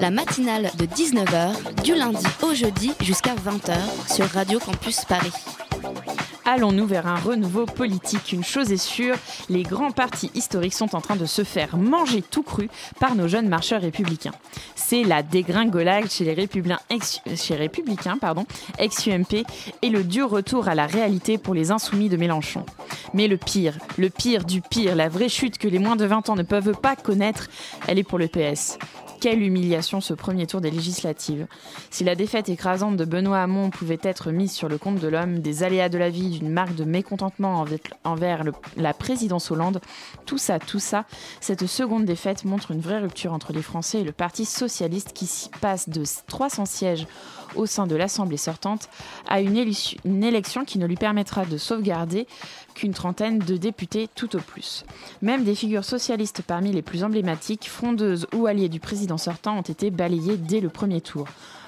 La 0.00 0.10
matinale 0.10 0.70
de 0.78 0.86
19h, 0.86 1.82
du 1.82 1.94
lundi 1.94 2.26
au 2.42 2.54
jeudi 2.54 2.92
jusqu'à 3.00 3.34
20h 3.34 3.74
sur 4.12 4.26
Radio 4.26 4.58
Campus 4.58 5.04
Paris. 5.04 5.32
Allons-nous 6.44 6.86
vers 6.86 7.06
un 7.06 7.16
renouveau 7.16 7.64
politique? 7.64 8.32
Une 8.32 8.44
chose 8.44 8.70
est 8.70 8.76
sûre, 8.76 9.16
les 9.48 9.62
grands 9.62 9.92
partis 9.92 10.30
historiques 10.34 10.74
sont 10.74 10.94
en 10.94 11.00
train 11.00 11.16
de 11.16 11.24
se 11.24 11.42
faire 11.42 11.76
manger 11.76 12.20
tout 12.22 12.42
cru 12.42 12.68
par 13.00 13.14
nos 13.14 13.28
jeunes 13.28 13.48
marcheurs 13.48 13.80
républicains. 13.80 14.34
C'est 14.74 15.04
la 15.04 15.22
dégringolade 15.22 16.10
chez 16.10 16.24
les 16.24 16.34
républicains, 16.34 18.18
pardon, 18.20 18.44
ex-UMP 18.78 19.44
et 19.80 19.88
le 19.88 20.04
dur 20.04 20.28
retour 20.28 20.68
à 20.68 20.74
la 20.74 20.86
réalité 20.86 21.38
pour 21.38 21.54
les 21.54 21.70
insoumis 21.70 22.10
de 22.10 22.16
Mélenchon. 22.18 22.66
Mais 23.14 23.26
le 23.26 23.38
pire, 23.38 23.78
le 23.96 24.10
pire 24.10 24.44
du 24.44 24.60
pire, 24.60 24.96
la 24.96 25.08
vraie 25.08 25.28
chute 25.30 25.56
que 25.56 25.68
les 25.68 25.78
moins 25.78 25.96
de 25.96 26.04
20 26.04 26.28
ans 26.28 26.36
ne 26.36 26.42
peuvent 26.42 26.74
pas 26.74 26.96
connaître, 26.96 27.48
elle 27.86 27.98
est 27.98 28.04
pour 28.04 28.18
le 28.18 28.28
PS. 28.28 28.78
Quelle 29.24 29.42
humiliation 29.42 30.02
ce 30.02 30.12
premier 30.12 30.46
tour 30.46 30.60
des 30.60 30.70
législatives. 30.70 31.46
Si 31.88 32.04
la 32.04 32.14
défaite 32.14 32.50
écrasante 32.50 32.98
de 32.98 33.06
Benoît 33.06 33.38
Hamon 33.38 33.70
pouvait 33.70 33.98
être 34.02 34.30
mise 34.30 34.52
sur 34.52 34.68
le 34.68 34.76
compte 34.76 34.98
de 34.98 35.08
l'homme, 35.08 35.38
des 35.38 35.62
aléas 35.62 35.88
de 35.88 35.96
la 35.96 36.10
vie, 36.10 36.28
d'une 36.28 36.50
marque 36.50 36.74
de 36.74 36.84
mécontentement 36.84 37.64
envers, 38.04 38.44
la 38.76 38.92
présidence 38.92 39.50
Hollande, 39.50 39.80
tout 40.26 40.36
ça, 40.36 40.58
tout 40.58 40.78
ça, 40.78 41.06
cette 41.40 41.64
seconde 41.64 42.04
défaite 42.04 42.44
montre 42.44 42.72
une 42.72 42.82
vraie 42.82 42.98
rupture 42.98 43.32
entre 43.32 43.54
les 43.54 43.62
Français 43.62 44.02
et 44.02 44.04
le 44.04 44.12
Parti 44.12 44.44
socialiste 44.44 45.14
qui 45.14 45.24
s'y 45.24 45.48
passe 45.48 45.88
de 45.88 46.02
300 46.26 46.66
sièges 46.66 47.06
au 47.56 47.66
sein 47.66 47.86
de 47.86 47.96
l'Assemblée 47.96 48.36
sortante 48.36 48.88
à 49.28 49.40
une, 49.40 49.56
élection 49.56 50.64
qui 50.64 50.78
ne 50.78 50.86
lui 50.86 50.96
permettra 50.96 51.44
de 51.44 51.56
sauvegarder 51.56 52.26
qu'une 52.74 52.92
trentaine 52.92 53.38
de 53.38 53.56
députés 53.56 54.08
tout 54.14 54.36
au 54.36 54.40
plus. 54.40 54.84
Même 55.22 55.44
des 55.44 55.54
figures 55.54 55.84
socialistes 55.84 56.42
parmi 56.42 56.72
les 56.72 56.82
plus 56.82 57.04
emblématiques, 57.04 57.68
frondeuses 57.68 58.26
ou 58.34 58.46
alliées 58.46 58.68
du 58.68 58.80
président 58.80 59.18
sortant, 59.18 59.58
ont 59.58 59.62
été 59.62 59.90
balayées 59.90 60.36
dès 60.36 60.60
le 60.60 60.68
premier 60.68 61.00
tour. 61.00 61.26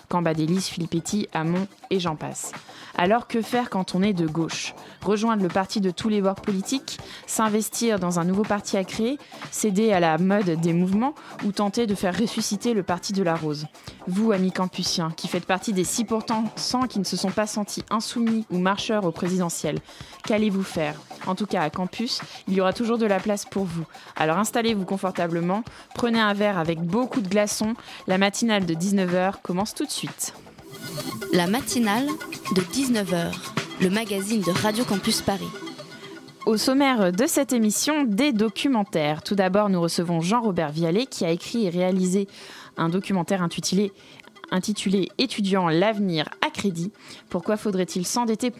Cambadélis, 0.08 0.62
Filippetti, 0.62 1.28
Hamon 1.32 1.66
et 1.90 2.00
j'en 2.00 2.16
passe. 2.16 2.52
Alors 2.98 3.28
que 3.28 3.42
faire 3.42 3.68
quand 3.68 3.94
on 3.94 4.02
est 4.02 4.14
de 4.14 4.26
gauche? 4.26 4.74
Rejoindre 5.02 5.42
le 5.42 5.48
parti 5.48 5.82
de 5.82 5.90
tous 5.90 6.08
les 6.08 6.22
bords 6.22 6.40
politiques? 6.40 6.98
S'investir 7.26 7.98
dans 7.98 8.18
un 8.18 8.24
nouveau 8.24 8.42
parti 8.42 8.78
à 8.78 8.84
créer? 8.84 9.18
Céder 9.50 9.92
à 9.92 10.00
la 10.00 10.16
mode 10.16 10.60
des 10.60 10.72
mouvements? 10.72 11.14
Ou 11.44 11.52
tenter 11.52 11.86
de 11.86 11.94
faire 11.94 12.18
ressusciter 12.18 12.72
le 12.72 12.82
parti 12.82 13.12
de 13.12 13.22
la 13.22 13.34
rose? 13.34 13.66
Vous, 14.06 14.32
amis 14.32 14.52
campusiens, 14.52 15.12
qui 15.14 15.28
faites 15.28 15.44
partie 15.44 15.72
des 15.72 15.84
6% 15.84 16.88
qui 16.88 16.98
ne 16.98 17.04
se 17.04 17.16
sont 17.16 17.30
pas 17.30 17.46
sentis 17.46 17.84
insoumis 17.90 18.46
ou 18.50 18.58
marcheurs 18.58 19.04
au 19.04 19.10
présidentiel, 19.10 19.78
qu'allez-vous 20.24 20.62
faire? 20.62 20.94
En 21.26 21.34
tout 21.34 21.46
cas, 21.46 21.62
à 21.62 21.70
campus, 21.70 22.20
il 22.48 22.54
y 22.54 22.60
aura 22.60 22.72
toujours 22.72 22.98
de 22.98 23.06
la 23.06 23.18
place 23.18 23.44
pour 23.44 23.64
vous. 23.64 23.84
Alors 24.14 24.38
installez-vous 24.38 24.84
confortablement, 24.84 25.64
prenez 25.94 26.20
un 26.20 26.32
verre 26.34 26.58
avec 26.58 26.80
beaucoup 26.80 27.20
de 27.20 27.28
glaçons. 27.28 27.74
La 28.06 28.16
matinale 28.16 28.64
de 28.64 28.74
19h 28.74 29.34
commence 29.42 29.74
tout 29.74 29.84
de 29.84 29.90
suite. 29.90 29.95
La 31.32 31.46
matinale 31.46 32.06
de 32.54 32.60
19h, 32.60 33.32
le 33.80 33.88
magazine 33.88 34.42
de 34.42 34.50
Radio 34.50 34.84
Campus 34.84 35.22
Paris. 35.22 35.48
Au 36.44 36.56
sommaire 36.56 37.12
de 37.12 37.26
cette 37.26 37.52
émission, 37.52 38.04
des 38.04 38.32
documentaires. 38.32 39.22
Tout 39.22 39.34
d'abord, 39.34 39.68
nous 39.68 39.80
recevons 39.80 40.20
Jean-Robert 40.20 40.70
Vialet 40.70 41.06
qui 41.06 41.24
a 41.24 41.30
écrit 41.30 41.66
et 41.66 41.70
réalisé 41.70 42.28
un 42.76 42.88
documentaire 42.88 43.42
intitulé 43.42 43.92
intitulé 44.50 45.08
Étudiants 45.18 45.68
l'avenir 45.68 46.28
à 46.44 46.50
crédit. 46.50 46.92
Pourquoi 47.28 47.56
faudrait-il 47.56 48.06
s'endetter 48.06 48.52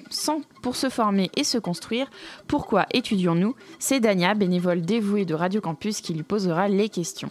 pour 0.62 0.76
se 0.76 0.88
former 0.88 1.30
et 1.36 1.44
se 1.44 1.58
construire? 1.58 2.10
Pourquoi 2.46 2.86
étudions-nous? 2.92 3.54
C'est 3.78 4.00
Dania, 4.00 4.34
bénévole 4.34 4.82
dévouée 4.82 5.24
de 5.24 5.34
Radio 5.34 5.60
Campus, 5.60 6.00
qui 6.00 6.14
lui 6.14 6.22
posera 6.22 6.68
les 6.68 6.88
questions. 6.88 7.30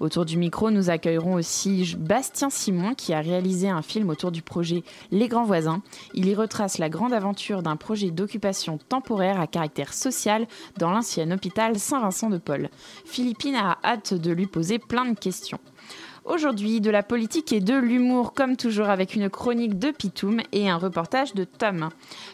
Autour 0.00 0.24
du 0.24 0.36
micro, 0.36 0.70
nous 0.70 0.90
accueillerons 0.90 1.34
aussi 1.34 1.96
Bastien 1.98 2.50
Simon 2.50 2.94
qui 2.94 3.12
a 3.12 3.20
réalisé 3.20 3.68
un 3.68 3.82
film 3.82 4.10
autour 4.10 4.30
du 4.30 4.42
projet 4.42 4.82
Les 5.10 5.28
Grands 5.28 5.44
Voisins. 5.44 5.82
Il 6.14 6.28
y 6.28 6.34
retrace 6.34 6.78
la 6.78 6.88
grande 6.88 7.12
aventure 7.12 7.62
d'un 7.62 7.76
projet 7.76 8.10
d'occupation 8.10 8.78
temporaire 8.88 9.40
à 9.40 9.46
caractère 9.46 9.92
social 9.92 10.46
dans 10.78 10.90
l'ancien 10.90 11.30
hôpital 11.30 11.78
Saint-Vincent 11.78 12.30
de 12.30 12.38
Paul. 12.38 12.70
Philippine 13.04 13.54
a 13.54 13.78
hâte 13.84 14.14
de 14.14 14.32
lui 14.32 14.46
poser 14.46 14.78
plein 14.78 15.06
de 15.06 15.18
questions. 15.18 15.58
Aujourd'hui, 16.26 16.80
de 16.80 16.90
la 16.90 17.04
politique 17.04 17.52
et 17.52 17.60
de 17.60 17.74
l'humour, 17.74 18.32
comme 18.32 18.56
toujours 18.56 18.88
avec 18.88 19.14
une 19.14 19.30
chronique 19.30 19.78
de 19.78 19.92
Pitoum 19.92 20.40
et 20.50 20.68
un 20.68 20.76
reportage 20.76 21.34
de 21.34 21.44
Tom. 21.44 21.90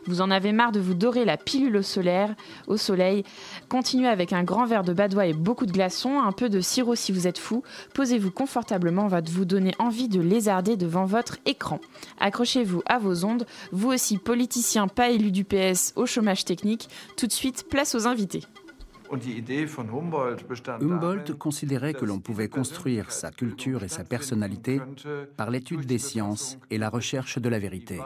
Vous 0.07 0.23
en 0.23 0.31
avez 0.31 0.53
marre 0.53 0.73
de 0.73 0.81
vous 0.81 0.95
dorer 0.95 1.27
la 1.27 1.37
pilule 1.37 1.77
au, 1.77 2.77
soleil 2.79 3.25
Continuez 3.69 4.09
avec 4.09 4.33
un 4.33 4.45
grand 4.45 4.65
verre 4.65 4.83
de 4.83 4.95
badois 4.95 5.27
et 5.27 5.35
beaucoup 5.35 5.67
de 5.67 5.73
glaçons, 5.73 6.21
un 6.21 6.33
peu 6.33 6.49
de 6.49 6.63
sirop 6.63 6.95
si 6.95 7.13
vous 7.13 7.27
êtes 7.27 7.39
fou. 7.39 7.63
Posez-vous 7.93 8.31
confortablement, 8.31 9.05
on 9.05 9.09
va 9.09 9.21
vous 9.21 9.45
donner 9.45 9.75
envie 9.79 10.09
de 10.09 10.23
lézarder 10.23 10.79
devant 10.79 11.05
votre 11.05 11.37
écran. 11.45 11.79
Accrochez-vous 12.19 12.83
à 12.87 12.99
vos 12.99 13.27
ondes, 13.27 13.45
vous 13.73 13.93
aussi 13.93 14.17
politiciens 14.17 14.89
pas 14.89 15.11
élus 15.11 15.33
du 15.33 15.45
PS 15.45 15.93
au 15.97 16.07
chômage 16.07 16.47
technique. 16.47 16.89
Tout 17.19 17.27
de 17.27 17.33
suite, 17.33 17.69
place 17.69 17.95
aux 17.95 18.07
invités. 18.07 18.43
Humboldt 20.81 21.35
considérait 21.35 21.95
que 21.95 22.05
l'on 22.05 22.21
pouvait 22.21 22.49
construire 22.49 23.13
sa 23.13 23.31
culture 23.31 23.85
et 23.85 23.89
sa 23.89 24.05
personnalité 24.05 24.81
par 25.37 25.51
l'étude 25.51 25.85
des 25.87 25.99
sciences 25.99 26.59
et 26.71 26.79
la 26.79 26.89
recherche 26.89 27.39
de 27.39 27.49
la 27.49 27.59
vérité. 27.59 28.01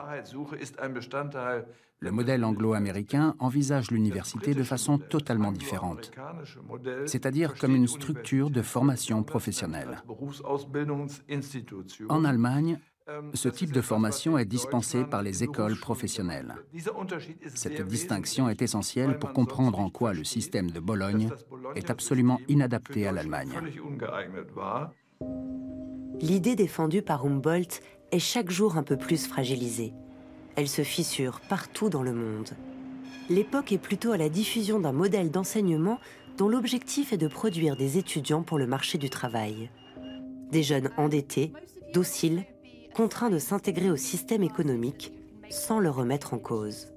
Le 2.00 2.10
modèle 2.10 2.44
anglo-américain 2.44 3.34
envisage 3.38 3.90
l'université 3.90 4.52
de 4.52 4.62
façon 4.62 4.98
totalement 4.98 5.52
différente, 5.52 6.10
c'est-à-dire 7.06 7.54
comme 7.54 7.74
une 7.74 7.86
structure 7.86 8.50
de 8.50 8.60
formation 8.60 9.22
professionnelle. 9.22 10.02
En 12.08 12.24
Allemagne, 12.24 12.78
ce 13.34 13.48
type 13.48 13.72
de 13.72 13.80
formation 13.80 14.36
est 14.36 14.44
dispensé 14.44 15.04
par 15.04 15.22
les 15.22 15.44
écoles 15.44 15.78
professionnelles. 15.78 16.56
Cette 17.54 17.86
distinction 17.86 18.48
est 18.48 18.62
essentielle 18.62 19.18
pour 19.18 19.32
comprendre 19.32 19.78
en 19.78 19.90
quoi 19.90 20.12
le 20.12 20.24
système 20.24 20.70
de 20.70 20.80
Bologne 20.80 21.30
est 21.74 21.90
absolument 21.90 22.40
inadapté 22.48 23.06
à 23.06 23.12
l'Allemagne. 23.12 23.60
L'idée 26.20 26.56
défendue 26.56 27.02
par 27.02 27.24
Humboldt 27.24 27.80
est 28.10 28.18
chaque 28.18 28.50
jour 28.50 28.76
un 28.76 28.82
peu 28.82 28.96
plus 28.96 29.26
fragilisée. 29.26 29.92
Elle 30.56 30.68
se 30.68 30.82
fissure 30.82 31.40
partout 31.48 31.90
dans 31.90 32.02
le 32.02 32.12
monde. 32.12 32.50
L'époque 33.28 33.72
est 33.72 33.78
plutôt 33.78 34.12
à 34.12 34.16
la 34.16 34.28
diffusion 34.28 34.80
d'un 34.80 34.92
modèle 34.92 35.30
d'enseignement 35.30 35.98
dont 36.38 36.48
l'objectif 36.48 37.12
est 37.12 37.18
de 37.18 37.28
produire 37.28 37.76
des 37.76 37.98
étudiants 37.98 38.42
pour 38.42 38.58
le 38.58 38.66
marché 38.66 38.98
du 38.98 39.10
travail. 39.10 39.70
Des 40.50 40.62
jeunes 40.62 40.90
endettés, 40.96 41.52
dociles, 41.92 42.44
contraints 42.96 43.28
de 43.28 43.38
s'intégrer 43.38 43.90
au 43.90 43.96
système 43.96 44.42
économique 44.42 45.12
sans 45.50 45.80
le 45.80 45.90
remettre 45.90 46.32
en 46.32 46.38
cause. 46.38 46.88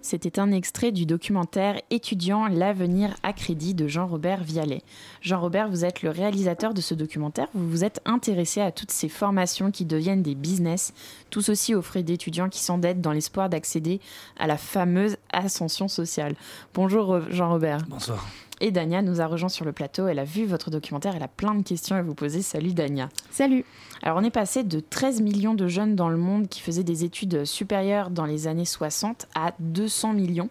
C'était 0.00 0.38
un 0.38 0.52
extrait 0.52 0.92
du 0.92 1.06
documentaire 1.06 1.80
Étudiant 1.90 2.46
l'avenir 2.46 3.16
à 3.24 3.32
crédit 3.32 3.74
de 3.74 3.88
Jean-Robert 3.88 4.44
Vialet. 4.44 4.82
Jean-Robert, 5.22 5.68
vous 5.68 5.84
êtes 5.84 6.02
le 6.02 6.10
réalisateur 6.10 6.72
de 6.72 6.80
ce 6.80 6.94
documentaire. 6.94 7.48
Vous 7.52 7.68
vous 7.68 7.84
êtes 7.84 8.00
intéressé 8.04 8.60
à 8.60 8.70
toutes 8.70 8.92
ces 8.92 9.08
formations 9.08 9.72
qui 9.72 9.86
deviennent 9.86 10.22
des 10.22 10.36
business, 10.36 10.92
tous 11.30 11.48
aussi 11.48 11.74
aux 11.74 11.82
frais 11.82 12.04
d'étudiants 12.04 12.48
qui 12.48 12.60
s'endettent 12.60 13.00
dans 13.00 13.12
l'espoir 13.12 13.48
d'accéder 13.48 14.00
à 14.38 14.46
la 14.46 14.56
fameuse 14.56 15.16
ascension 15.32 15.88
sociale. 15.88 16.36
Bonjour 16.74 17.20
Jean-Robert. 17.30 17.78
Bonsoir. 17.88 18.24
Et 18.64 18.70
Dania 18.70 19.02
nous 19.02 19.20
a 19.20 19.26
rejoint 19.26 19.48
sur 19.48 19.64
le 19.64 19.72
plateau. 19.72 20.06
Elle 20.06 20.20
a 20.20 20.24
vu 20.24 20.46
votre 20.46 20.70
documentaire. 20.70 21.16
Elle 21.16 21.22
a 21.24 21.28
plein 21.28 21.56
de 21.56 21.64
questions 21.64 21.96
à 21.96 22.02
vous 22.02 22.14
poser. 22.14 22.42
Salut 22.42 22.72
Dania. 22.72 23.08
Salut. 23.32 23.64
Alors 24.02 24.18
on 24.18 24.22
est 24.22 24.30
passé 24.30 24.62
de 24.62 24.78
13 24.78 25.20
millions 25.20 25.54
de 25.54 25.66
jeunes 25.66 25.96
dans 25.96 26.08
le 26.08 26.16
monde 26.16 26.48
qui 26.48 26.60
faisaient 26.60 26.84
des 26.84 27.02
études 27.02 27.44
supérieures 27.44 28.08
dans 28.08 28.24
les 28.24 28.46
années 28.46 28.64
60 28.64 29.26
à 29.34 29.52
200 29.58 30.12
millions. 30.12 30.48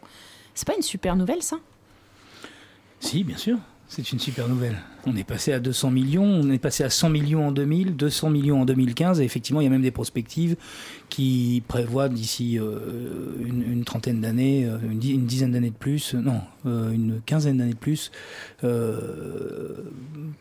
C'est 0.56 0.68
pas 0.68 0.76
une 0.76 0.84
super 0.84 1.16
nouvelle 1.16 1.42
ça? 1.42 1.56
Si, 3.00 3.24
bien 3.24 3.38
sûr. 3.38 3.58
C'est 3.88 4.14
une 4.14 4.20
super 4.20 4.48
nouvelle. 4.48 4.78
On 5.06 5.18
est 5.18 5.26
passé 5.26 5.52
à 5.52 5.60
200 5.60 5.92
millions, 5.92 6.24
on 6.24 6.50
est 6.50 6.60
passé 6.60 6.86
à 6.86 6.90
100 6.90 7.10
millions 7.10 7.48
en 7.48 7.52
2000, 7.52 7.98
200 7.98 8.30
millions 8.30 8.62
en 8.62 8.66
2015, 8.66 9.20
et 9.20 9.26
effectivement, 9.26 9.60
il 9.60 9.66
y 9.66 9.68
a 9.68 9.70
même 9.70 9.82
des 9.82 9.92
perspectives 9.92 10.56
qui 11.12 11.62
prévoient 11.68 12.08
d'ici 12.08 12.58
euh, 12.58 12.80
une, 13.46 13.84
trentaine 13.84 14.22
d'années, 14.22 14.66
euh, 14.66 14.78
une, 14.90 15.26
dizaine 15.26 15.52
d'années 15.52 15.70
de 15.70 15.76
plus, 15.76 16.16
non, 16.16 16.40
euh, 16.66 16.90
une 16.92 17.22
quinzaine 17.26 17.58
d'années 17.58 17.74
de 17.74 17.78
plus, 17.78 18.12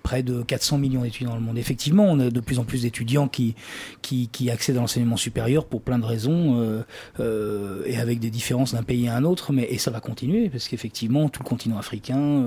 près 0.02 0.22
de 0.22 0.42
400 0.42 0.78
millions 0.78 1.02
d'étudiants 1.02 1.30
dans 1.30 1.36
le 1.36 1.42
monde. 1.42 1.58
Effectivement, 1.58 2.04
on 2.04 2.20
a 2.20 2.30
de 2.30 2.40
plus 2.40 2.60
en 2.60 2.64
plus 2.64 2.82
d'étudiants 2.82 3.26
qui, 3.26 3.56
qui, 4.00 4.28
qui, 4.28 4.48
accèdent 4.48 4.76
à 4.76 4.80
l'enseignement 4.80 5.16
supérieur 5.16 5.66
pour 5.66 5.82
plein 5.82 5.98
de 5.98 6.04
raisons, 6.04 6.84
et 7.18 7.96
avec 7.96 8.20
des 8.20 8.30
différences 8.30 8.72
d'un 8.74 8.84
pays 8.84 9.08
à 9.08 9.16
un 9.16 9.24
autre, 9.24 9.52
mais 9.52 9.66
et 9.70 9.78
ça 9.78 9.90
va 9.90 9.98
continuer, 9.98 10.48
parce 10.50 10.68
qu'effectivement, 10.68 11.28
tout 11.28 11.42
le 11.42 11.48
continent 11.48 11.78
africain, 11.78 12.44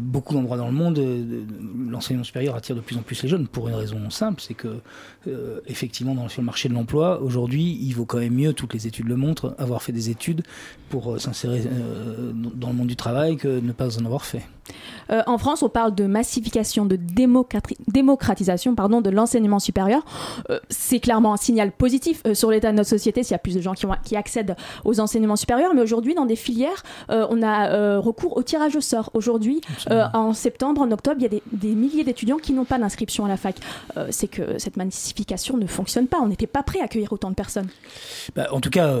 beaucoup 0.00 0.34
d'endroits 0.34 0.56
dans 0.56 0.66
le 0.66 0.74
monde, 0.74 1.00
l'enseignement 1.88 2.24
supérieur 2.24 2.56
attire 2.56 2.74
de 2.74 2.80
plus 2.80 2.96
en 2.96 3.02
plus 3.02 3.22
les 3.22 3.28
jeunes, 3.28 3.46
pour 3.46 3.68
une 3.68 3.74
raison 3.74 4.10
simple, 4.10 4.40
c'est 4.40 4.54
que, 4.54 4.80
effectivement, 5.66 6.16
dans, 6.16 6.28
sur 6.28 6.42
le 6.42 6.46
marché 6.46 6.68
de 6.68 6.74
l'emploi, 6.74 6.87
aujourd'hui, 6.94 7.78
il 7.80 7.92
vaut 7.92 8.04
quand 8.04 8.18
même 8.18 8.34
mieux, 8.34 8.52
toutes 8.52 8.74
les 8.74 8.86
études 8.86 9.06
le 9.08 9.16
montrent, 9.16 9.54
avoir 9.58 9.82
fait 9.82 9.92
des 9.92 10.10
études 10.10 10.42
pour 10.88 11.14
euh, 11.14 11.18
s'insérer 11.18 11.62
euh, 11.66 12.32
dans 12.32 12.68
le 12.68 12.74
monde 12.74 12.88
du 12.88 12.96
travail 12.96 13.36
que 13.36 13.60
ne 13.60 13.72
pas 13.72 13.98
en 13.98 14.04
avoir 14.04 14.24
fait. 14.24 14.42
Euh, 15.10 15.22
en 15.26 15.38
France, 15.38 15.62
on 15.62 15.68
parle 15.68 15.94
de 15.94 16.06
massification, 16.06 16.86
de 16.86 16.96
démocratisation 16.96 18.74
pardon, 18.74 19.00
de 19.00 19.10
l'enseignement 19.10 19.58
supérieur. 19.58 20.04
c'est 20.68 21.00
clairement 21.00 21.34
un 21.34 21.36
signal 21.36 21.72
positif 21.72 22.22
sur 22.34 22.50
l'état 22.50 22.70
de 22.70 22.76
notre 22.76 22.88
société 22.88 23.22
s'il 23.22 23.32
y 23.32 23.34
a 23.34 23.38
plus 23.38 23.54
de 23.54 23.60
gens 23.60 23.74
qui, 23.74 23.86
qui 24.04 24.16
accèdent 24.16 24.56
aux 24.84 25.00
enseignements 25.00 25.36
supérieurs. 25.36 25.74
Mais 25.74 25.82
aujourd'hui, 25.82 26.14
dans 26.14 26.26
des 26.26 26.36
filières, 26.36 26.82
on 27.08 27.42
a 27.42 27.98
recours 27.98 28.36
au 28.36 28.42
tirage 28.42 28.76
au 28.76 28.80
sort. 28.80 29.10
Aujourd'hui, 29.14 29.60
en 29.90 30.32
septembre, 30.32 30.80
en 30.80 30.90
octobre, 30.90 31.16
il 31.18 31.22
y 31.22 31.26
a 31.26 31.30
des, 31.30 31.42
des 31.52 31.74
milliers 31.74 32.04
d'étudiants 32.04 32.38
qui 32.38 32.52
n'ont 32.52 32.64
pas 32.64 32.78
d'inscription 32.78 33.24
à 33.24 33.28
la 33.28 33.36
fac. 33.36 33.56
c'est 34.10 34.28
que 34.28 34.58
cette 34.58 34.76
massification 34.76 35.56
ne 35.56 35.66
fonctionne 35.66 36.06
pas. 36.06 36.18
On 36.20 36.28
n'était 36.28 36.46
pas 36.46 36.62
prêt 36.62 36.80
à 36.80 36.84
accueillir 36.84 37.12
autant 37.12 37.30
de 37.30 37.34
personnes. 37.34 37.68
Bah, 38.34 38.48
en 38.52 38.60
tout 38.60 38.70
cas, 38.70 38.94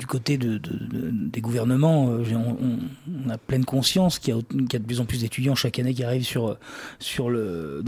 du 0.00 0.06
côté 0.06 0.38
de, 0.38 0.58
des 0.58 1.42
gouvernements, 1.42 2.10
euh, 2.10 2.24
on, 2.34 3.28
a 3.28 3.36
pleine 3.36 3.66
conscience 3.66 4.18
qu'il 4.18 4.34
y, 4.34 4.38
a 4.38 4.78
de 4.78 4.84
plus 4.84 4.98
en 4.98 5.04
plus 5.04 5.20
d'étudiants 5.20 5.54
chaque 5.54 5.78
année 5.78 5.92
qui 5.92 6.02
arrivent 6.02 6.26
dans 6.34 6.56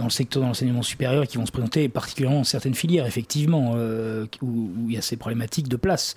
le 0.05 0.11
secteur 0.11 0.43
de 0.43 0.47
l'enseignement 0.47 0.83
supérieur 0.83 1.23
et 1.23 1.27
qui 1.27 1.39
vont 1.39 1.47
se 1.47 1.53
présenter, 1.53 1.89
particulièrement 1.89 2.41
dans 2.41 2.45
certaines 2.45 2.75
filières, 2.75 3.07
effectivement, 3.07 3.73
euh, 3.77 4.27
où, 4.43 4.69
il 4.89 4.93
y 4.95 4.99
a 4.99 5.01
ces 5.01 5.17
problématiques 5.17 5.69
de 5.69 5.77
place. 5.77 6.15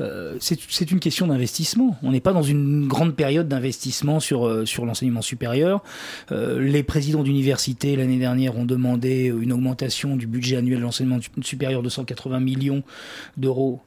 Euh, 0.00 0.36
c'est 0.38 0.90
une 0.90 1.00
question 1.00 1.26
d'investissement. 1.26 1.96
On 2.02 2.12
n'est 2.12 2.20
pas 2.20 2.34
dans 2.34 2.42
une 2.42 2.86
grande 2.86 3.16
période 3.16 3.48
d'investissement 3.48 4.20
sur, 4.20 4.68
sur 4.68 4.84
l'enseignement 4.84 5.22
supérieur. 5.22 5.82
les 6.30 6.82
présidents 6.82 7.22
d'université, 7.22 7.96
l'année 7.96 8.18
dernière, 8.18 8.58
ont 8.58 8.66
demandé 8.66 9.32
une 9.40 9.54
augmentation 9.54 10.14
du 10.14 10.26
budget 10.26 10.56
annuel 10.56 10.80
de 10.80 10.84
l'enseignement 10.84 11.20
supérieur 11.40 11.82
de 11.82 11.88
180 11.88 12.38
millions 12.40 12.82
d'euros 13.38 13.80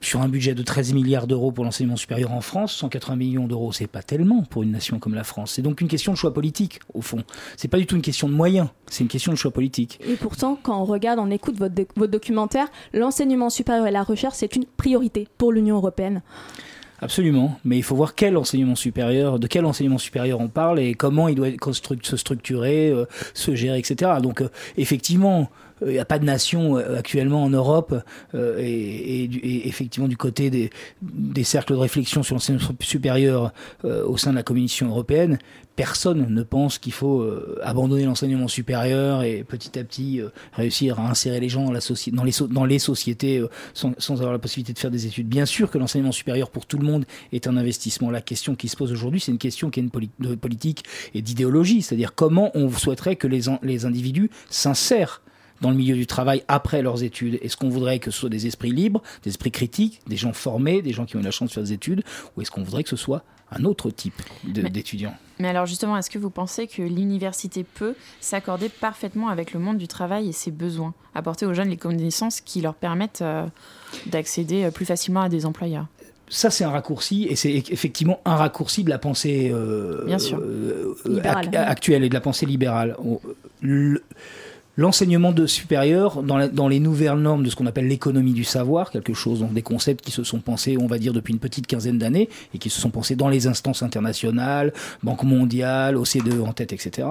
sur 0.00 0.20
un 0.20 0.28
budget 0.28 0.54
de 0.54 0.62
13 0.62 0.92
milliards 0.92 1.26
d'euros 1.26 1.52
pour 1.52 1.64
l'enseignement 1.64 1.96
supérieur 1.96 2.32
en 2.32 2.40
France, 2.40 2.74
180 2.74 3.16
millions 3.16 3.46
d'euros, 3.46 3.72
c'est 3.72 3.86
pas 3.86 4.02
tellement 4.02 4.42
pour 4.42 4.62
une 4.62 4.70
nation 4.70 4.98
comme 4.98 5.14
la 5.14 5.24
France. 5.24 5.52
C'est 5.52 5.62
donc 5.62 5.80
une 5.80 5.88
question 5.88 6.12
de 6.12 6.16
choix 6.16 6.32
politique, 6.32 6.80
au 6.94 7.00
fond. 7.00 7.22
C'est 7.56 7.68
pas 7.68 7.78
du 7.78 7.86
tout 7.86 7.96
une 7.96 8.02
question 8.02 8.28
de 8.28 8.34
moyens, 8.34 8.68
c'est 8.88 9.02
une 9.02 9.08
question 9.08 9.32
de 9.32 9.36
choix 9.36 9.50
politique. 9.50 9.98
Et 10.06 10.16
pourtant, 10.16 10.58
quand 10.62 10.80
on 10.80 10.84
regarde, 10.84 11.18
on 11.18 11.30
écoute 11.30 11.56
votre, 11.56 11.74
votre 11.96 12.12
documentaire, 12.12 12.68
l'enseignement 12.92 13.50
supérieur 13.50 13.86
et 13.86 13.90
la 13.90 14.02
recherche, 14.02 14.34
c'est 14.36 14.54
une 14.56 14.64
priorité 14.64 15.28
pour 15.38 15.52
l'Union 15.52 15.76
européenne. 15.76 16.22
Absolument, 17.00 17.58
mais 17.64 17.76
il 17.76 17.82
faut 17.82 17.94
voir 17.94 18.14
quel 18.14 18.38
enseignement 18.38 18.74
supérieur, 18.74 19.38
de 19.38 19.46
quel 19.46 19.66
enseignement 19.66 19.98
supérieur 19.98 20.40
on 20.40 20.48
parle 20.48 20.80
et 20.80 20.94
comment 20.94 21.28
il 21.28 21.34
doit 21.34 21.48
se 22.02 22.16
structurer, 22.16 22.88
euh, 22.88 23.04
se 23.34 23.54
gérer, 23.54 23.78
etc. 23.78 24.12
Donc 24.22 24.40
euh, 24.40 24.48
effectivement, 24.78 25.50
il 25.82 25.88
n'y 25.88 25.98
a 25.98 26.04
pas 26.04 26.18
de 26.18 26.24
nation 26.24 26.78
euh, 26.78 26.98
actuellement 26.98 27.44
en 27.44 27.50
Europe 27.50 27.94
euh, 28.34 28.58
et, 28.58 29.24
et, 29.24 29.68
effectivement 29.68 30.08
du 30.08 30.16
côté 30.16 30.50
des, 30.50 30.70
des 31.02 31.44
cercles 31.44 31.74
de 31.74 31.78
réflexion 31.78 32.22
sur 32.22 32.34
l'enseignement 32.34 32.68
supérieur 32.80 33.52
euh, 33.84 34.04
au 34.06 34.16
sein 34.16 34.30
de 34.30 34.36
la 34.36 34.42
Commission 34.42 34.88
européenne, 34.88 35.38
personne 35.74 36.26
ne 36.32 36.42
pense 36.42 36.78
qu'il 36.78 36.92
faut 36.92 37.28
abandonner 37.62 38.06
l'enseignement 38.06 38.48
supérieur 38.48 39.22
et 39.22 39.44
petit 39.44 39.78
à 39.78 39.84
petit 39.84 40.22
réussir 40.54 40.98
à 40.98 41.10
insérer 41.10 41.38
les 41.38 41.50
gens 41.50 41.66
dans, 41.66 41.72
la 41.72 41.80
dans, 42.12 42.24
les, 42.24 42.32
dans 42.48 42.64
les 42.64 42.78
sociétés 42.78 43.44
sans, 43.74 43.92
sans, 43.98 44.14
avoir 44.14 44.32
la 44.32 44.38
possibilité 44.38 44.72
de 44.72 44.78
faire 44.78 44.90
des 44.90 45.06
études. 45.06 45.28
Bien 45.28 45.44
sûr 45.44 45.70
que 45.70 45.76
l'enseignement 45.76 46.12
supérieur 46.12 46.48
pour 46.48 46.64
tout 46.64 46.78
le 46.78 46.86
monde 46.86 47.04
est 47.30 47.46
un 47.46 47.58
investissement. 47.58 48.10
La 48.10 48.22
question 48.22 48.54
qui 48.54 48.68
se 48.68 48.76
pose 48.76 48.90
aujourd'hui, 48.90 49.20
c'est 49.20 49.32
une 49.32 49.38
question 49.38 49.68
qui 49.68 49.80
est 49.80 49.82
une 49.82 49.90
de 50.18 50.34
politique 50.34 50.84
et 51.12 51.20
d'idéologie, 51.20 51.82
c'est-à-dire 51.82 52.14
comment 52.14 52.52
on 52.54 52.70
souhaiterait 52.70 53.16
que 53.16 53.26
les, 53.26 53.42
les 53.62 53.84
individus 53.84 54.30
s'insèrent 54.48 55.20
dans 55.60 55.70
le 55.70 55.76
milieu 55.76 55.94
du 55.94 56.06
travail 56.06 56.42
après 56.48 56.82
leurs 56.82 57.02
études. 57.02 57.38
Est-ce 57.42 57.56
qu'on 57.56 57.68
voudrait 57.68 57.98
que 57.98 58.10
ce 58.10 58.20
soit 58.20 58.30
des 58.30 58.46
esprits 58.46 58.72
libres, 58.72 59.02
des 59.22 59.30
esprits 59.30 59.50
critiques, 59.50 60.00
des 60.06 60.16
gens 60.16 60.32
formés, 60.32 60.82
des 60.82 60.92
gens 60.92 61.04
qui 61.04 61.16
ont 61.16 61.20
eu 61.20 61.24
la 61.24 61.30
chance 61.30 61.50
de 61.50 61.54
faire 61.54 61.62
des 61.62 61.72
études, 61.72 62.02
ou 62.36 62.42
est-ce 62.42 62.50
qu'on 62.50 62.62
voudrait 62.62 62.82
que 62.82 62.90
ce 62.90 62.96
soit 62.96 63.22
un 63.52 63.64
autre 63.64 63.90
type 63.90 64.20
d'étudiants 64.44 65.14
mais, 65.38 65.48
alors 65.48 65.66
justement, 65.66 65.96
est-ce 65.98 66.08
que 66.08 66.18
vous 66.18 66.30
pensez 66.30 66.66
que 66.66 66.80
l'université 66.80 67.62
peut 67.62 67.94
s'accorder 68.20 68.68
parfaitement 68.68 69.28
avec 69.28 69.52
le 69.52 69.60
monde 69.60 69.76
du 69.76 69.86
travail 69.86 70.28
et 70.28 70.32
ses 70.32 70.50
besoins, 70.50 70.94
apporter 71.14 71.44
aux 71.44 71.52
jeunes 71.52 71.68
les 71.68 71.76
connaissances 71.76 72.40
qui 72.40 72.62
leur 72.62 72.74
permettent 72.74 73.20
euh, 73.22 73.46
d'accéder 74.06 74.64
euh, 74.64 74.70
plus 74.70 74.86
facilement 74.86 75.20
à 75.20 75.28
des 75.28 75.44
employeurs? 75.44 75.86
Ça, 76.28 76.50
c'est 76.50 76.64
un 76.64 76.70
raccourci, 76.70 77.26
et 77.28 77.36
c'est 77.36 77.52
effectivement 77.52 78.20
un 78.24 78.34
raccourci 78.34 78.82
de 78.82 78.90
la 78.90 78.98
pensée 78.98 79.50
euh, 79.52 80.06
actuelle 81.54 82.02
et 82.02 82.08
de 82.08 82.14
la 82.14 82.20
pensée 82.20 82.46
libérale. 82.46 82.96
Le, 83.60 84.02
L'enseignement 84.78 85.32
de 85.32 85.46
supérieur, 85.46 86.22
dans, 86.22 86.68
les 86.68 86.80
nouvelles 86.80 87.14
normes 87.14 87.42
de 87.42 87.48
ce 87.48 87.56
qu'on 87.56 87.66
appelle 87.66 87.88
l'économie 87.88 88.34
du 88.34 88.44
savoir, 88.44 88.90
quelque 88.90 89.14
chose, 89.14 89.40
donc 89.40 89.54
des 89.54 89.62
concepts 89.62 90.04
qui 90.04 90.10
se 90.10 90.22
sont 90.22 90.40
pensés, 90.40 90.76
on 90.78 90.86
va 90.86 90.98
dire, 90.98 91.14
depuis 91.14 91.32
une 91.32 91.40
petite 91.40 91.66
quinzaine 91.66 91.96
d'années, 91.96 92.28
et 92.54 92.58
qui 92.58 92.68
se 92.68 92.78
sont 92.78 92.90
pensés 92.90 93.16
dans 93.16 93.28
les 93.28 93.46
instances 93.46 93.82
internationales, 93.82 94.74
Banque 95.02 95.22
mondiale, 95.22 95.96
OCDE 95.96 96.40
en 96.46 96.52
tête, 96.52 96.74
etc. 96.74 97.08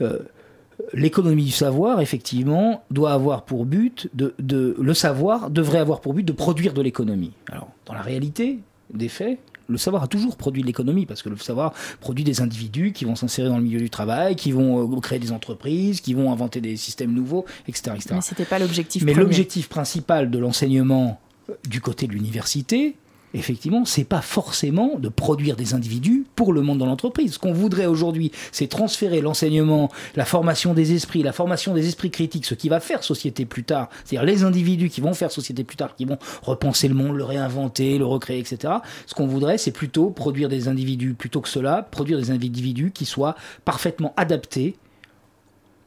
Euh, 0.00 0.20
l'économie 0.92 1.44
du 1.44 1.50
savoir, 1.50 2.00
effectivement, 2.00 2.84
doit 2.90 3.12
avoir 3.12 3.42
pour 3.42 3.66
but 3.66 4.08
de, 4.14 4.34
de, 4.38 4.76
le 4.80 4.94
savoir 4.94 5.50
devrait 5.50 5.78
avoir 5.78 6.00
pour 6.00 6.14
but 6.14 6.22
de 6.22 6.32
produire 6.32 6.72
de 6.72 6.82
l'économie. 6.82 7.32
Alors, 7.50 7.70
dans 7.86 7.94
la 7.94 8.02
réalité 8.02 8.60
des 8.94 9.08
faits, 9.08 9.38
le 9.70 9.78
savoir 9.78 10.02
a 10.02 10.08
toujours 10.08 10.36
produit 10.36 10.62
de 10.62 10.66
l'économie, 10.66 11.06
parce 11.06 11.22
que 11.22 11.28
le 11.28 11.36
savoir 11.36 11.72
produit 12.00 12.24
des 12.24 12.40
individus 12.40 12.92
qui 12.92 13.04
vont 13.04 13.14
s'insérer 13.14 13.48
dans 13.48 13.56
le 13.56 13.62
milieu 13.62 13.80
du 13.80 13.90
travail, 13.90 14.36
qui 14.36 14.52
vont 14.52 14.96
euh, 14.96 15.00
créer 15.00 15.18
des 15.18 15.32
entreprises, 15.32 16.00
qui 16.00 16.14
vont 16.14 16.32
inventer 16.32 16.60
des 16.60 16.76
systèmes 16.76 17.12
nouveaux, 17.12 17.44
etc. 17.68 17.92
etc. 17.94 18.10
Mais 18.14 18.20
c'était 18.20 18.44
pas 18.44 18.58
l'objectif. 18.58 19.04
Mais 19.04 19.14
l'objectif 19.14 19.68
principal 19.68 20.30
de 20.30 20.38
l'enseignement 20.38 21.20
euh, 21.48 21.54
du 21.68 21.80
côté 21.80 22.06
de 22.06 22.12
l'université, 22.12 22.96
effectivement, 23.34 23.84
c'est 23.84 24.04
pas 24.04 24.20
forcément 24.20 24.98
de 24.98 25.08
produire 25.08 25.56
des 25.56 25.74
individus 25.74 26.24
pour 26.36 26.52
le 26.52 26.62
monde 26.62 26.78
dans 26.78 26.86
l'entreprise. 26.86 27.34
Ce 27.34 27.38
qu'on 27.38 27.52
voudrait 27.52 27.86
aujourd'hui, 27.86 28.32
c'est 28.52 28.66
transférer 28.66 29.20
l'enseignement, 29.20 29.90
la 30.16 30.24
formation 30.24 30.74
des 30.74 30.92
esprits, 30.94 31.22
la 31.22 31.32
formation 31.32 31.74
des 31.74 31.86
esprits 31.86 32.10
critiques, 32.10 32.46
ce 32.46 32.54
qui 32.54 32.68
va 32.68 32.80
faire 32.80 33.04
société 33.04 33.44
plus 33.44 33.64
tard, 33.64 33.88
c'est-à-dire 34.04 34.26
les 34.26 34.44
individus 34.44 34.88
qui 34.88 35.00
vont 35.00 35.14
faire 35.14 35.30
société 35.30 35.64
plus 35.64 35.76
tard, 35.76 35.94
qui 35.94 36.04
vont 36.04 36.18
repenser 36.42 36.88
le 36.88 36.94
monde, 36.94 37.16
le 37.16 37.24
réinventer, 37.24 37.98
le 37.98 38.06
recréer, 38.06 38.38
etc. 38.38 38.74
Ce 39.06 39.14
qu'on 39.14 39.26
voudrait, 39.26 39.58
c'est 39.58 39.72
plutôt 39.72 40.10
produire 40.10 40.48
des 40.48 40.68
individus, 40.68 41.14
plutôt 41.14 41.40
que 41.40 41.48
cela, 41.48 41.82
produire 41.82 42.18
des 42.18 42.30
individus 42.30 42.90
qui 42.90 43.04
soient 43.04 43.36
parfaitement 43.64 44.12
adaptés, 44.16 44.76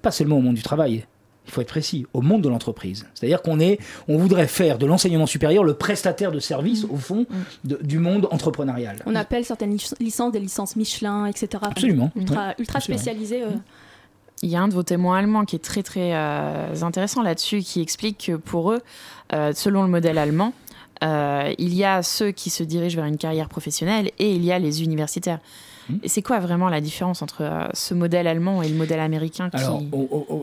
pas 0.02 0.12
seulement 0.12 0.38
au 0.38 0.42
monde 0.42 0.56
du 0.56 0.64
travail, 0.64 1.06
il 1.46 1.52
faut 1.52 1.62
être 1.62 1.68
précis, 1.68 2.06
au 2.14 2.22
monde 2.22 2.42
de 2.42 2.50
l'entreprise. 2.50 3.06
C'est-à-dire 3.14 3.42
qu'on 3.42 3.60
est, 3.60 3.80
on 4.08 4.18
voudrait 4.18 4.48
faire 4.48 4.78
de 4.78 4.86
l'enseignement 4.86 5.26
supérieur 5.26 5.64
le 5.64 5.74
prestataire 5.74 6.32
de 6.32 6.40
service, 6.40 6.86
au 6.86 6.96
fond, 6.96 7.26
mm. 7.30 7.74
du 7.82 8.00
monde 8.00 8.28
entrepreneurial. 8.32 8.98
On 9.06 9.16
appelle 9.16 9.44
certaines 9.44 9.78
licences 10.00 10.32
des 10.32 10.40
licences 10.40 10.76
Michelin, 10.76 11.26
etc. 11.26 11.64
Absolument. 11.64 12.12
Ultra, 12.16 12.54
ultra 12.60 12.80
spécialisées. 12.80 13.44
Euh. 13.44 13.50
Il 14.42 14.50
y 14.50 14.56
a 14.56 14.62
un 14.62 14.68
de 14.68 14.74
vos 14.74 14.84
témoins 14.84 15.20
allemands 15.20 15.46
qui 15.46 15.56
est 15.56 15.64
très 15.64 15.84
très 15.84 16.14
euh, 16.14 16.74
intéressant 16.82 17.22
là-dessus, 17.22 17.60
qui 17.60 17.82
explique 17.82 18.26
que 18.28 18.36
pour 18.36 18.72
eux, 18.72 18.82
euh, 19.34 19.54
selon 19.54 19.84
le 19.84 19.90
modèle 19.90 20.18
allemand, 20.18 20.54
il 21.02 21.74
y 21.74 21.84
a 21.84 22.02
ceux 22.02 22.32
qui 22.32 22.50
se 22.50 22.64
dirigent 22.64 22.96
vers 22.96 23.06
une 23.06 23.18
carrière 23.18 23.50
professionnelle 23.50 24.12
et 24.20 24.32
il 24.34 24.46
y 24.46 24.54
a 24.54 24.60
les 24.60 24.84
universitaires. 24.84 25.40
Hmm. 25.90 25.96
Et 26.04 26.08
c'est 26.08 26.22
quoi 26.22 26.40
vraiment 26.40 26.70
la 26.70 26.82
différence 26.82 27.22
entre 27.22 27.42
euh, 27.42 27.68
ce 27.74 27.94
modèle 27.94 28.28
allemand 28.28 28.62
et 28.62 28.70
le 28.70 28.75
modèle 28.75 29.00
américain 29.00 29.50
Alors, 29.54 29.82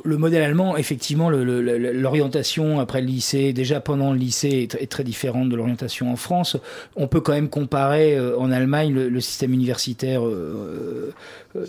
le 0.05 0.17
modèle 0.19 0.43
allemand, 0.43 0.77
effectivement, 0.77 1.31
l'orientation 1.31 2.81
après 2.81 3.01
le 3.01 3.07
lycée, 3.07 3.53
déjà 3.53 3.81
pendant 3.81 4.13
le 4.13 4.19
lycée, 4.19 4.69
est, 4.79 4.91
très 4.91 5.05
différente 5.05 5.49
de 5.49 5.57
l'orientation 5.57 6.13
en 6.13 6.17
France. 6.17 6.57
On 6.97 7.07
peut 7.07 7.21
quand 7.21 7.33
même 7.33 7.49
comparer 7.49 8.17
euh, 8.17 8.39
en 8.39 8.51
Allemagne 8.51 8.93
le, 8.93 9.21
système 9.21 9.53
universitaire 9.53 10.27
euh, 10.27 11.13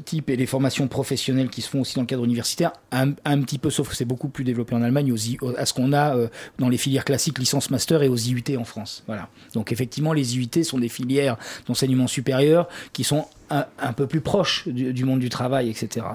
type 0.05 0.29
et 0.29 0.37
les 0.37 0.45
formations 0.45 0.87
professionnelles 0.87 1.49
qui 1.49 1.61
se 1.61 1.69
font 1.69 1.81
aussi 1.81 1.95
dans 1.95 2.01
le 2.01 2.07
cadre 2.07 2.23
universitaire, 2.23 2.71
un, 2.91 3.11
petit 3.11 3.57
peu, 3.57 3.69
sauf 3.69 3.89
que 3.89 3.95
c'est 3.95 4.05
beaucoup 4.05 4.29
plus 4.29 4.43
développé 4.43 4.73
en 4.73 4.81
Allemagne, 4.81 5.13
à 5.57 5.65
ce 5.65 5.73
qu'on 5.73 5.93
a 5.93 6.15
dans 6.59 6.69
les 6.69 6.77
filières 6.77 7.05
classiques 7.05 7.37
licence 7.39 7.69
master 7.69 8.01
et 8.03 8.07
aux 8.07 8.15
IUT 8.15 8.57
en 8.57 8.63
France. 8.63 9.03
Voilà. 9.07 9.27
Donc 9.53 9.71
effectivement, 9.71 10.13
les 10.13 10.37
IUT 10.37 10.63
sont 10.63 10.79
des 10.79 10.89
filières 10.89 11.37
d'enseignement 11.67 12.07
supérieur 12.07 12.67
qui 12.93 13.03
sont 13.03 13.25
un, 13.51 13.93
peu 13.93 14.07
plus 14.07 14.21
proches 14.21 14.67
du, 14.67 15.05
monde 15.05 15.19
du 15.19 15.29
travail, 15.29 15.69
etc. 15.69 16.05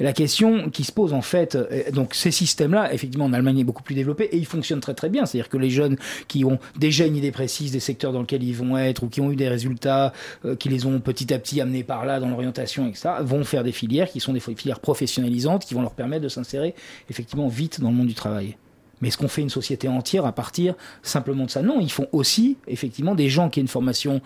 Et 0.00 0.04
la 0.04 0.12
question 0.12 0.70
qui 0.70 0.84
se 0.84 0.92
pose 0.92 1.12
en 1.12 1.22
fait, 1.22 1.56
donc 1.92 2.14
ces 2.14 2.30
systèmes-là, 2.30 2.92
effectivement, 2.92 3.26
en 3.26 3.32
Allemagne 3.32 3.60
est 3.60 3.64
beaucoup 3.64 3.82
plus 3.82 3.94
développé 3.94 4.24
et 4.24 4.36
ils 4.36 4.46
fonctionnent 4.46 4.80
très 4.80 4.94
très 4.94 5.08
bien. 5.08 5.26
C'est-à-dire 5.26 5.48
que 5.48 5.58
les 5.58 5.70
jeunes 5.70 5.96
qui 6.28 6.44
ont 6.44 6.58
déjà 6.78 7.06
une 7.06 7.16
idée 7.16 7.32
précise 7.32 7.72
des 7.72 7.80
secteurs 7.80 8.12
dans 8.12 8.20
lesquels 8.20 8.42
ils 8.42 8.54
vont 8.54 8.76
être 8.78 9.02
ou 9.02 9.08
qui 9.08 9.20
ont 9.20 9.30
eu 9.30 9.36
des 9.36 9.48
résultats 9.48 10.12
qui 10.58 10.68
les 10.68 10.86
ont 10.86 11.00
petit 11.00 11.32
à 11.32 11.38
petit 11.38 11.60
amenés 11.60 11.84
par 11.84 12.04
là 12.04 12.20
dans 12.20 12.28
l'orientation, 12.28 12.86
etc., 12.88 13.10
vont 13.20 13.44
faire 13.44 13.64
des 13.64 13.72
filières 13.72 14.10
qui 14.10 14.20
sont 14.20 14.32
des 14.32 14.40
filières 14.40 14.80
professionnalisantes 14.80 15.64
qui 15.64 15.74
vont 15.74 15.82
leur 15.82 15.94
permettre 15.94 16.22
de 16.22 16.28
s'insérer 16.28 16.74
effectivement 17.10 17.48
vite 17.48 17.80
dans 17.80 17.90
le 17.90 17.96
monde 17.96 18.08
du 18.08 18.14
travail. 18.14 18.56
Mais 19.00 19.08
est-ce 19.08 19.18
qu'on 19.18 19.28
fait 19.28 19.42
une 19.42 19.50
société 19.50 19.88
entière 19.88 20.24
à 20.24 20.32
partir 20.32 20.74
simplement 21.02 21.44
de 21.44 21.50
ça? 21.50 21.62
Non, 21.62 21.80
ils 21.80 21.92
font 21.92 22.08
aussi 22.12 22.56
effectivement 22.66 23.14
des 23.14 23.28
gens 23.28 23.50
qui 23.50 23.60
aient 23.60 23.62
une 23.62 23.68
formation 23.68 24.20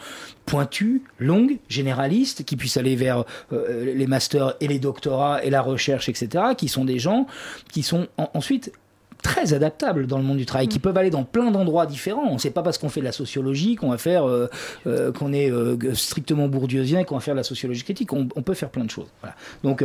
pointue, 0.46 1.02
longue, 1.18 1.58
généraliste, 1.68 2.44
qui 2.44 2.56
puissent 2.56 2.76
aller 2.76 2.96
vers 2.96 3.24
euh, 3.52 3.94
les 3.94 4.06
masters 4.06 4.54
et 4.60 4.68
les 4.68 4.78
doctorats 4.78 5.44
et 5.44 5.50
la 5.50 5.62
recherche, 5.62 6.08
etc., 6.08 6.44
qui 6.56 6.68
sont 6.68 6.84
des 6.84 6.98
gens 6.98 7.26
qui 7.72 7.82
sont 7.82 8.06
ensuite 8.34 8.72
très 9.20 9.54
adaptables 9.54 10.06
dans 10.06 10.18
le 10.18 10.24
monde 10.24 10.38
du 10.38 10.46
travail, 10.46 10.68
qui 10.68 10.78
mm. 10.78 10.82
peuvent 10.82 10.96
aller 10.96 11.10
dans 11.10 11.24
plein 11.24 11.50
d'endroits 11.50 11.86
différents. 11.86 12.38
C'est 12.38 12.50
pas 12.50 12.62
parce 12.62 12.78
qu'on 12.78 12.88
fait 12.88 13.00
de 13.00 13.04
la 13.04 13.12
sociologie 13.12 13.76
qu'on 13.76 13.90
va 13.90 13.98
faire, 13.98 14.28
euh, 14.28 14.48
euh, 14.86 15.12
qu'on 15.12 15.32
est 15.32 15.50
euh, 15.50 15.76
strictement 15.94 16.48
bourdieusien 16.48 17.04
qu'on 17.04 17.14
va 17.14 17.20
faire 17.20 17.34
de 17.34 17.40
la 17.40 17.44
sociologie 17.44 17.82
critique. 17.82 18.12
On, 18.12 18.26
peut 18.26 18.54
faire 18.54 18.70
plein 18.70 18.84
de 18.84 18.90
choses. 18.90 19.08
Voilà. 19.20 19.36
Donc 19.62 19.84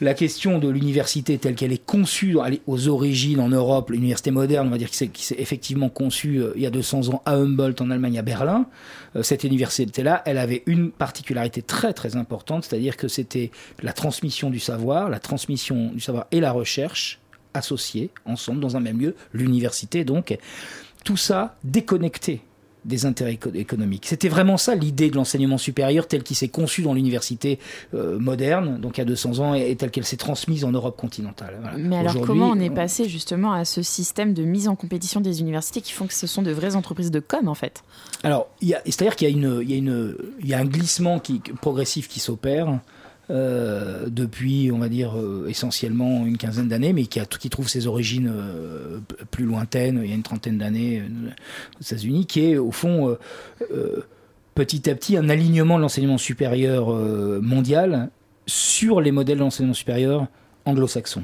la 0.00 0.14
question 0.14 0.58
de 0.58 0.68
l'université 0.68 1.38
telle 1.38 1.54
qu'elle 1.54 1.72
est 1.72 1.84
conçue 1.84 2.36
aux 2.66 2.88
origines 2.88 3.40
en 3.40 3.48
Europe, 3.48 3.90
l'université 3.90 4.30
moderne, 4.32 4.66
on 4.66 4.70
va 4.70 4.78
dire 4.78 4.90
qui 4.90 5.24
s'est 5.24 5.36
effectivement 5.38 5.88
conçue 5.88 6.42
il 6.56 6.62
y 6.62 6.66
a 6.66 6.70
200 6.70 7.10
ans 7.10 7.22
à 7.24 7.34
Humboldt 7.34 7.80
en 7.82 7.90
Allemagne, 7.90 8.18
à 8.18 8.22
Berlin. 8.22 8.66
cette 9.22 9.44
université-là, 9.44 10.22
elle 10.26 10.38
avait 10.38 10.64
une 10.66 10.90
particularité 10.90 11.62
très 11.62 11.92
très 11.92 12.16
importante, 12.16 12.64
c'est-à-dire 12.64 12.96
que 12.96 13.08
c'était 13.08 13.50
la 13.82 13.92
transmission 13.92 14.50
du 14.50 14.58
savoir, 14.58 15.08
la 15.08 15.20
transmission 15.20 15.90
du 15.92 16.00
savoir 16.00 16.26
et 16.32 16.40
la 16.40 16.50
recherche 16.50 17.21
associés 17.54 18.10
ensemble 18.24 18.60
dans 18.60 18.76
un 18.76 18.80
même 18.80 19.00
lieu, 19.00 19.14
l'université 19.32 20.04
donc. 20.04 20.36
Tout 21.04 21.16
ça 21.16 21.56
déconnecté 21.64 22.42
des 22.84 23.06
intérêts 23.06 23.38
économiques. 23.54 24.06
C'était 24.06 24.28
vraiment 24.28 24.56
ça 24.56 24.74
l'idée 24.74 25.10
de 25.10 25.16
l'enseignement 25.16 25.58
supérieur 25.58 26.08
tel 26.08 26.22
qu'il 26.22 26.36
s'est 26.36 26.48
conçu 26.48 26.82
dans 26.82 26.94
l'université 26.94 27.58
euh, 27.94 28.18
moderne, 28.18 28.80
donc 28.80 28.98
il 28.98 29.00
y 29.00 29.02
a 29.02 29.04
200 29.04 29.38
ans, 29.38 29.54
et, 29.54 29.74
telle 29.76 29.90
qu'elle 29.90 30.04
s'est 30.04 30.16
transmise 30.16 30.64
en 30.64 30.72
Europe 30.72 30.96
continentale. 30.96 31.58
Mais 31.78 31.96
alors 31.96 32.20
comment 32.20 32.48
on 32.48 32.58
est 32.58 32.70
passé 32.70 33.08
justement 33.08 33.52
à 33.52 33.64
ce 33.64 33.82
système 33.82 34.34
de 34.34 34.42
mise 34.42 34.68
en 34.68 34.74
compétition 34.74 35.20
des 35.20 35.40
universités 35.40 35.80
qui 35.80 35.92
font 35.92 36.06
que 36.06 36.14
ce 36.14 36.26
sont 36.26 36.42
de 36.42 36.50
vraies 36.50 36.74
entreprises 36.74 37.10
de 37.10 37.20
com 37.20 37.48
en 37.48 37.54
fait? 37.54 37.84
Alors, 38.24 38.48
c'est-à-dire 38.60 39.16
qu'il 39.16 39.28
y, 39.28 39.74
y, 39.74 40.48
y 40.48 40.54
a 40.54 40.58
un 40.58 40.64
glissement 40.64 41.20
qui, 41.20 41.40
progressif 41.60 42.08
qui 42.08 42.20
s'opère. 42.20 42.80
Euh, 43.32 44.08
depuis, 44.08 44.70
on 44.72 44.78
va 44.78 44.90
dire, 44.90 45.16
euh, 45.16 45.46
essentiellement 45.48 46.26
une 46.26 46.36
quinzaine 46.36 46.68
d'années, 46.68 46.92
mais 46.92 47.06
qui, 47.06 47.48
trouve 47.48 47.66
ses 47.66 47.86
origines 47.86 48.30
euh, 48.30 48.98
plus 49.30 49.46
lointaines, 49.46 50.00
il 50.04 50.10
y 50.10 50.12
a 50.12 50.14
une 50.14 50.22
trentaine 50.22 50.58
d'années 50.58 51.02
aux 51.80 51.82
États-Unis, 51.82 52.26
qui 52.26 52.44
est 52.44 52.58
au 52.58 52.72
fond 52.72 53.16
petit 54.54 54.90
à 54.90 54.94
petit 54.94 55.16
un 55.16 55.30
alignement 55.30 55.78
de 55.78 55.82
l'enseignement 55.82 56.18
supérieur 56.18 56.88
mondial 57.40 58.10
sur 58.46 59.00
les 59.00 59.12
modèles 59.12 59.38
d'enseignement 59.38 59.74
supérieur 59.74 60.26
anglo-saxons. 60.66 61.22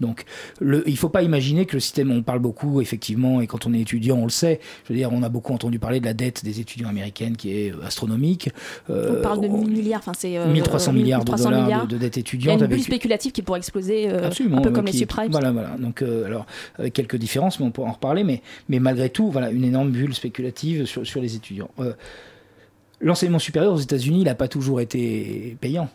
Donc, 0.00 0.24
le, 0.60 0.82
il 0.86 0.92
ne 0.92 0.98
faut 0.98 1.08
pas 1.08 1.22
imaginer 1.22 1.66
que 1.66 1.74
le 1.74 1.80
système, 1.80 2.10
on 2.10 2.22
parle 2.22 2.38
beaucoup, 2.38 2.80
effectivement, 2.80 3.40
et 3.40 3.46
quand 3.46 3.66
on 3.66 3.74
est 3.74 3.80
étudiant, 3.80 4.16
on 4.16 4.24
le 4.24 4.30
sait. 4.30 4.60
Je 4.84 4.92
veux 4.92 4.98
dire, 4.98 5.10
on 5.12 5.22
a 5.22 5.28
beaucoup 5.28 5.52
entendu 5.52 5.78
parler 5.78 6.00
de 6.00 6.04
la 6.06 6.14
dette 6.14 6.44
des 6.44 6.60
étudiants 6.60 6.88
américaines 6.88 7.36
qui 7.36 7.52
est 7.52 7.72
euh, 7.72 7.84
astronomique. 7.84 8.50
Euh, 8.90 9.18
on 9.18 9.22
parle 9.22 9.40
de 9.40 9.48
1000 9.48 9.70
milliards, 9.70 10.00
enfin 10.00 10.12
c'est. 10.16 10.38
1300 10.46 10.90
euh, 10.90 10.94
milliards 10.94 11.24
de 11.24 11.32
dollars 11.32 11.86
De, 11.86 11.98
dette 11.98 12.18
étudiante. 12.18 12.56
Il 12.56 12.60
y 12.60 12.62
a 12.62 12.66
une 12.66 12.70
bulle 12.70 12.82
spéculative 12.82 13.32
qui 13.32 13.42
pourrait 13.42 13.58
exploser 13.58 14.08
un 14.08 14.60
peu 14.62 14.70
comme 14.70 14.86
les 14.86 14.92
subprimes. 14.92 15.30
Voilà, 15.30 15.52
voilà. 15.52 15.76
Donc, 15.78 16.02
alors, 16.02 16.46
quelques 16.92 17.16
différences, 17.16 17.60
mais 17.60 17.66
on 17.66 17.70
pourra 17.70 17.88
en 17.88 17.92
reparler, 17.92 18.24
mais, 18.24 18.42
mais 18.68 18.78
malgré 18.78 19.10
tout, 19.10 19.30
voilà, 19.30 19.50
une 19.50 19.64
énorme 19.64 19.90
bulle 19.90 20.14
spéculative 20.14 20.86
sur, 20.86 21.06
sur 21.06 21.20
les 21.20 21.34
étudiants. 21.34 21.70
L'enseignement 23.00 23.38
supérieur 23.38 23.72
aux 23.72 23.78
États-Unis, 23.78 24.20
il 24.20 24.24
n'a 24.24 24.34
pas 24.34 24.48
toujours 24.48 24.80
été 24.80 25.56
payant 25.60 25.88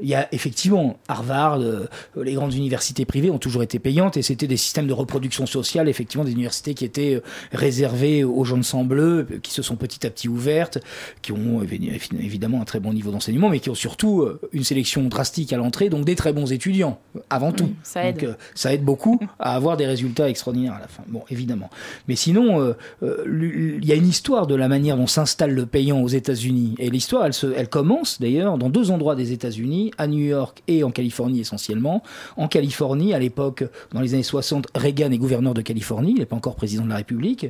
il 0.00 0.08
y 0.08 0.14
a 0.14 0.28
effectivement 0.32 0.98
Harvard, 1.08 1.60
euh, 1.60 1.86
les 2.16 2.34
grandes 2.34 2.54
universités 2.54 3.04
privées 3.04 3.30
ont 3.30 3.38
toujours 3.38 3.62
été 3.62 3.78
payantes 3.78 4.16
et 4.16 4.22
c'était 4.22 4.46
des 4.46 4.56
systèmes 4.56 4.86
de 4.86 4.92
reproduction 4.92 5.46
sociale, 5.46 5.88
effectivement 5.88 6.24
des 6.24 6.32
universités 6.32 6.74
qui 6.74 6.84
étaient 6.84 7.16
euh, 7.16 7.22
réservées 7.52 8.24
aux 8.24 8.44
gens 8.44 8.56
de 8.56 8.62
sang 8.62 8.84
bleu, 8.84 9.26
qui 9.42 9.52
se 9.52 9.62
sont 9.62 9.76
petit 9.76 10.06
à 10.06 10.10
petit 10.10 10.28
ouvertes, 10.28 10.78
qui 11.22 11.32
ont 11.32 11.62
évidemment 11.62 12.60
un 12.60 12.64
très 12.64 12.80
bon 12.80 12.92
niveau 12.92 13.10
d'enseignement, 13.10 13.48
mais 13.48 13.60
qui 13.60 13.70
ont 13.70 13.74
surtout 13.74 14.22
euh, 14.22 14.40
une 14.52 14.64
sélection 14.64 15.02
drastique 15.04 15.52
à 15.52 15.56
l'entrée, 15.56 15.88
donc 15.88 16.04
des 16.04 16.14
très 16.14 16.32
bons 16.32 16.52
étudiants 16.52 17.00
avant 17.30 17.52
tout. 17.52 17.70
ça 17.82 18.06
aide. 18.06 18.20
Donc, 18.20 18.36
ça 18.54 18.72
aide 18.72 18.84
beaucoup 18.84 19.18
à 19.38 19.54
avoir 19.54 19.76
des 19.76 19.86
résultats 19.86 20.28
extraordinaires 20.28 20.74
à 20.74 20.80
la 20.80 20.88
fin. 20.88 21.02
Bon, 21.08 21.22
évidemment. 21.30 21.70
Mais 22.06 22.16
sinon, 22.16 22.74
il 23.02 23.84
y 23.84 23.92
a 23.92 23.94
une 23.94 24.08
histoire 24.08 24.46
de 24.46 24.54
la 24.54 24.68
manière 24.68 24.96
dont 24.96 25.06
s'installe 25.06 25.52
le 25.52 25.66
payant 25.66 26.00
aux 26.00 26.08
États-Unis 26.08 26.74
et 26.78 26.90
l'histoire, 26.90 27.26
elle, 27.26 27.32
elle 27.56 27.68
commence 27.68 28.20
d'ailleurs 28.20 28.58
dans 28.58 28.70
deux 28.70 28.90
endroits 28.90 29.14
des 29.14 29.32
États-Unis 29.32 29.87
à 29.98 30.06
New 30.06 30.24
York 30.24 30.62
et 30.68 30.84
en 30.84 30.90
Californie 30.90 31.40
essentiellement. 31.40 32.02
En 32.36 32.48
Californie, 32.48 33.14
à 33.14 33.18
l'époque, 33.18 33.64
dans 33.92 34.00
les 34.00 34.14
années 34.14 34.22
60, 34.22 34.66
Reagan 34.74 35.10
est 35.10 35.18
gouverneur 35.18 35.54
de 35.54 35.62
Californie, 35.62 36.12
il 36.12 36.18
n'est 36.18 36.26
pas 36.26 36.36
encore 36.36 36.56
président 36.56 36.84
de 36.84 36.90
la 36.90 36.96
République, 36.96 37.46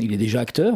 il 0.00 0.12
est 0.12 0.16
déjà 0.16 0.40
acteur. 0.40 0.74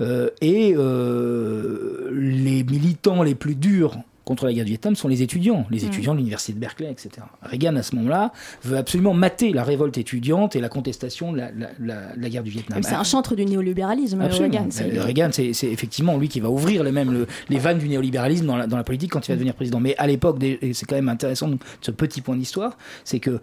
Euh, 0.00 0.30
et 0.40 0.74
euh, 0.76 2.10
les 2.12 2.64
militants 2.64 3.22
les 3.22 3.34
plus 3.34 3.54
durs 3.54 3.98
contre 4.24 4.46
la 4.46 4.52
guerre 4.52 4.64
du 4.64 4.70
Vietnam 4.70 4.96
sont 4.96 5.08
les 5.08 5.22
étudiants, 5.22 5.66
les 5.70 5.82
mm. 5.82 5.86
étudiants 5.86 6.12
de 6.12 6.18
l'université 6.18 6.52
de 6.52 6.58
Berkeley, 6.58 6.90
etc. 6.90 7.26
Reagan, 7.42 7.76
à 7.76 7.82
ce 7.82 7.94
moment-là, 7.96 8.32
veut 8.62 8.76
absolument 8.76 9.14
mater 9.14 9.52
la 9.52 9.64
révolte 9.64 9.98
étudiante 9.98 10.56
et 10.56 10.60
la 10.60 10.68
contestation 10.68 11.32
de 11.32 11.38
la, 11.38 12.28
guerre 12.28 12.42
du 12.42 12.50
Vietnam. 12.50 12.82
C'est 12.82 12.94
un 12.94 13.04
chantre 13.04 13.34
du 13.34 13.44
néolibéralisme, 13.44 14.22
Reagan. 14.22 14.68
Reagan, 14.72 15.30
c'est 15.32 15.52
effectivement 15.64 16.16
lui 16.16 16.28
qui 16.28 16.40
va 16.40 16.50
ouvrir 16.50 16.82
les, 16.82 16.92
même 16.92 17.26
les 17.48 17.58
vannes 17.58 17.78
du 17.78 17.88
néolibéralisme 17.88 18.46
dans 18.46 18.76
la, 18.76 18.84
politique 18.84 19.12
quand 19.12 19.26
il 19.26 19.28
va 19.28 19.34
mm. 19.34 19.38
devenir 19.38 19.54
président. 19.54 19.80
Mais 19.80 19.96
à 19.98 20.06
l'époque, 20.06 20.38
c'est 20.72 20.86
quand 20.86 20.96
même 20.96 21.08
intéressant 21.08 21.50
ce 21.80 21.90
petit 21.90 22.20
point 22.20 22.36
d'histoire, 22.36 22.76
c'est 23.04 23.20
que 23.20 23.40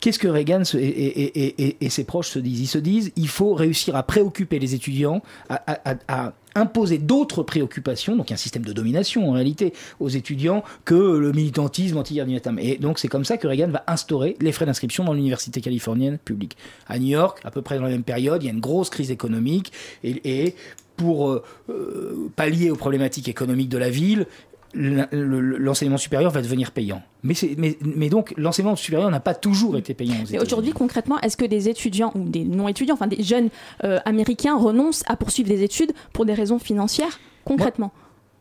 Qu'est-ce 0.00 0.18
que 0.18 0.28
Reagan 0.28 0.62
et, 0.74 1.90
ses 1.90 2.04
proches 2.04 2.30
se 2.30 2.38
disent? 2.38 2.60
Ils 2.60 2.66
se 2.66 2.78
disent 2.78 3.12
il 3.16 3.28
faut 3.28 3.52
réussir 3.52 3.96
à 3.96 4.02
préoccuper 4.02 4.58
les 4.58 4.74
étudiants, 4.74 5.22
à, 5.50 6.32
imposer 6.54 6.98
d'autres 6.98 7.42
préoccupations, 7.42 8.16
donc 8.16 8.32
un 8.32 8.36
système 8.36 8.64
de 8.64 8.72
domination 8.72 9.28
en 9.28 9.32
réalité 9.32 9.72
aux 9.98 10.08
étudiants 10.08 10.62
que 10.84 10.94
le 10.94 11.32
militantisme 11.32 11.96
anti-guerre 11.96 12.26
Et 12.58 12.76
donc 12.76 12.98
c'est 12.98 13.08
comme 13.08 13.24
ça 13.24 13.36
que 13.36 13.46
Reagan 13.46 13.68
va 13.68 13.84
instaurer 13.86 14.36
les 14.40 14.52
frais 14.52 14.66
d'inscription 14.66 15.04
dans 15.04 15.12
l'université 15.12 15.60
californienne 15.60 16.18
publique. 16.18 16.56
À 16.88 16.98
New 16.98 17.08
York, 17.08 17.40
à 17.44 17.50
peu 17.50 17.62
près 17.62 17.76
dans 17.76 17.84
la 17.84 17.90
même 17.90 18.02
période, 18.02 18.42
il 18.42 18.46
y 18.46 18.48
a 18.48 18.52
une 18.52 18.60
grosse 18.60 18.90
crise 18.90 19.10
économique 19.10 19.72
et, 20.04 20.54
pour 20.96 21.30
euh, 21.30 21.42
euh, 21.70 22.30
pallier 22.36 22.70
aux 22.70 22.76
problématiques 22.76 23.28
économiques 23.28 23.70
de 23.70 23.78
la 23.78 23.88
ville, 23.88 24.26
l'enseignement 24.74 25.96
supérieur 25.96 26.30
va 26.30 26.42
devenir 26.42 26.70
payant. 26.70 27.02
Mais, 27.22 27.34
mais, 27.56 27.76
mais 27.82 28.08
donc, 28.08 28.32
l'enseignement 28.36 28.76
supérieur 28.76 29.10
n'a 29.10 29.20
pas 29.20 29.34
toujours 29.34 29.76
été 29.76 29.94
payant. 29.94 30.14
Mais 30.30 30.40
aujourd'hui, 30.40 30.72
concrètement, 30.72 31.20
est-ce 31.20 31.36
que 31.36 31.44
des 31.44 31.68
étudiants 31.68 32.12
ou 32.14 32.28
des 32.28 32.44
non-étudiants, 32.44 32.94
enfin 32.94 33.06
des 33.06 33.22
jeunes 33.22 33.48
euh, 33.84 33.98
américains 34.04 34.56
renoncent 34.56 35.02
à 35.06 35.16
poursuivre 35.16 35.48
des 35.48 35.62
études 35.62 35.92
pour 36.12 36.24
des 36.24 36.34
raisons 36.34 36.58
financières, 36.58 37.18
concrètement? 37.44 37.92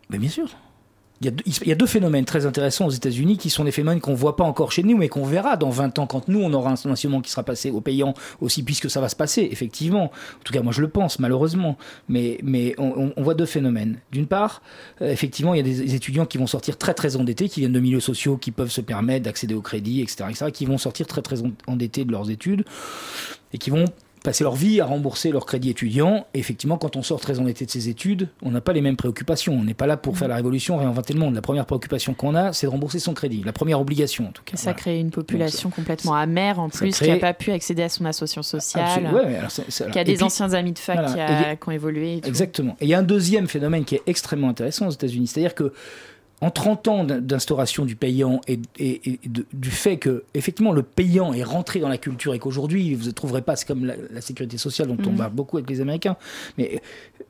Mais 0.09 0.17
Bien 0.17 0.29
sûr. 0.29 0.49
Il 1.21 1.33
y, 1.65 1.71
a 1.71 1.75
deux, 1.75 1.85
phénomènes 1.85 2.23
très 2.23 2.45
intéressants 2.45 2.85
aux 2.85 2.91
États-Unis 2.91 3.37
qui 3.37 3.49
sont 3.49 3.65
des 3.65 3.71
phénomènes 3.71 3.99
qu'on 3.99 4.11
ne 4.11 4.15
voit 4.15 4.37
pas 4.37 4.45
encore 4.45 4.71
chez 4.71 4.83
nous, 4.83 4.95
mais 4.95 5.09
qu'on 5.09 5.25
verra 5.25 5.57
dans 5.57 5.69
20 5.69 5.99
ans 5.99 6.07
quand 6.07 6.29
nous, 6.29 6.39
on 6.39 6.53
aura 6.53 6.71
un 6.71 6.73
enseignement 6.73 7.19
qui 7.19 7.29
sera 7.29 7.43
passé 7.43 7.71
au 7.71 7.81
payant 7.81 8.13
aussi, 8.39 8.63
puisque 8.63 8.89
ça 8.89 9.01
va 9.01 9.09
se 9.09 9.17
passer, 9.17 9.49
effectivement. 9.51 10.05
En 10.05 10.43
tout 10.45 10.53
cas, 10.53 10.61
moi, 10.61 10.71
je 10.71 10.79
le 10.79 10.87
pense, 10.87 11.19
malheureusement. 11.19 11.77
Mais, 12.07 12.37
mais 12.41 12.73
on, 12.77 13.11
voit 13.17 13.33
deux 13.33 13.45
phénomènes. 13.45 13.99
D'une 14.13 14.27
part, 14.27 14.61
euh, 15.01 15.11
effectivement, 15.11 15.53
il 15.53 15.57
y 15.57 15.59
a 15.59 15.63
des 15.63 15.93
étudiants 15.93 16.25
qui 16.25 16.37
vont 16.37 16.47
sortir 16.47 16.77
très, 16.77 16.93
très 16.93 17.17
endettés, 17.17 17.49
qui 17.49 17.59
viennent 17.59 17.73
de 17.73 17.81
milieux 17.81 17.99
sociaux, 17.99 18.37
qui 18.37 18.51
peuvent 18.51 18.71
se 18.71 18.81
permettre 18.81 19.25
d'accéder 19.25 19.55
au 19.55 19.61
crédit, 19.61 20.01
etc., 20.01 20.23
etc., 20.29 20.51
qui 20.53 20.65
vont 20.65 20.77
sortir 20.77 21.05
très, 21.05 21.21
très 21.21 21.39
endettés 21.67 22.05
de 22.05 22.13
leurs 22.13 22.31
études 22.31 22.63
et 23.51 23.57
qui 23.57 23.71
vont 23.71 23.85
passer 24.23 24.43
leur 24.43 24.55
vie 24.55 24.81
à 24.81 24.85
rembourser 24.85 25.31
leur 25.31 25.45
crédit 25.45 25.69
étudiant. 25.69 26.25
Et 26.33 26.39
effectivement, 26.39 26.77
quand 26.77 26.95
on 26.95 27.03
sort 27.03 27.19
très 27.19 27.39
endetté 27.39 27.65
de 27.65 27.71
ses 27.71 27.89
études, 27.89 28.29
on 28.41 28.51
n'a 28.51 28.61
pas 28.61 28.73
les 28.73 28.81
mêmes 28.81 28.95
préoccupations. 28.95 29.53
On 29.53 29.63
n'est 29.63 29.73
pas 29.73 29.87
là 29.87 29.97
pour 29.97 30.17
faire 30.17 30.27
la 30.27 30.35
révolution, 30.35 30.77
réinventer 30.77 31.13
le 31.13 31.19
monde. 31.19 31.35
La 31.35 31.41
première 31.41 31.65
préoccupation 31.65 32.13
qu'on 32.13 32.35
a, 32.35 32.53
c'est 32.53 32.67
de 32.67 32.71
rembourser 32.71 32.99
son 32.99 33.13
crédit. 33.13 33.41
La 33.45 33.53
première 33.53 33.79
obligation, 33.79 34.27
en 34.27 34.31
tout 34.31 34.43
cas. 34.43 34.57
Ça 34.57 34.73
crée 34.73 34.99
une 34.99 35.11
population 35.11 35.69
complètement 35.69 36.15
amère, 36.15 36.59
en 36.59 36.69
plus, 36.69 36.97
qui 36.97 37.07
n'a 37.07 37.17
pas 37.17 37.33
pu 37.33 37.51
accéder 37.51 37.83
à 37.83 37.89
son 37.89 38.05
association 38.05 38.43
sociale, 38.43 39.09
qui 39.91 39.99
a 39.99 40.03
des 40.03 40.23
anciens 40.23 40.53
amis 40.53 40.73
de 40.73 40.79
fac 40.79 41.05
qui, 41.05 41.69
ont 41.69 41.71
évolué. 41.71 42.21
Exactement. 42.25 42.75
Et 42.79 42.85
il 42.85 42.89
y 42.89 42.93
a 42.93 42.99
un 42.99 43.03
deuxième 43.03 43.47
phénomène 43.47 43.85
qui 43.85 43.95
est 43.95 44.01
extrêmement 44.07 44.49
intéressant 44.49 44.87
aux 44.87 44.91
États-Unis. 44.91 45.27
C'est-à-dire 45.27 45.55
que 45.55 45.73
en 46.41 46.51
30 46.51 46.87
ans 46.87 47.03
d'instauration 47.03 47.85
du 47.85 47.95
payant 47.95 48.39
et, 48.47 48.59
du 49.25 49.71
fait 49.71 49.97
que 49.97 50.23
effectivement 50.33 50.71
le 50.71 50.83
payant 50.83 51.33
est 51.33 51.43
rentré 51.43 51.79
dans 51.79 51.89
la 51.89 51.97
culture 51.97 52.33
et 52.33 52.39
qu'aujourd'hui 52.39 52.95
vous 52.95 53.07
ne 53.07 53.11
trouverez 53.11 53.41
pas, 53.41 53.55
c'est 53.55 53.67
comme 53.67 53.85
la, 53.85 54.21
sécurité 54.21 54.57
sociale 54.57 54.87
dont 54.87 54.97
on 55.05 55.11
mhm. 55.11 55.17
parle 55.17 55.31
beaucoup 55.31 55.57
avec 55.57 55.69
les 55.69 55.81
Américains, 55.81 56.15
mais 56.57 56.75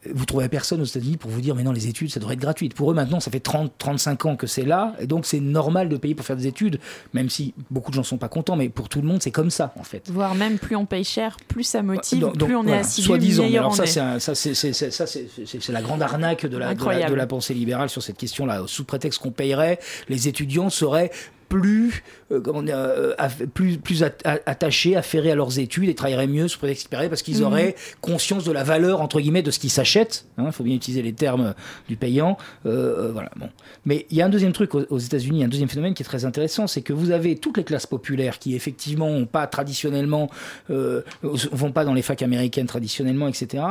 euh, 0.06 0.12
vous 0.14 0.26
trouverez 0.26 0.50
personne 0.50 0.82
aux 0.82 0.86
États-Unis 0.86 1.18
pour 1.18 1.32
vous 1.32 1.42
dire 1.42 1.56
mais 1.56 1.64
non 1.64 1.72
les 1.72 1.88
études 1.88 2.12
ça 2.12 2.20
devrait 2.20 2.36
être 2.36 2.40
gratuit. 2.40 2.70
Pour 2.70 2.92
eux 2.92 2.94
maintenant 2.94 3.20
ça 3.20 3.32
fait 3.32 3.40
30, 3.40 3.72
35 3.78 4.26
ans 4.26 4.36
que 4.36 4.48
c'est 4.48 4.64
là 4.64 4.96
et 5.00 5.08
donc 5.08 5.26
c'est 5.26 5.40
normal 5.40 5.90
de 5.90 5.98
payer 5.98 6.14
pour 6.14 6.26
faire 6.26 6.38
des 6.38 6.48
études, 6.48 6.80
même 7.14 7.30
si 7.30 7.54
beaucoup 7.72 7.92
de 7.92 7.96
gens 7.96 8.04
sont 8.04 8.18
pas 8.18 8.30
contents, 8.30 8.56
mais 8.56 8.70
pour 8.70 8.90
tout 8.90 9.02
le 9.02 9.08
monde 9.08 9.22
c'est 9.22 9.32
comme 9.32 9.50
ça 9.50 9.74
en 9.80 9.84
fait. 9.84 10.10
Voire 10.12 10.36
même 10.36 10.60
plus 10.60 10.76
on 10.76 10.86
paye 10.86 11.04
cher, 11.04 11.38
plus 11.48 11.64
ça 11.64 11.82
motive, 11.82 12.32
plus 12.32 12.56
on 12.56 12.68
est 12.68 12.78
assidu, 12.78 13.08
Soit 13.08 13.18
disant, 13.18 13.46
alors 13.46 13.76
ça 13.76 13.86
c'est 13.86 15.72
la 15.72 15.82
grande 15.82 16.02
arnaque 16.02 16.46
de 16.46 16.58
la, 16.58 16.76
de 16.76 16.86
la, 16.86 17.10
de 17.10 17.16
la 17.16 17.28
pensée 17.28 17.54
libérale 17.54 17.90
sur 17.90 18.04
cette 18.04 18.18
question 18.18 18.46
là 18.46 18.64
sous 18.68 18.84
prétexte 19.00 19.22
qu'on 19.22 19.32
payerait, 19.32 19.80
les 20.10 20.28
étudiants 20.28 20.70
seraient 20.70 21.10
plus, 21.50 22.04
euh, 22.32 22.40
comment 22.40 22.62
dire, 22.62 22.78
euh, 22.78 23.14
plus, 23.54 23.78
plus 23.78 24.04
attachés, 24.04 24.96
affairés 24.96 25.32
à 25.32 25.36
leurs 25.36 25.60
études 25.60 25.90
et 25.90 25.96
travailleraient 25.96 26.28
mieux 26.28 26.48
sur 26.48 26.60
prétexte 26.60 26.90
parce 26.90 27.24
qu'ils 27.24 27.40
mhm. 27.40 27.44
auraient 27.44 27.76
conscience 28.02 28.46
de 28.46 28.52
la 28.52 28.64
valeur, 28.64 29.02
entre 29.02 29.20
guillemets, 29.20 29.42
de 29.42 29.52
ce 29.52 29.60
qui 29.60 29.70
s'achète. 29.70 30.26
Il 30.38 30.44
hein, 30.44 30.52
faut 30.52 30.64
bien 30.64 30.76
utiliser 30.76 31.02
les 31.02 31.14
termes 31.14 31.56
du 31.88 31.96
payant. 31.96 32.38
Euh, 32.66 33.10
voilà, 33.12 33.32
bon. 33.36 33.50
Mais 33.86 34.06
il 34.12 34.18
y 34.18 34.22
a 34.22 34.26
un 34.26 34.30
deuxième 34.30 34.54
truc 34.54 34.76
aux, 34.76 34.98
États-Unis, 34.98 35.44
un 35.44 35.48
deuxième 35.48 35.70
phénomène 35.70 35.94
qui 35.96 36.04
est 36.04 36.06
très 36.06 36.24
intéressant, 36.24 36.68
c'est 36.68 36.82
que 36.82 36.94
vous 36.94 37.12
avez 37.12 37.36
toutes 37.36 37.58
les 37.58 37.64
classes 37.64 37.88
populaires 37.88 38.38
qui, 38.38 38.56
effectivement, 38.56 39.10
n'ont 39.10 39.26
pas 39.26 39.48
traditionnellement, 39.48 40.30
euh, 40.70 41.02
vont 41.24 41.72
pas 41.72 41.84
dans 41.84 41.94
les 41.94 42.04
facs 42.04 42.22
américaines 42.22 42.68
traditionnellement, 42.68 43.28
etc. 43.28 43.64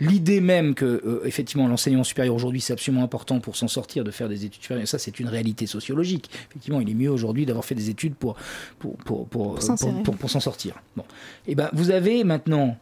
L'idée 0.00 0.40
même 0.40 0.74
que, 0.74 1.22
effectivement, 1.24 1.68
l'enseignement 1.68 2.04
supérieur 2.04 2.34
aujourd'hui, 2.34 2.60
c'est 2.60 2.72
absolument 2.72 3.04
important 3.04 3.38
pour 3.38 3.56
s'en 3.56 3.68
sortir, 3.68 4.02
de 4.02 4.10
faire 4.10 4.28
des 4.28 4.44
études 4.44 4.62
supérieures, 4.62 4.88
ça, 4.88 4.98
c'est 4.98 5.20
une 5.20 5.28
réalité 5.28 5.66
sociologique. 5.66 6.30
Effectivement, 6.50 6.80
il 6.80 6.90
est 6.90 6.94
mieux 6.94 7.10
aujourd'hui 7.20 7.46
d'avoir 7.46 7.64
fait 7.64 7.74
des 7.74 7.90
études 7.90 8.14
pour, 8.14 8.36
pour, 8.78 8.96
pour, 8.96 9.28
pour, 9.28 9.58
pour 9.58 10.30
s'en 10.30 10.40
sortir. 10.40 10.74
Bon. 10.96 11.04
Et 11.46 11.52
eh 11.52 11.54
ben, 11.54 11.70
vous 11.72 11.90
avez 11.90 12.24
maintenant 12.24 12.76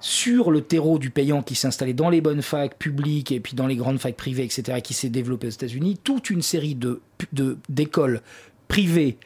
sur 0.00 0.50
le 0.50 0.60
terreau 0.60 0.98
du 0.98 1.08
payant 1.08 1.42
qui 1.42 1.54
s'est 1.54 1.66
installé 1.66 1.94
dans 1.94 2.10
les 2.10 2.20
bonnes 2.20 2.42
facs 2.42 2.78
publiques 2.78 3.32
et 3.32 3.40
puis 3.40 3.54
dans 3.54 3.66
les 3.66 3.76
grandes 3.76 3.98
facs 3.98 4.16
privées, 4.16 4.44
etc., 4.44 4.80
qui 4.82 4.92
s'est 4.92 5.08
développé 5.08 5.46
aux 5.46 5.50
États-Unis, 5.50 5.98
toute 6.04 6.28
une 6.28 6.42
série 6.42 6.74
de, 6.74 7.00
d'écoles 7.70 8.20
privées, 8.68 9.16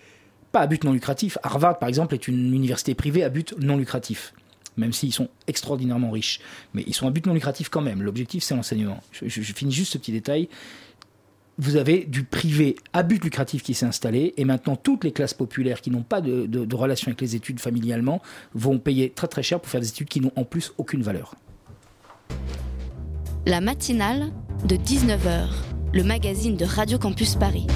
pas 0.53 0.61
à 0.61 0.67
but 0.69 0.85
non 0.85 0.93
lucratif. 0.93 1.37
Harvard, 1.43 1.81
par 1.81 1.89
exemple, 1.89 2.15
est 2.15 2.29
une 2.29 2.55
université 2.55 2.95
privée 2.95 3.25
à 3.25 3.29
but 3.29 3.55
non 3.59 3.77
lucratif 3.77 4.33
même 4.77 4.93
s'ils 4.93 5.13
sont 5.13 5.29
extraordinairement 5.49 6.13
riches. 6.13 6.39
Mais 6.73 6.85
ils 6.87 6.95
sont 6.95 7.09
à 7.09 7.11
but 7.11 7.27
non 7.27 7.35
lucratif 7.35 7.69
quand 7.69 7.81
même. 7.81 8.01
L'objectif, 8.01 8.45
c'est 8.45 8.55
l'enseignement. 8.55 9.03
je, 9.11 9.29
finis 9.29 9.73
juste 9.73 9.95
ce 9.95 9.99
petit 9.99 10.13
détail 10.13 10.49
vous 11.59 11.77
avez 11.77 12.05
du 12.05 12.23
privé 12.23 12.77
à 12.93 13.03
but 13.03 13.23
lucratif 13.23 13.63
qui 13.63 13.75
s'est 13.75 13.87
installé 13.87 14.33
et 14.37 14.45
maintenant 14.45 14.77
toutes 14.77 15.05
les 15.05 15.13
classes 15.13 15.35
populaires 15.35 15.81
qui 15.81 15.91
n'ont 15.91 16.03
pas 16.03 16.21
de, 16.21 16.75
relation 16.75 17.09
avec 17.09 17.21
les 17.21 17.35
études 17.35 17.59
familialement 17.59 18.23
vont 18.55 18.79
payer 18.79 19.11
très 19.11 19.27
très 19.27 19.43
cher 19.43 19.61
pour 19.61 19.69
faire 19.69 19.81
des 19.81 19.89
études 19.89 20.09
qui 20.09 20.21
n'ont 20.21 20.33
en 20.37 20.45
plus 20.45 20.73
aucune 20.79 21.03
valeur. 21.03 21.35
La 23.47 23.61
matinale 23.61 24.31
de 24.67 24.77
19h, 24.77 25.49
le 25.93 26.05
magazine 26.05 26.57
de 26.57 26.65
Radio 26.65 26.99
Campus 26.99 27.35
Paris. 27.35 27.67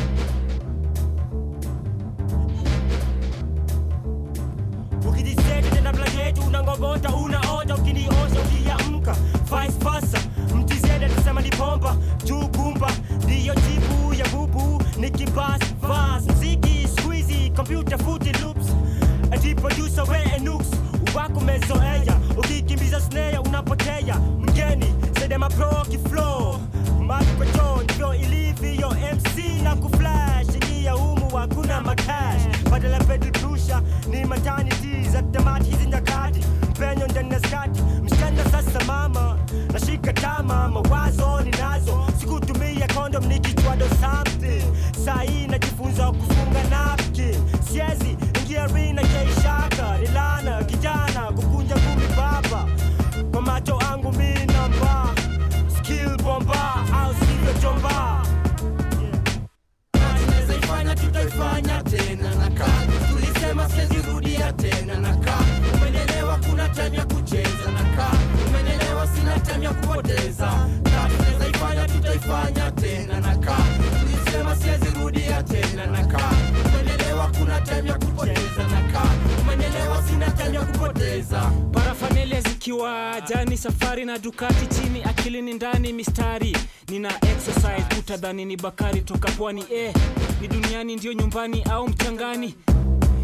Safari 83.62 84.05
na 84.05 84.18
dukati 84.18 84.66
chini 84.66 85.03
akili 85.05 85.42
ni 85.42 85.55
ndani 85.55 85.92
mistari. 85.92 86.57
Nina 86.88 87.09
exercise 87.22 87.98
utadhani 87.98 88.44
ni 88.44 88.57
bakari 88.57 89.01
toka 89.01 89.31
pwani 89.31 89.64
eh, 89.75 89.94
ni 90.40 90.48
duniani 90.48 90.96
ndio 90.96 91.12
nyumbani 91.12 91.62
au 91.62 91.88
mchangani? 91.88 92.55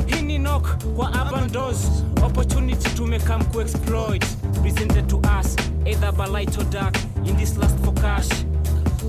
Hii 0.06 0.22
ni 0.22 0.38
knock 0.38 0.84
kwa 0.96 1.08
urban 1.10 1.52
doors. 1.52 1.78
Opportunity 2.22 2.90
tumekam 2.90 3.44
kuexploit 3.44 4.24
presented 4.62 5.06
to 5.08 5.16
us 5.40 5.56
either 5.86 6.12
by 6.12 6.26
light 6.26 6.58
or 6.58 6.64
dark 6.70 6.96
in 7.24 7.36
this 7.36 7.56
last 7.56 7.78
for 7.84 7.94
cash. 7.94 8.28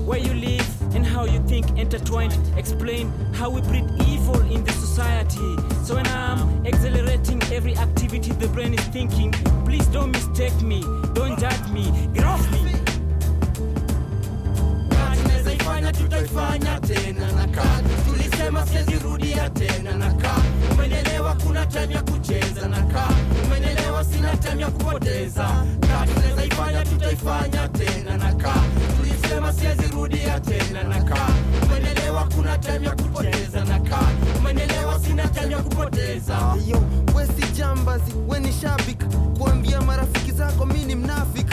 Where 0.06 0.26
you 0.26 0.34
live 0.34 0.64
how 1.10 1.24
you 1.24 1.40
think 1.48 1.66
intertwined 1.78 2.32
explain 2.56 3.10
how 3.34 3.50
we 3.50 3.60
breed 3.62 3.84
evil 4.06 4.40
in 4.50 4.64
the 4.64 4.72
society. 4.72 5.56
So 5.84 5.94
when 5.96 6.06
i'm 6.06 6.64
accelerating 6.66 7.42
every 7.52 7.76
activity 7.76 8.32
the 8.32 8.48
brain 8.48 8.74
is 8.74 8.80
thinking 8.88 9.32
please 9.64 9.86
don't 9.88 10.10
mistake 10.12 10.60
me 10.62 10.80
don't 11.14 11.38
judge 11.38 11.68
me 11.72 11.84
get 12.14 12.24
off 12.24 12.44
me. 12.52 12.60
Ifanya 15.60 15.92
tutaifanya 15.92 16.80
tena 16.80 17.32
na 17.32 17.46
kaa 17.46 17.80
tulisema 18.06 18.66
sizirudia 18.66 19.50
tena 19.50 19.92
na 19.96 20.12
kaa 20.14 20.42
umenelewa 20.74 21.34
kuna 21.34 21.66
time 21.66 21.94
ya 21.94 22.02
kucheza 22.02 22.68
na 22.68 22.82
kaa 22.82 23.08
umenelewa 23.46 24.04
sina 24.04 24.36
time 24.36 24.62
ya 24.62 24.70
kupoteza. 24.70 25.66
Kaa 25.80 26.06
tunaweza 26.06 26.44
ifanya 26.44 26.84
tutaifanya 26.84 27.68
tena 27.68 28.16
na 28.16 28.34
kaa 28.34 28.62
sizirudia 30.08 30.40
tena 30.40 30.82
na 30.84 31.02
kaa. 31.04 31.28
Umenelewa 31.62 32.24
kuna 32.36 32.58
time 32.58 32.86
ya 32.86 32.94
kupoteza 32.96 33.64
na 33.64 33.80
kaa. 33.80 34.08
Umenelewa 34.38 34.98
sina 35.00 35.28
time 35.28 35.52
ya 35.52 35.62
kupoteza. 35.62 36.56
Yo 36.66 36.82
wesi 37.14 37.52
jambazi 37.52 38.12
weni 38.28 38.52
shabik. 38.52 39.04
Kuambia 39.38 39.80
marafiki 39.80 40.32
zako 40.32 40.66
mi 40.66 40.84
ni 40.84 40.94
mnafik. 40.94 41.46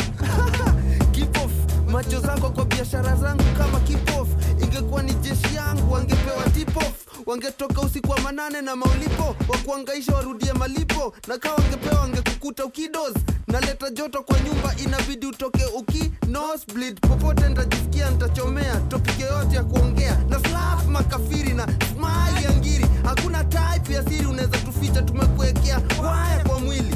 Kipof 1.12 1.52
macho 1.92 2.20
zako 2.20 2.50
kwa 2.50 2.66
biashara 2.66 3.16
zangu 3.16 3.44
kama 3.58 3.80
kipof 3.80 4.28
ingekuwa 4.64 5.04
ni 5.04 5.14
jeshi 5.14 5.56
yangu 5.56 5.94
wangepewa 5.94 6.44
tipof 6.44 6.94
wangetoka 7.26 7.82
usiku 7.82 8.12
wa 8.12 8.20
manane 8.20 8.62
na 8.62 8.76
maulipo. 8.76 9.36
Wakuangaisha 9.50 10.16
warudie 10.16 10.54
malipo. 10.54 11.14
Na 11.28 11.38
kaa 11.38 11.54
wangepewa 11.54 12.00
wangekukuta 12.02 12.66
ukidos 12.66 13.14
naleta 13.48 13.90
joto 13.90 14.22
kwa 14.24 14.40
nyumba 14.40 14.76
inabidi 14.84 15.26
utoke 15.26 15.66
uki 15.66 16.12
nosebleed 16.28 17.00
popote 17.00 17.50
ntajisikia 17.50 18.10
ntachomea 18.12 18.76
topike 18.76 19.24
yote 19.24 19.56
ya 19.56 19.64
kuongea. 19.64 20.18
Na 20.30 20.40
slap 20.40 20.86
makafiri 20.88 21.54
na 21.54 21.68
smile 21.68 22.44
ya 22.44 22.56
ngiri. 22.58 22.86
Hakuna 23.04 23.44
type 23.44 23.94
ya 23.94 24.04
siri 24.04 24.26
unaweza 24.26 24.58
tuficha 24.58 25.02
tumekuwekea 25.02 25.82
waya 26.04 26.44
kwa 26.48 26.60
mwili. 26.60 26.96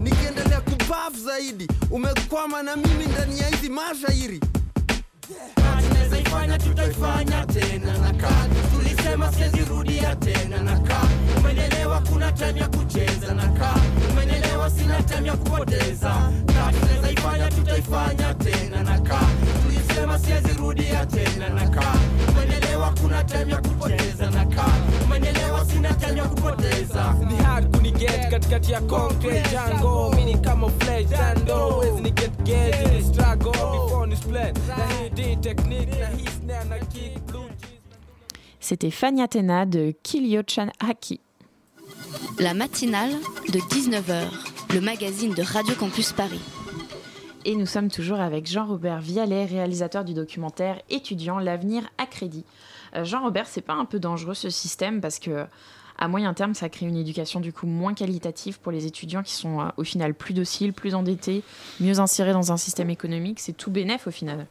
Nikiendelea 0.00 0.60
kubaf 0.60 1.16
zaidi 1.24 1.68
umekwama 1.90 2.62
na 2.62 2.76
mimi 2.76 3.06
ndani 3.06 3.38
ya 3.38 3.48
hizi 3.48 3.68
mashairi 3.68 4.40
tunaweza 6.04 6.18
ifanya 6.18 6.58
tutaifanya 6.58 7.46
tena 7.46 7.98
na 7.98 8.12
kaa. 8.12 8.46
Tulisema 8.76 9.32
sizirudia 9.32 10.16
tena 10.16 10.60
na 10.62 10.78
kaa. 10.80 11.08
Umenelewa 11.38 12.00
kuna 12.00 12.32
time 12.32 12.60
ya 12.60 12.68
kucheza 12.68 13.34
na 13.34 13.48
kaa. 13.48 13.76
Umenelewa 14.12 14.70
sina 14.70 15.02
time 15.02 15.28
ya 15.28 15.36
kupoteza. 15.36 16.32
Kaa 16.46 16.72
tunaweza 16.72 17.10
ifanya 17.10 17.48
tutaifanya 17.50 18.34
tena 18.34 18.82
na 18.82 19.00
kaa 19.00 19.28
tena 19.94 20.18
c'était 38.60 38.90
Fanny 38.90 39.20
Athena 39.20 39.66
de 39.66 39.94
Kiliochan 40.02 40.68
La 42.38 42.54
matinale 42.54 43.12
de 43.52 43.58
19h, 43.58 44.30
le 44.72 44.80
magazine 44.80 45.34
de 45.34 45.42
Radio 45.42 45.74
Campus 45.74 46.12
Paris. 46.12 46.40
Et 47.46 47.56
nous 47.56 47.66
sommes 47.66 47.90
toujours 47.90 48.20
avec 48.20 48.46
Jean-Robert 48.46 49.00
Vialet, 49.00 49.44
réalisateur 49.44 50.02
du 50.04 50.14
documentaire 50.14 50.80
Étudiant, 50.88 51.38
l'avenir 51.38 51.82
à 51.98 52.06
crédit. 52.06 52.44
Euh, 52.96 53.04
Jean-Robert, 53.04 53.46
c'est 53.46 53.60
pas 53.60 53.74
un 53.74 53.84
peu 53.84 53.98
dangereux 53.98 54.32
ce 54.32 54.48
système 54.48 55.02
parce 55.02 55.18
que 55.18 55.44
à 55.98 56.08
moyen 56.08 56.32
terme, 56.32 56.54
ça 56.54 56.70
crée 56.70 56.86
une 56.86 56.96
éducation 56.96 57.40
du 57.40 57.52
coup 57.52 57.66
moins 57.66 57.92
qualitative 57.92 58.60
pour 58.60 58.72
les 58.72 58.86
étudiants 58.86 59.22
qui 59.22 59.34
sont 59.34 59.60
euh, 59.60 59.64
au 59.76 59.84
final 59.84 60.14
plus 60.14 60.32
dociles, 60.32 60.72
plus 60.72 60.94
endettés, 60.94 61.42
mieux 61.80 62.00
insérés 62.00 62.32
dans 62.32 62.50
un 62.50 62.56
système 62.56 62.88
économique. 62.88 63.40
C'est 63.40 63.52
tout 63.52 63.70
bénef 63.70 64.06
au 64.06 64.10
final. 64.10 64.46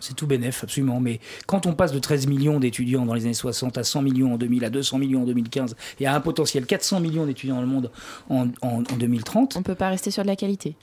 C'est 0.00 0.16
tout 0.16 0.26
bénef, 0.26 0.64
absolument. 0.64 0.98
Mais 0.98 1.20
quand 1.46 1.66
on 1.66 1.74
passe 1.74 1.92
de 1.92 2.00
13 2.00 2.26
millions 2.26 2.58
d'étudiants 2.58 3.06
dans 3.06 3.14
les 3.14 3.22
années 3.24 3.34
60 3.34 3.78
à 3.78 3.84
100 3.84 4.02
millions 4.02 4.34
en 4.34 4.36
2000, 4.36 4.64
à 4.64 4.70
200 4.70 4.98
millions 4.98 5.22
en 5.22 5.26
2015, 5.26 5.76
et 6.00 6.06
à 6.06 6.14
un 6.16 6.20
potentiel 6.20 6.66
400 6.66 6.98
millions 6.98 7.24
d'étudiants 7.24 7.54
dans 7.54 7.60
le 7.60 7.68
monde 7.68 7.92
en, 8.28 8.48
en, 8.62 8.78
en 8.78 8.96
2030... 8.98 9.56
On 9.56 9.62
peut 9.62 9.76
pas 9.76 9.90
rester 9.90 10.10
sur 10.10 10.24
de 10.24 10.28
la 10.28 10.34
qualité. 10.34 10.74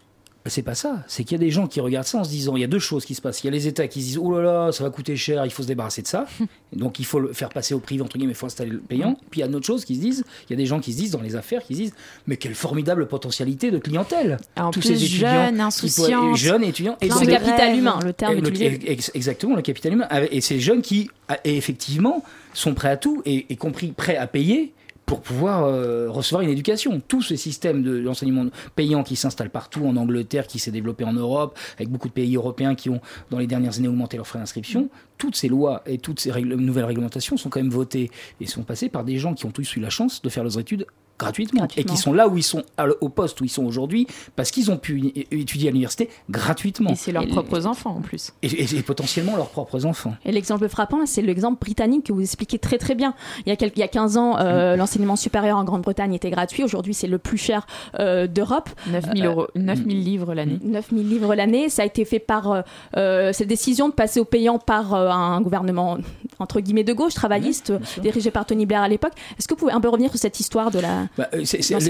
C'est 0.46 0.62
pas 0.64 0.74
ça. 0.74 1.04
C'est 1.08 1.24
qu'il 1.26 1.34
y 1.38 1.42
a 1.42 1.44
des 1.44 1.52
gens 1.52 1.68
qui 1.68 1.80
regardent 1.82 2.08
ça 2.08 2.20
en 2.20 2.24
se 2.24 2.30
disant 2.30 2.56
il 2.56 2.62
y 2.62 2.64
a 2.64 2.68
deux 2.68 2.80
choses 2.80 3.06
qui 3.06 3.14
se 3.14 3.22
passent. 3.22 3.44
Il 3.44 3.48
y 3.48 3.50
a 3.50 3.52
les 3.52 3.68
États 3.68 3.88
qui 3.88 4.02
se 4.02 4.06
disent 4.08 4.18
oh 4.18 4.32
là 4.40 4.42
là, 4.42 4.72
ça 4.72 4.84
va 4.84 4.90
coûter 4.90 5.16
cher, 5.18 5.46
il 5.46 5.52
faut 5.52 5.64
se 5.64 5.68
débarrasser 5.68 6.02
de 6.02 6.08
ça. 6.08 6.26
Donc 6.74 6.98
il 7.00 7.06
faut 7.06 7.20
le 7.20 7.34
faire 7.34 7.50
passer 7.50 7.74
au 7.74 7.80
privé, 7.80 8.02
entre 8.02 8.18
guillemets, 8.18 8.32
il 8.32 8.36
faut 8.36 8.46
installer 8.46 8.72
le 8.72 8.80
payant. 8.80 9.16
Puis 9.30 9.40
il 9.40 9.42
y 9.42 9.44
a 9.44 9.48
une 9.48 9.56
autre 9.56 9.66
chose 9.68 9.84
qui 9.86 9.96
se 9.96 10.00
disent 10.02 10.24
il 10.50 10.52
y 10.52 10.54
a 10.54 10.58
des 10.58 10.66
gens 10.66 10.80
qui 10.80 10.94
se 10.94 10.98
disent 10.98 11.12
dans 11.12 11.22
les 11.22 11.36
affaires 11.36 11.62
qui 11.64 11.76
se 11.76 11.80
disent 11.82 11.94
mais 12.26 12.38
quelle 12.38 12.56
formidable 12.56 13.08
potentialité 13.08 13.70
de 13.70 13.78
clientèle. 13.80 14.38
En 14.58 14.72
Tous 14.72 14.80
plus, 14.80 14.88
ces 14.96 15.04
étudiants 15.04 15.46
jeunes, 15.48 15.60
insouciants. 15.62 16.36
jeunes 16.36 16.64
étudiants. 16.64 16.98
Dans 17.08 17.20
le 17.20 17.26
capital 17.28 17.78
humain, 17.78 18.00
le 18.04 18.14
terme 18.14 18.38
et 18.38 18.42
le- 18.42 18.90
ex- 18.90 19.12
Exactement, 19.14 19.56
le 19.56 19.62
capital 19.62 19.94
humain. 19.94 20.08
Et 20.32 20.40
ces 20.42 20.60
jeunes 20.60 20.82
qui, 20.82 21.10
et 21.44 21.58
effectivement, 21.58 22.24
sont 22.54 22.74
prêts 22.74 22.90
à 22.90 22.98
tout, 22.98 23.22
et 23.26 23.46
y 23.50 23.58
compris 23.58 23.92
prêts 23.92 24.16
à 24.18 24.26
payer 24.26 24.74
pour 25.10 25.22
pouvoir 25.22 25.64
euh, 25.64 26.08
recevoir 26.08 26.44
une 26.44 26.52
éducation. 26.52 27.00
Tout 27.00 27.24
ce 27.24 27.36
système 27.36 27.82
de 27.82 27.98
l'enseignement 27.98 28.46
payant 28.76 29.02
qui 29.02 29.16
s'installe 29.16 29.50
partout, 29.50 29.84
en 29.88 29.96
Angleterre, 29.96 30.46
qui 30.46 30.60
s'est 30.60 30.70
développé 30.70 31.04
en 31.04 31.14
Europe, 31.14 31.58
avec 31.78 31.90
beaucoup 31.90 32.10
de 32.10 32.14
pays 32.14 32.36
européens 32.36 32.76
qui 32.76 32.92
ont, 32.92 33.02
dans 33.32 33.40
les 33.40 33.48
dernières 33.48 33.80
années, 33.80 33.88
augmenté 33.88 34.18
leurs 34.18 34.28
frais 34.28 34.38
d'inscription, 34.38 34.88
toutes 35.18 35.36
ces 35.36 35.48
lois 35.48 35.82
et 35.88 35.98
toutes 35.98 36.20
ces 36.20 36.32
nouvelles 36.44 36.86
réglementations 36.86 37.38
sont 37.38 37.50
quand 37.50 37.60
même 37.60 37.72
votées 37.72 38.12
et 38.40 38.46
sont 38.46 38.62
passées 38.62 38.88
par 38.88 39.04
des 39.04 39.18
gens 39.18 39.34
qui 39.34 39.48
ont 39.48 39.52
tous 39.52 39.76
eu 39.78 39.80
la 39.80 39.90
chance 39.90 40.22
de 40.22 40.30
faire 40.30 40.44
leurs 40.44 40.60
études 40.60 40.86
gratuitement, 41.20 41.60
Gratuitement. 41.60 41.94
et 41.94 41.96
qui 41.96 42.02
sont 42.02 42.14
là 42.14 42.28
où 42.28 42.38
ils 42.38 42.44
sont 42.44 42.64
au 43.02 43.10
poste 43.10 43.40
où 43.42 43.44
ils 43.44 43.50
sont 43.50 43.66
aujourd'hui 43.66 44.08
parce 44.36 44.50
qu'ils 44.52 44.72
ont 44.72 44.78
pu 44.78 45.14
étudier 45.32 45.68
à 45.68 45.72
l'université 45.72 46.10
gratuitement 46.30 46.90
Et 46.92 46.96
c'est 46.96 47.12
leurs 47.12 47.24
Et- 47.24 47.28
propres 47.28 47.66
enfants 47.68 47.96
en 47.98 48.02
plus. 48.02 48.32
et, 48.42 48.48
et- 48.48 48.76
et 48.78 48.82
potentiellement 48.82 49.36
leurs 49.36 49.50
propres 49.50 49.86
enfants. 49.86 50.14
Et 50.26 50.32
l'exemple 50.32 50.68
frappant, 50.70 51.06
c'est 51.06 51.22
l'exemple 51.22 51.60
britannique 51.60 52.06
que 52.06 52.14
vous 52.14 52.22
expliquez 52.22 52.58
très 52.58 52.78
très 52.78 52.96
bien. 52.96 53.14
Il 53.46 53.50
y 53.50 53.52
a, 53.52 53.56
quelques- 53.56 53.76
il 53.78 53.82
y 53.82 53.84
a 53.84 53.88
15 53.88 54.18
ans, 54.18 54.34
Mm. 54.36 54.40
euh, 54.40 54.76
l'enseignement 54.76 55.16
supérieur 55.16 55.58
en 55.58 55.64
Grande-Bretagne 55.64 56.14
était 56.14 56.30
gratuit. 56.32 56.64
Aujourd'hui, 56.64 56.94
c'est 56.94 57.08
le 57.08 57.18
plus 57.18 57.38
cher 57.38 57.68
euh, 58.00 58.26
d'Europe. 58.28 58.70
9000 58.90 59.26
Euh, 59.26 59.30
euros, 59.30 59.48
9000 59.56 60.04
livres 60.04 60.34
l'année. 60.34 60.58
9000 60.64 61.08
livres 61.10 61.36
l'année. 61.36 61.70
Ça 61.70 61.82
a 61.82 61.86
été 61.86 62.06
fait 62.06 62.20
par 62.20 62.64
euh, 62.98 63.34
cette 63.34 63.48
décision 63.48 63.90
de 63.90 63.94
passer 63.94 64.20
au 64.20 64.26
payant 64.26 64.58
par 64.60 64.94
euh, 64.94 65.10
un 65.10 65.42
gouvernement 65.42 65.98
entre 66.40 66.62
guillemets 66.62 66.86
de 66.86 66.94
gauche, 66.94 67.14
travailliste, 67.14 67.74
dirigé 68.02 68.32
par 68.32 68.46
Tony 68.46 68.66
Blair 68.66 68.82
à 68.82 68.88
l'époque. 68.88 69.12
Est-ce 69.38 69.48
que 69.48 69.54
vous 69.56 69.60
pouvez 69.60 69.74
un 69.74 69.82
peu 69.82 69.90
revenir 69.90 70.10
sur 70.12 70.20
cette 70.20 70.40
histoire 70.40 70.72
de 70.72 70.80
la 70.80 71.08
Bah, 71.18 71.28
euh, 71.34 71.44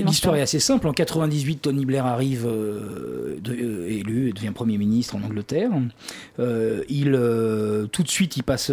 L'histoire 0.05 0.35
est 0.35 0.41
assez 0.41 0.59
simple. 0.59 0.87
En 0.87 0.93
98, 0.93 1.57
Tony 1.63 1.85
Blair 1.85 2.05
arrive 2.05 2.45
euh, 2.47 3.37
de- 3.41 3.53
euh, 3.53 3.87
élu 3.87 4.29
et 4.29 4.33
devient 4.33 4.51
Premier 4.51 4.77
ministre 4.77 5.15
en 5.15 5.21
Angleterre. 5.23 5.69
Euh, 6.39 6.83
il, 6.89 7.11
tout 7.91 8.03
de 8.03 8.07
suite, 8.09 8.37
il, 8.37 8.43
passe, 8.43 8.71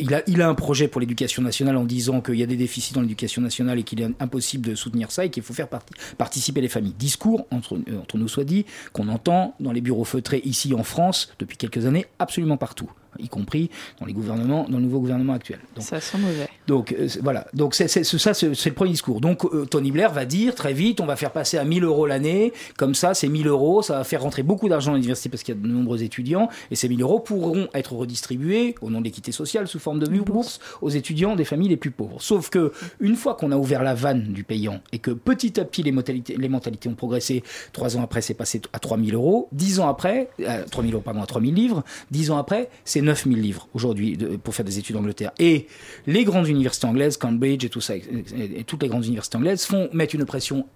il, 0.00 0.14
a, 0.14 0.22
il 0.26 0.40
a 0.42 0.48
un 0.48 0.54
projet 0.54 0.88
pour 0.88 1.00
l'éducation 1.00 1.42
nationale 1.42 1.76
en 1.76 1.84
disant 1.84 2.20
qu'il 2.20 2.36
y 2.36 2.42
a 2.42 2.46
des 2.46 2.56
déficits 2.56 2.94
dans 2.94 3.00
l'éducation 3.02 3.42
nationale 3.42 3.78
et 3.78 3.82
qu'il 3.82 4.00
est 4.00 4.08
impossible 4.20 4.66
de 4.70 4.74
soutenir 4.74 5.10
ça 5.10 5.24
et 5.24 5.30
qu'il 5.30 5.42
faut 5.42 5.54
faire 5.54 5.68
parti- 5.68 5.92
participer 6.16 6.60
les 6.60 6.68
familles. 6.68 6.94
Discours, 6.98 7.46
entre, 7.50 7.78
entre 8.00 8.16
nous 8.18 8.28
soit 8.28 8.44
dit, 8.44 8.64
qu'on 8.92 9.08
entend 9.08 9.54
dans 9.60 9.72
les 9.72 9.80
bureaux 9.80 10.04
feutrés 10.04 10.40
ici 10.44 10.72
en 10.74 10.84
France 10.84 11.32
depuis 11.38 11.56
quelques 11.56 11.86
années, 11.86 12.06
absolument 12.18 12.56
partout 12.56 12.90
y 13.18 13.28
compris 13.28 13.70
dans 14.00 14.06
les 14.06 14.12
gouvernements, 14.12 14.66
dans 14.68 14.78
le 14.78 14.84
nouveau 14.84 15.00
gouvernement 15.00 15.32
actuel. 15.32 15.60
Donc, 15.74 15.84
Ça 15.84 16.00
sent 16.00 16.18
mauvais. 16.18 16.48
donc 16.66 16.92
euh, 16.92 17.08
voilà, 17.22 17.46
donc 17.54 17.74
c'est, 17.74 17.88
ça 17.88 18.34
c'est, 18.34 18.46
le 18.46 18.72
premier 18.72 18.90
discours. 18.90 19.20
Donc 19.20 19.44
euh, 19.44 19.64
Tony 19.64 19.90
Blair 19.90 20.12
va 20.12 20.24
dire 20.24 20.54
très 20.54 20.72
vite, 20.72 21.00
on 21.00 21.06
va 21.06 21.16
faire 21.16 21.32
passer 21.32 21.58
à 21.58 21.64
1000 21.64 21.84
euros 21.84 22.06
l'année, 22.06 22.52
comme 22.76 22.94
ça 22.94 23.14
c'est 23.14 23.28
1000 23.28 23.46
euros, 23.46 23.82
ça 23.82 23.98
va 23.98 24.04
faire 24.04 24.22
rentrer 24.22 24.42
beaucoup 24.42 24.68
d'argent 24.68 24.92
à 24.92 24.94
l'université 24.96 25.28
parce 25.28 25.42
qu'il 25.42 25.54
y 25.54 25.58
a 25.58 25.60
de 25.60 25.66
nombreux 25.66 26.02
étudiants, 26.02 26.48
et 26.70 26.76
ces 26.76 26.88
1000 26.88 27.00
euros 27.02 27.20
pourront 27.20 27.68
être 27.74 27.92
redistribués 27.94 28.74
au 28.82 28.90
nom 28.90 29.00
de 29.00 29.04
l'équité 29.04 29.32
sociale 29.32 29.68
sous 29.68 29.78
forme 29.78 29.98
de 29.98 30.06
bourse 30.22 30.60
aux 30.80 30.90
étudiants 30.90 31.36
des 31.36 31.44
familles 31.44 31.68
les 31.68 31.76
plus 31.76 31.90
pauvres. 31.90 32.20
Sauf 32.20 32.50
que 32.50 32.72
une 33.00 33.16
fois 33.16 33.34
qu'on 33.34 33.52
a 33.52 33.56
ouvert 33.56 33.82
la 33.82 33.94
vanne 33.94 34.32
du 34.32 34.44
payant 34.44 34.80
et 34.92 34.98
que 34.98 35.10
petit 35.10 35.58
à 35.60 35.64
petit 35.64 35.82
les 35.82 35.92
mentalités, 35.92 36.36
les 36.36 36.48
mentalités 36.48 36.88
ont 36.88 36.94
progressé, 36.94 37.42
trois 37.72 37.96
ans 37.96 38.02
après 38.02 38.20
c'est 38.20 38.34
passé 38.34 38.60
à 38.72 38.78
3000 38.78 39.14
euros, 39.14 39.48
dix 39.52 39.80
ans 39.80 39.88
après, 39.88 40.30
euh, 40.40 40.64
3000 40.70 40.94
euros 40.94 41.02
pardon, 41.02 41.22
à 41.22 41.26
3000 41.26 41.54
livres, 41.54 41.84
dix 42.10 42.30
ans 42.30 42.38
après 42.38 42.70
c'est 42.84 42.97
9000 43.02 43.40
livres 43.40 43.68
aujourd'hui 43.74 44.16
pour 44.42 44.54
faire 44.54 44.64
des 44.64 44.78
études 44.78 44.96
en 44.96 45.00
Angleterre. 45.00 45.32
Et 45.38 45.66
les 46.06 46.24
grandes 46.24 46.48
universités 46.48 46.86
anglaises, 46.86 47.16
Cambridge 47.16 47.64
et 47.64 47.68
tout 47.68 47.80
ça, 47.80 47.96
et, 47.96 48.64
toutes 48.66 48.82
les 48.82 48.88
grandes 48.88 49.04
universités 49.06 49.36
anglaises 49.36 49.64
font 49.64 49.88
mettre 49.92 50.14
une 50.14 50.24
pression 50.24 50.66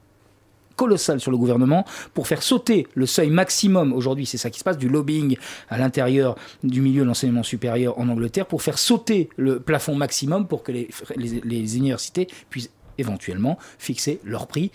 colossale 0.76 1.20
sur 1.20 1.30
le 1.30 1.36
gouvernement 1.36 1.84
pour 2.14 2.26
faire 2.26 2.42
sauter 2.42 2.86
le 2.94 3.04
seuil 3.04 3.28
maximum 3.30 3.92
aujourd'hui, 3.92 4.24
c'est 4.24 4.38
ça 4.38 4.48
qui 4.50 4.58
se 4.58 4.64
passe, 4.64 4.78
du 4.78 4.88
lobbying 4.88 5.36
à 5.68 5.76
l'intérieur 5.78 6.34
du 6.64 6.80
milieu 6.80 7.02
de 7.02 7.06
l'enseignement 7.06 7.42
supérieur 7.42 7.98
en 7.98 8.08
Angleterre 8.08 8.46
pour 8.46 8.62
faire 8.62 8.78
sauter 8.78 9.28
le 9.36 9.60
plafond 9.60 9.94
maximum 9.94 10.48
pour 10.48 10.62
que 10.62 10.72
les, 10.72 10.88
les- 11.16 11.40
les 11.44 11.76
universités 11.76 12.26
puissent 12.48 12.70
éventuellement 12.98 13.58
fixer 13.78 14.18
leur 14.24 14.46
prix 14.46 14.70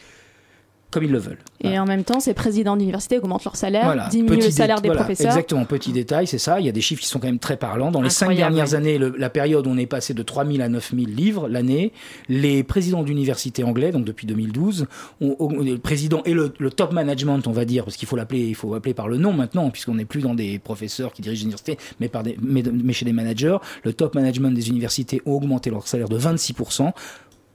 comme 0.89 1.04
ils 1.04 1.12
le 1.12 1.17
veulent. 1.19 1.39
Et 1.62 1.78
en 1.78 1.86
même 1.86 2.04
temps, 2.04 2.19
ces 2.21 2.34
présidents 2.34 2.78
d'université 2.78 3.17
augmentent 3.17 3.43
leur 3.43 3.56
salaire, 3.58 3.84
Voilà, 3.84 4.08
diminuent 4.08 4.36
le 4.45 4.52
salaire 4.52 4.80
des 4.82 4.88
voilà, 4.88 5.02
professeurs. 5.04 5.28
Exactement, 5.28 5.65
petit 5.65 5.91
détail, 5.91 6.28
c'est 6.28 6.38
ça. 6.38 6.60
Il 6.62 6.65
y 6.65 6.69
a 6.69 6.71
des 6.71 6.82
chiffres 6.82 7.02
qui 7.02 7.08
sont 7.10 7.19
quand 7.19 7.28
même 7.28 7.39
très 7.39 7.58
parlants. 7.58 7.91
Dans 7.91 8.02
les 8.02 8.10
cinq 8.10 8.34
dernières 8.36 8.73
années, 8.73 8.97
le- 8.97 9.13
la 9.17 9.30
période 9.30 9.67
où 9.67 9.69
on 9.69 9.78
est 9.78 9.86
passé 9.86 10.13
de 10.13 10.23
3000 10.23 10.62
à 10.62 10.69
9000 10.69 11.13
livres 11.13 11.50
l'année, 11.50 11.91
les 12.30 12.63
présidents 12.63 13.04
d'université 13.04 13.63
anglais, 13.63 13.91
donc 13.91 14.06
depuis 14.06 14.28
2012, 14.28 14.86
ont, 15.19 15.36
ont- 15.39 15.50
le 15.62 15.78
président 15.78 16.21
et 16.26 16.34
le, 16.34 16.54
le 16.58 16.69
top 16.71 16.93
management, 16.93 17.45
on 17.47 17.52
va 17.52 17.65
dire, 17.65 17.84
parce 17.84 17.97
qu'il 17.97 18.08
faut 18.08 18.15
l'appeler, 18.15 18.45
il 18.47 18.56
faut 18.56 18.73
appeler 18.73 18.93
par 18.93 19.08
le 19.10 19.17
nom 19.17 19.34
maintenant, 19.34 19.69
puisqu'on 19.71 19.95
n'est 19.95 20.06
plus 20.06 20.21
dans 20.21 20.36
des 20.36 20.58
professeurs 20.60 21.12
qui 21.12 21.21
dirigent 21.21 21.41
l'université, 21.41 21.78
mais, 22.00 22.08
par 22.08 22.23
des, 22.23 22.38
mais, 22.41 22.63
mais 22.63 22.93
chez 22.93 23.06
des 23.06 23.13
managers. 23.13 23.58
Le 23.84 23.93
top 23.93 24.15
management 24.15 24.52
des 24.52 24.69
universités 24.69 25.21
ont 25.26 25.34
augmenté 25.34 25.69
leur 25.69 25.86
salaire 25.88 26.08
de 26.10 26.17
26%. 26.17 26.91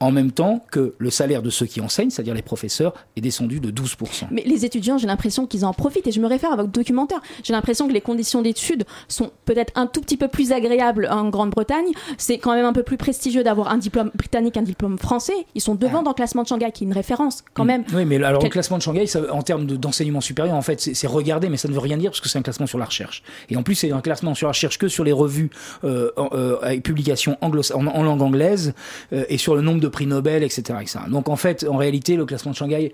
En 0.02 0.10
même 0.10 0.32
temps 0.32 0.64
que 0.70 0.94
le 0.98 1.10
salaire 1.10 1.42
de 1.42 1.50
ceux 1.50 1.66
qui 1.66 1.80
enseignent, 1.80 2.10
c'est-à-dire 2.10 2.34
les 2.34 2.42
professeurs, 2.42 2.92
est 3.16 3.20
descendu 3.20 3.60
de 3.60 3.70
12%. 3.70 4.26
Mais 4.30 4.42
les 4.44 4.64
étudiants, 4.64 4.98
j'ai 4.98 5.06
l'impression 5.06 5.46
qu'ils 5.46 5.64
en 5.64 5.72
profitent. 5.72 6.06
Et 6.08 6.12
je 6.12 6.20
me 6.20 6.26
réfère 6.26 6.52
à 6.52 6.56
votre 6.56 6.70
documentaire. 6.70 7.20
J'ai 7.44 7.52
l'impression 7.52 7.86
que 7.86 7.92
les 7.92 8.00
conditions 8.00 8.42
d'études 8.42 8.84
sont 9.08 9.30
peut-être 9.44 9.72
un 9.76 9.86
tout 9.86 10.00
petit 10.00 10.16
peu 10.16 10.26
plus 10.28 10.50
agréables 10.52 11.08
en 11.10 11.28
Grande-Bretagne. 11.28 11.86
C'est 12.18 12.38
quand 12.38 12.54
même 12.54 12.64
un 12.64 12.72
peu 12.72 12.82
plus 12.82 12.96
prestigieux 12.96 13.44
d'avoir 13.44 13.68
un 13.70 13.78
diplôme 13.78 14.10
britannique, 14.14 14.56
un 14.56 14.62
diplôme 14.62 14.98
français. 14.98 15.32
Ils 15.54 15.60
sont 15.60 15.74
devant 15.76 16.02
dans 16.02 16.10
le 16.10 16.14
classement 16.14 16.42
de 16.42 16.48
Shanghai, 16.48 16.70
qui 16.72 16.82
est 16.84 16.86
une 16.88 16.92
référence 16.92 17.44
quand 17.54 17.64
même. 17.64 17.84
Oui, 17.94 18.04
mais 18.04 18.16
alors 18.16 18.40
Quel- 18.40 18.48
le 18.48 18.52
classement 18.52 18.78
de 18.78 18.82
Shanghai, 18.82 19.06
ça, 19.06 19.20
en 19.32 19.42
termes 19.42 19.66
de- 19.66 19.76
d'enseignement 19.76 20.20
supérieur, 20.20 20.56
en 20.56 20.62
fait, 20.62 20.80
c'est 20.80 21.06
regardé, 21.06 21.48
mais 21.48 21.56
ça 21.56 21.68
ne 21.68 21.72
veut 21.74 21.78
rien 21.80 21.96
dire 21.96 22.10
parce 22.10 22.20
que 22.20 22.28
c'est 22.28 22.38
un 22.38 22.42
classement 22.42 22.66
sur 22.66 22.78
la 22.78 22.86
recherche. 22.86 23.22
Et 23.50 23.56
en 23.56 23.62
plus, 23.62 23.76
c'est 23.76 23.92
un 23.92 24.00
classement 24.00 24.34
sur 24.34 24.48
la 24.48 24.52
recherche 24.52 24.78
que 24.78 24.88
sur 24.88 25.04
les 25.04 25.12
revues 25.12 25.50
euh, 25.84 26.10
euh, 26.18 26.56
avec 26.62 26.82
publications 26.82 27.36
en 27.40 27.48
langue 28.02 28.22
anglaise 28.22 28.74
euh, 29.12 29.24
et 29.28 29.38
sur 29.38 29.54
le 29.54 29.60
nombre 29.62 29.80
de 29.80 29.88
prix 29.92 30.06
Nobel, 30.06 30.42
etc.. 30.42 30.80
Donc 31.08 31.28
en 31.28 31.36
fait, 31.36 31.64
en 31.68 31.76
réalité, 31.76 32.16
le 32.16 32.26
classement 32.26 32.50
de 32.50 32.56
Shanghai, 32.56 32.92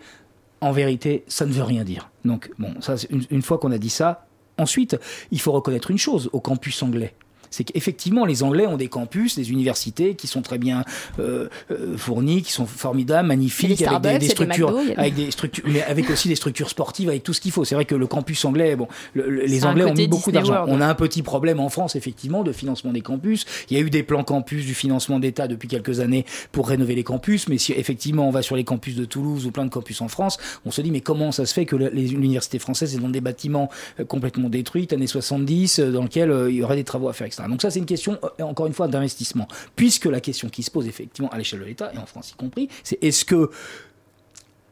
en 0.61 0.72
vérité, 0.72 1.24
ça 1.28 1.46
ne 1.46 1.52
veut 1.52 1.62
rien 1.62 1.84
dire. 1.84 2.11
Donc 2.24 2.50
bon, 2.58 2.74
ça, 2.80 2.96
une 3.30 3.42
fois 3.42 3.58
qu'on 3.58 3.72
a 3.72 3.78
dit 3.78 3.90
ça, 3.90 4.26
ensuite, 4.58 4.98
il 5.30 5.40
faut 5.40 5.52
reconnaître 5.52 5.90
une 5.90 5.98
chose 5.98 6.28
au 6.32 6.40
campus 6.40 6.82
anglais. 6.82 7.14
C'est 7.50 7.64
qu'effectivement, 7.64 8.24
les 8.24 8.42
Anglais 8.42 8.66
ont 8.66 8.76
des 8.76 8.88
campus, 8.88 9.37
des 9.37 9.50
universités 9.50 10.14
qui 10.14 10.26
sont 10.26 10.42
très 10.42 10.58
bien 10.58 10.84
euh, 11.18 11.48
euh, 11.70 11.96
fournis, 11.96 12.42
qui 12.42 12.52
sont 12.52 12.66
formidables, 12.66 13.28
magnifiques, 13.28 13.78
avec 13.96 14.20
des, 14.20 14.28
structures, 14.28 14.70
McDo, 14.72 14.92
avec 15.00 15.14
des 15.14 15.30
structures, 15.30 15.64
mais 15.68 15.82
avec 15.82 16.11
aussi 16.11 16.28
des 16.28 16.34
structures 16.37 16.68
sportives, 16.70 17.08
avec 17.08 17.22
tout 17.22 17.32
ce 17.32 17.40
qu'il 17.40 17.52
faut. 17.52 17.64
C'est 17.64 17.74
vrai 17.74 17.84
que 17.84 17.94
le 17.94 18.06
campus 18.06 18.44
anglais, 18.44 18.76
bon, 18.76 18.88
le- 19.14 19.28
le- 19.28 19.42
les 19.44 19.64
Anglais 19.64 19.84
ont 19.84 19.94
mis 19.94 20.08
beaucoup 20.08 20.30
d'argent. 20.32 20.52
On 20.68 20.80
a 20.80 20.87
un 20.87 20.94
petit 20.94 21.22
problème 21.22 21.61
en 21.61 21.68
France, 21.68 21.96
effectivement, 21.96 22.42
de 22.42 22.52
financement 22.52 22.92
des 22.92 23.00
campus. 23.00 23.44
Il 23.70 23.76
y 23.76 23.80
a 23.80 23.84
eu 23.84 23.90
des 23.90 24.02
plans 24.02 24.24
campus 24.24 24.64
du 24.66 24.74
financement 24.74 25.18
d'État 25.18 25.48
depuis 25.48 25.68
quelques 25.68 26.00
années 26.00 26.24
pour 26.52 26.68
rénover 26.68 26.94
les 26.94 27.04
campus, 27.04 27.48
mais 27.48 27.58
si 27.58 27.72
effectivement 27.72 28.26
on 28.28 28.30
va 28.30 28.42
sur 28.42 28.56
les 28.56 28.64
campus 28.64 28.94
de 28.96 29.04
Toulouse 29.04 29.46
ou 29.46 29.50
plein 29.50 29.64
de 29.64 29.70
campus 29.70 30.00
en 30.00 30.08
France, 30.08 30.38
on 30.64 30.70
se 30.70 30.80
dit 30.80 30.90
mais 30.90 31.00
comment 31.00 31.32
ça 31.32 31.46
se 31.46 31.54
fait 31.54 31.64
que 31.66 31.76
universités 31.76 32.58
françaises 32.58 32.94
sont 32.94 33.00
dans 33.00 33.08
des 33.08 33.20
bâtiments 33.20 33.68
euh, 34.00 34.04
complètement 34.04 34.48
détruits, 34.48 34.88
années 34.92 35.06
70, 35.06 35.78
euh, 35.78 35.90
dans 35.92 36.02
lesquels 36.02 36.32
il 36.48 36.56
y 36.56 36.62
aurait 36.62 36.76
des 36.76 36.84
travaux 36.84 37.08
à 37.08 37.12
faire, 37.12 37.26
etc. 37.26 37.38
Donc 37.46 37.62
ça 37.62 37.70
c'est 37.70 37.79
une 37.79 37.87
question, 37.87 38.18
euh, 38.40 38.42
encore 38.44 38.66
une 38.66 38.72
fois, 38.72 38.88
d'investissement. 38.88 39.46
Puisque 39.77 40.07
la 40.07 40.20
question 40.20 40.48
qui 40.48 40.62
se 40.62 40.70
pose 40.70 40.87
effectivement 40.88 41.29
à 41.31 41.38
l'échelle 41.38 41.61
de 41.61 41.66
l'État, 41.66 41.92
et 41.94 41.98
en 41.98 42.07
France 42.07 42.31
y 42.33 42.35
compris, 42.35 42.68
c'est 42.83 42.98
est-ce 43.05 43.24
que 43.24 43.51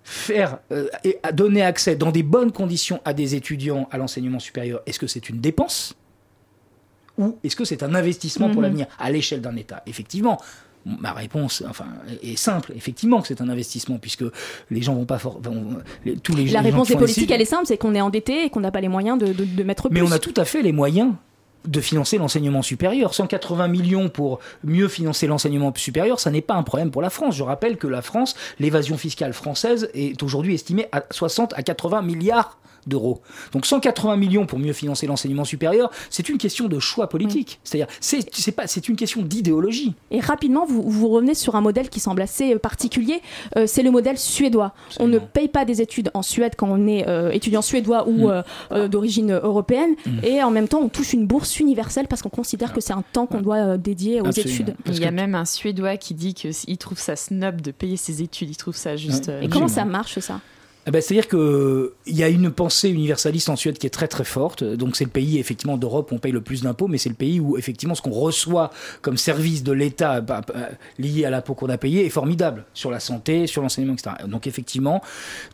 faire 0.02 0.58
euh, 0.72 0.88
et 1.04 1.18
donner 1.34 1.62
accès 1.62 1.96
dans 1.96 2.12
des 2.12 2.22
bonnes 2.22 2.52
conditions 2.52 3.00
à 3.04 3.12
des 3.12 3.34
étudiants 3.34 3.88
à 3.90 3.98
l'enseignement 3.98 4.38
supérieur, 4.38 4.80
est-ce 4.86 4.98
que 4.98 5.06
c'est 5.06 5.28
une 5.28 5.40
dépense 5.40 5.94
ou 7.18 7.36
est-ce 7.42 7.56
que 7.56 7.64
c'est 7.64 7.82
un 7.82 7.94
investissement 7.94 8.46
pour 8.48 8.56
Mhm. 8.58 8.62
l'avenir 8.62 8.86
à 8.98 9.10
l'échelle 9.10 9.40
d'un 9.40 9.56
État? 9.56 9.82
Effectivement, 9.86 10.40
ma 10.84 11.12
réponse 11.12 11.64
enfin, 11.68 11.86
est 12.22 12.36
simple. 12.36 12.72
Effectivement 12.76 13.20
que 13.20 13.26
c'est 13.26 13.40
un 13.40 13.48
investissement 13.48 13.98
puisque 13.98 14.24
les 14.70 14.82
gens 14.82 14.94
vont 14.94 15.06
pas 15.06 15.18
for- 15.18 15.40
vont- 15.42 15.78
les- 16.04 16.16
tous 16.18 16.36
les 16.36 16.44
La 16.46 16.60
les 16.62 16.70
réponse 16.70 16.86
des 16.88 16.94
politiques, 16.96 17.30
elle 17.32 17.40
est 17.40 17.44
simple, 17.46 17.66
c'est 17.66 17.76
qu'on 17.78 17.94
est 17.96 18.00
endetté 18.00 18.44
et 18.44 18.50
qu'on 18.50 18.60
n'a 18.60 18.70
pas 18.70 18.80
les 18.82 18.88
moyens 18.88 19.18
de, 19.18 19.32
de- 19.32 19.44
de 19.44 19.62
mettre 19.64 19.88
plus. 19.88 19.94
mais 19.94 20.02
on 20.06 20.12
a 20.12 20.20
tout 20.20 20.34
à 20.36 20.44
fait 20.44 20.62
les 20.62 20.72
moyens 20.72 21.14
de 21.66 21.80
financer 21.80 22.18
l'enseignement 22.18 22.62
supérieur. 22.62 23.14
180 23.14 23.68
millions 23.68 24.08
pour 24.08 24.40
mieux 24.64 24.88
financer 24.88 25.26
l'enseignement 25.26 25.72
supérieur, 25.76 26.20
ça 26.20 26.30
n'est 26.30 26.42
pas 26.42 26.54
un 26.54 26.62
problème 26.62 26.90
pour 26.90 27.02
la 27.02 27.10
France. 27.10 27.36
Je 27.36 27.42
rappelle 27.42 27.76
que 27.76 27.86
la 27.86 28.02
France, 28.02 28.34
l'évasion 28.58 28.96
fiscale 28.96 29.32
française 29.32 29.90
est 29.94 30.22
aujourd'hui 30.22 30.54
estimée 30.54 30.88
à 30.92 31.04
60 31.10 31.54
à 31.56 31.62
80 31.62 32.02
milliards 32.02 32.58
d'euros. 32.86 33.20
Donc 33.52 33.66
180 33.66 34.16
millions 34.16 34.46
pour 34.46 34.58
mieux 34.58 34.72
financer 34.72 35.06
l'enseignement 35.06 35.44
supérieur, 35.44 35.90
c'est 36.10 36.28
une 36.28 36.38
question 36.38 36.68
de 36.68 36.78
choix 36.78 37.08
politique. 37.08 37.58
C'est-à-dire, 37.64 37.88
c'est 38.00 38.20
c'est 38.34 38.52
pas, 38.52 38.66
c'est 38.66 38.88
une 38.88 38.96
question 38.96 39.22
d'idéologie. 39.22 39.94
Et 40.10 40.20
rapidement, 40.20 40.64
vous, 40.66 40.82
vous 40.88 41.08
revenez 41.08 41.34
sur 41.34 41.54
un 41.56 41.60
modèle 41.60 41.88
qui 41.88 42.00
semble 42.00 42.22
assez 42.22 42.54
euh, 42.54 42.58
particulier. 42.58 43.20
Euh, 43.56 43.66
c'est 43.66 43.82
le 43.82 43.90
modèle 43.90 44.18
suédois. 44.18 44.72
On 45.00 45.08
ne 45.08 45.18
paye 45.18 45.48
pas 45.48 45.64
des 45.64 45.80
études 45.82 46.10
en 46.14 46.22
Suède 46.22 46.54
quand 46.56 46.68
on 46.70 46.86
est 46.86 47.06
euh, 47.08 47.30
étudiant 47.30 47.62
suédois 47.62 48.08
ou 48.08 48.28
Mm. 48.28 48.30
euh, 48.30 48.42
euh, 48.72 48.88
d'origine 48.88 49.32
européenne. 49.32 49.94
Mm. 50.06 50.10
Et 50.24 50.42
en 50.42 50.50
même 50.50 50.68
temps, 50.68 50.80
on 50.80 50.88
touche 50.88 51.12
une 51.12 51.26
bourse 51.26 51.58
universelle 51.60 52.06
parce 52.08 52.22
qu'on 52.22 52.28
considère 52.30 52.72
que 52.72 52.80
c'est 52.80 52.92
un 52.92 53.02
temps 53.12 53.26
qu'on 53.26 53.40
doit 53.40 53.56
euh, 53.56 53.76
dédier 53.76 54.20
aux 54.20 54.26
Absolument. 54.26 54.54
études. 54.54 54.74
Il 54.86 54.98
y 55.00 55.04
a 55.04 55.10
même 55.10 55.34
un 55.34 55.44
Suédois 55.44 55.96
qui 55.96 56.14
dit 56.14 56.34
qu'il 56.34 56.78
trouve 56.78 56.98
ça 56.98 57.16
snob 57.16 57.60
de 57.60 57.70
payer 57.70 57.96
ses 57.96 58.22
études. 58.22 58.50
Il 58.50 58.56
trouve 58.56 58.76
ça 58.76 58.96
juste. 58.96 59.26
Ouais. 59.26 59.32
euh, 59.34 59.40
Et 59.42 59.48
comment 59.48 59.68
ça 59.68 59.84
marche 59.84 60.18
ça? 60.20 60.40
Eh 60.88 60.92
ben, 60.92 61.02
C'est-à-dire 61.02 61.28
qu'il 61.28 62.16
y 62.16 62.22
a 62.22 62.28
une 62.28 62.52
pensée 62.52 62.90
universaliste 62.90 63.48
en 63.48 63.56
Suède 63.56 63.76
qui 63.76 63.88
est 63.88 63.90
très 63.90 64.06
très 64.06 64.24
forte. 64.24 64.62
Donc 64.62 64.94
c'est 64.94 65.04
le 65.04 65.10
pays 65.10 65.38
effectivement 65.38 65.76
d'Europe 65.76 66.12
où 66.12 66.14
on 66.14 66.18
paye 66.18 66.30
le 66.30 66.40
plus 66.40 66.62
d'impôts, 66.62 66.86
mais 66.86 66.98
c'est 66.98 67.08
le 67.08 67.16
pays 67.16 67.40
où 67.40 67.58
effectivement 67.58 67.96
ce 67.96 68.02
qu'on 68.02 68.12
reçoit 68.12 68.70
comme 69.02 69.16
service 69.16 69.64
de 69.64 69.72
l'État 69.72 70.20
bah, 70.20 70.42
bah, 70.46 70.68
lié 70.98 71.24
à 71.24 71.30
l'impôt 71.30 71.54
qu'on 71.54 71.68
a 71.68 71.78
payé 71.78 72.06
est 72.06 72.10
formidable 72.10 72.64
sur 72.72 72.92
la 72.92 73.00
santé, 73.00 73.48
sur 73.48 73.62
l'enseignement, 73.62 73.94
etc. 73.94 74.16
Donc 74.28 74.46
effectivement, 74.46 75.02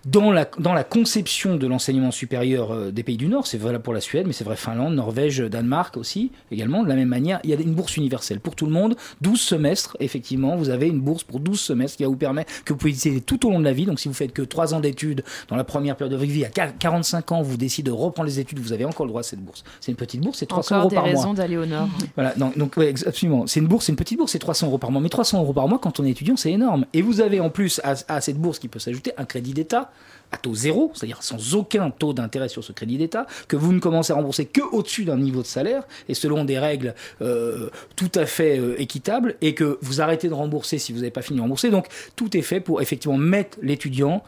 dans 0.05 0.31
la, 0.31 0.45
conception 0.85 1.57
de 1.57 1.67
l'enseignement 1.67 2.11
supérieur 2.11 2.73
euh, 2.73 2.91
des 2.91 3.03
pays 3.03 3.17
du 3.17 3.29
Nord, 3.29 3.47
c'est 3.47 3.57
vrai 3.57 3.79
pour 3.79 3.95
la 3.95 4.01
Suède, 4.01 4.27
mais 4.27 4.35
c'est 4.35 4.45
vrai 4.45 4.57
Finlande, 4.57 4.95
Norvège, 4.95 5.39
Danemark 5.39 5.97
aussi, 5.97 6.31
également, 6.51 6.83
de 6.83 6.89
la 6.89 6.97
même 6.97 7.09
manière, 7.09 7.41
il 7.45 7.51
y 7.51 7.55
a 7.55 7.57
une 7.57 7.73
bourse 7.73 7.97
universelle 7.97 8.41
pour 8.41 8.55
tout 8.55 8.67
le 8.67 8.73
monde. 8.73 8.97
12 9.23 9.41
semestres, 9.41 9.97
effectivement, 10.01 10.57
vous 10.57 10.69
avez 10.69 10.89
une 10.89 11.01
bourse 11.01 11.25
pour 11.25 11.41
12 11.41 11.59
semestres 11.59 11.97
qui 11.97 12.03
va 12.03 12.11
vous 12.11 12.17
permettre 12.17 12.53
que 12.65 12.75
vous 12.75 12.87
utiliser 12.89 13.21
tout 13.23 13.47
au 13.47 13.51
long 13.51 13.61
de 13.61 13.65
la 13.65 13.73
vie. 13.73 13.87
Donc 13.87 14.01
si 14.01 14.09
vous 14.09 14.15
faites 14.15 14.33
que 14.33 14.43
3 14.43 14.75
ans 14.75 14.81
d'études 14.81 15.22
dans 15.49 15.57
la 15.57 15.65
première 15.65 15.97
période 15.97 16.13
de 16.13 16.17
votre 16.19 16.31
vie, 16.31 16.45
à 16.45 16.49
45 16.49 17.33
ans, 17.33 17.43
vous 17.43 17.57
décidez 17.57 17.91
de 17.91 17.95
reprendre 17.95 18.29
les 18.29 18.39
études, 18.41 18.59
vous 18.59 18.73
avez 18.73 18.85
encore 18.85 19.07
le 19.07 19.11
droit 19.11 19.21
à 19.21 19.25
cette 19.25 19.41
bourse. 19.41 19.65
C'est 19.81 19.91
une 19.93 19.97
petite 19.97 20.21
bourse, 20.21 20.39
c'est 20.39 20.47
300 20.47 20.75
Encore 20.75 20.81
euros 20.83 20.91
des 20.91 20.95
par 20.97 21.05
mois. 21.07 21.15
raisons 21.15 21.35
d'aller 21.35 21.57
au 21.57 21.67
Nord. 21.67 21.89
Voilà, 22.15 22.35
donc 22.57 22.77
ouais, 22.77 22.95
absolument. 23.07 23.47
C'est 23.47 23.61
une 23.61 23.67
bourse, 23.67 23.87
c'est 23.87 23.93
une 23.93 23.97
petite 23.97 24.19
bourse, 24.19 24.33
c'est 24.33 24.39
300 24.39 24.67
euros 24.69 24.79
par 24.79 24.91
mois. 24.91 25.01
Mais 25.01 25.09
300 25.09 25.41
euros 25.43 25.53
par 25.53 25.69
mois, 25.69 25.79
quand 25.79 26.01
on 26.01 26.05
est 26.05 26.11
étudiant, 26.11 26.37
c'est 26.37 26.53
énorme. 26.53 26.87
Et 26.93 27.03
vous 27.03 27.21
avez 27.21 27.41
en 27.41 27.51
plus 27.51 27.81
à, 27.85 27.95
à 28.09 28.21
cette 28.21 28.39
bourse 28.39 28.59
qui 28.59 28.69
peut 28.69 28.79
s'ajouter 28.79 29.13
un 29.17 29.25
crédit 29.25 29.53
d'État 29.53 29.91
à 30.33 30.39
taux 30.39 30.55
zéro, 30.55 30.91
c'est-à-dire 30.95 31.23
sans 31.23 31.55
aucun 31.55 31.91
taux 31.91 32.15
d'intérêt 32.15 32.49
sur 32.49 32.65
ce 32.65 32.73
crédit 32.73 32.97
d'État, 32.97 33.27
que 33.49 33.57
vous 33.57 33.73
ne 33.73 33.81
commencez 33.81 34.15
à 34.15 34.17
rembourser 34.17 34.47
que 34.47 34.63
au-dessus 34.73 35.05
d'un 35.05 35.19
niveau 35.19 35.43
de 35.43 35.47
salaire 35.47 35.83
et 36.09 36.15
selon 36.15 36.45
des 36.45 36.59
règles 36.59 36.95
euh, 37.21 37.69
tout 37.97 38.11
à 38.15 38.25
fait 38.25 38.59
euh, 38.59 38.81
équitables, 38.81 39.37
et 39.43 39.55
que 39.55 39.79
vous 39.83 40.01
arrêtez 40.01 40.29
de 40.29 40.35
rembourser 40.35 40.79
si 40.79 40.93
vous 40.93 41.01
n'avez 41.01 41.11
pas 41.11 41.21
fini 41.21 41.37
de 41.37 41.43
rembourser. 41.43 41.69
Donc 41.71 41.87
tout 42.17 42.35
est 42.35 42.43
fait 42.43 42.61
pour 42.61 42.81
effectivement 42.81 43.19
mettre 43.19 43.59
l'étudiant 43.61 44.23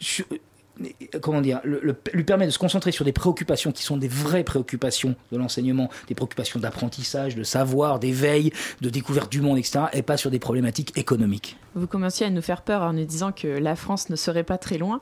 sur- 0.00 0.26
comment 1.20 1.40
dire, 1.40 1.60
le- 1.64 1.80
le- 1.82 1.96
lui 2.12 2.24
permet 2.24 2.46
de 2.46 2.50
se 2.50 2.58
concentrer 2.58 2.92
sur 2.92 3.04
des 3.04 3.12
préoccupations 3.12 3.72
qui 3.72 3.82
sont 3.82 3.96
des 3.96 4.08
vraies 4.08 4.44
préoccupations 4.44 5.14
de 5.32 5.36
l'enseignement, 5.38 5.88
des 6.08 6.14
préoccupations 6.14 6.58
d'apprentissage, 6.60 7.36
de 7.36 7.42
savoir, 7.44 7.98
d'éveil, 7.98 8.52
de 8.80 8.90
découverte 8.90 9.30
du 9.30 9.40
monde, 9.40 9.58
etc., 9.58 9.86
et 9.92 10.02
pas 10.02 10.16
sur 10.16 10.30
des 10.30 10.38
problématiques 10.38 10.96
économiques. 10.98 11.56
Vous 11.76 11.86
commenciez 11.88 12.24
à 12.26 12.30
nous 12.30 12.42
faire 12.42 12.62
peur 12.62 12.82
en 12.82 12.92
nous 12.92 13.04
disant 13.04 13.32
que 13.32 13.48
la 13.48 13.74
France 13.76 14.08
ne 14.08 14.14
serait 14.16 14.44
pas 14.44 14.58
très 14.58 14.78
loin. 14.78 15.00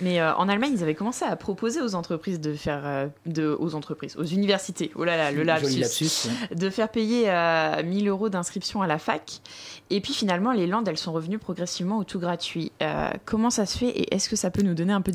Mais 0.00 0.20
euh, 0.20 0.34
en 0.36 0.48
Allemagne, 0.48 0.72
ils 0.74 0.82
avaient 0.82 0.94
commencé 0.94 1.24
à 1.24 1.36
proposer 1.36 1.82
aux 1.82 1.94
entreprises 1.94 2.40
de 2.40 2.54
faire. 2.54 2.82
euh, 2.84 3.06
de, 3.26 3.54
aux 3.58 3.74
entreprises, 3.74 4.16
aux 4.16 4.24
universités, 4.24 4.90
oh 4.94 5.04
là 5.04 5.16
là, 5.16 5.32
le 5.32 5.42
lapsus. 5.42 5.66
Joli 5.68 5.80
lapsus, 5.80 6.28
ouais. 6.50 6.56
De 6.56 6.70
faire 6.70 6.88
payer 6.88 7.24
euh, 7.30 7.82
1000 7.82 8.08
euros 8.08 8.28
d'inscription 8.30 8.80
à 8.82 8.86
la 8.86 8.98
fac. 8.98 9.40
Et 9.90 10.00
puis 10.00 10.14
finalement, 10.14 10.52
les 10.52 10.66
Landes, 10.66 10.88
elles 10.88 10.96
sont 10.98 11.12
revenues 11.12 11.38
progressivement 11.38 11.98
au 11.98 12.04
tout 12.04 12.18
gratuit. 12.18 12.72
Euh, 12.82 13.10
comment 13.26 13.50
ça 13.50 13.66
se 13.66 13.76
fait 13.76 13.88
et 13.88 14.14
est-ce 14.14 14.28
que 14.30 14.36
ça 14.36 14.50
peut 14.50 14.62
nous 14.62 14.74
donner 14.74 14.92
un 14.94 15.02
peu 15.02 15.12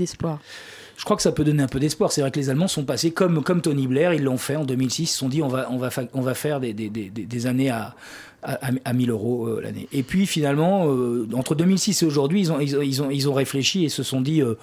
Je 0.99 1.05
crois 1.05 1.15
que 1.15 1.23
ça 1.23 1.31
peut 1.31 1.45
donner 1.45 1.63
un 1.63 1.67
peu 1.67 1.79
d'espoir. 1.79 2.12
C'est 2.12 2.19
vrai 2.19 2.29
que 2.29 2.39
les 2.39 2.49
Allemands 2.49 2.67
sont 2.67 2.83
passés 2.83 3.12
comme, 3.12 3.41
Tony 3.62 3.88
Blair, 3.88 4.13
ils 4.13 4.23
l'ont 4.23 4.38
fait 4.38 4.57
en 4.57 4.65
2006. 4.65 5.03
Ils 5.03 5.07
se 5.07 5.17
sont 5.17 5.29
dit 5.29 5.41
on 5.41 5.47
va, 5.47 5.67
on 5.71 5.77
va, 5.77 5.89
on 6.13 6.21
va 6.21 6.33
faire 6.33 6.59
des, 6.59 7.47
années 7.47 7.69
à, 7.69 7.95
à, 8.43 8.59
à 8.83 8.93
1000 8.93 9.09
euros 9.09 9.47
euh, 9.47 9.62
l'année. 9.62 9.88
Et 9.93 10.03
puis 10.03 10.25
finalement, 10.25 10.88
euh, 10.88 11.25
entre 11.33 11.55
2006 11.55 12.03
et 12.03 12.05
aujourd'hui, 12.05 12.41
ils 12.41 12.51
ont, 12.51 12.59
ils, 12.59 12.77
ont, 12.77 12.81
ils, 12.81 13.01
ont, 13.01 13.09
ils 13.09 13.29
ont 13.29 13.33
réfléchi 13.33 13.85
et 13.85 13.89
se 13.89 14.03
sont 14.03 14.19
dit 14.19 14.41
euh, 14.41 14.55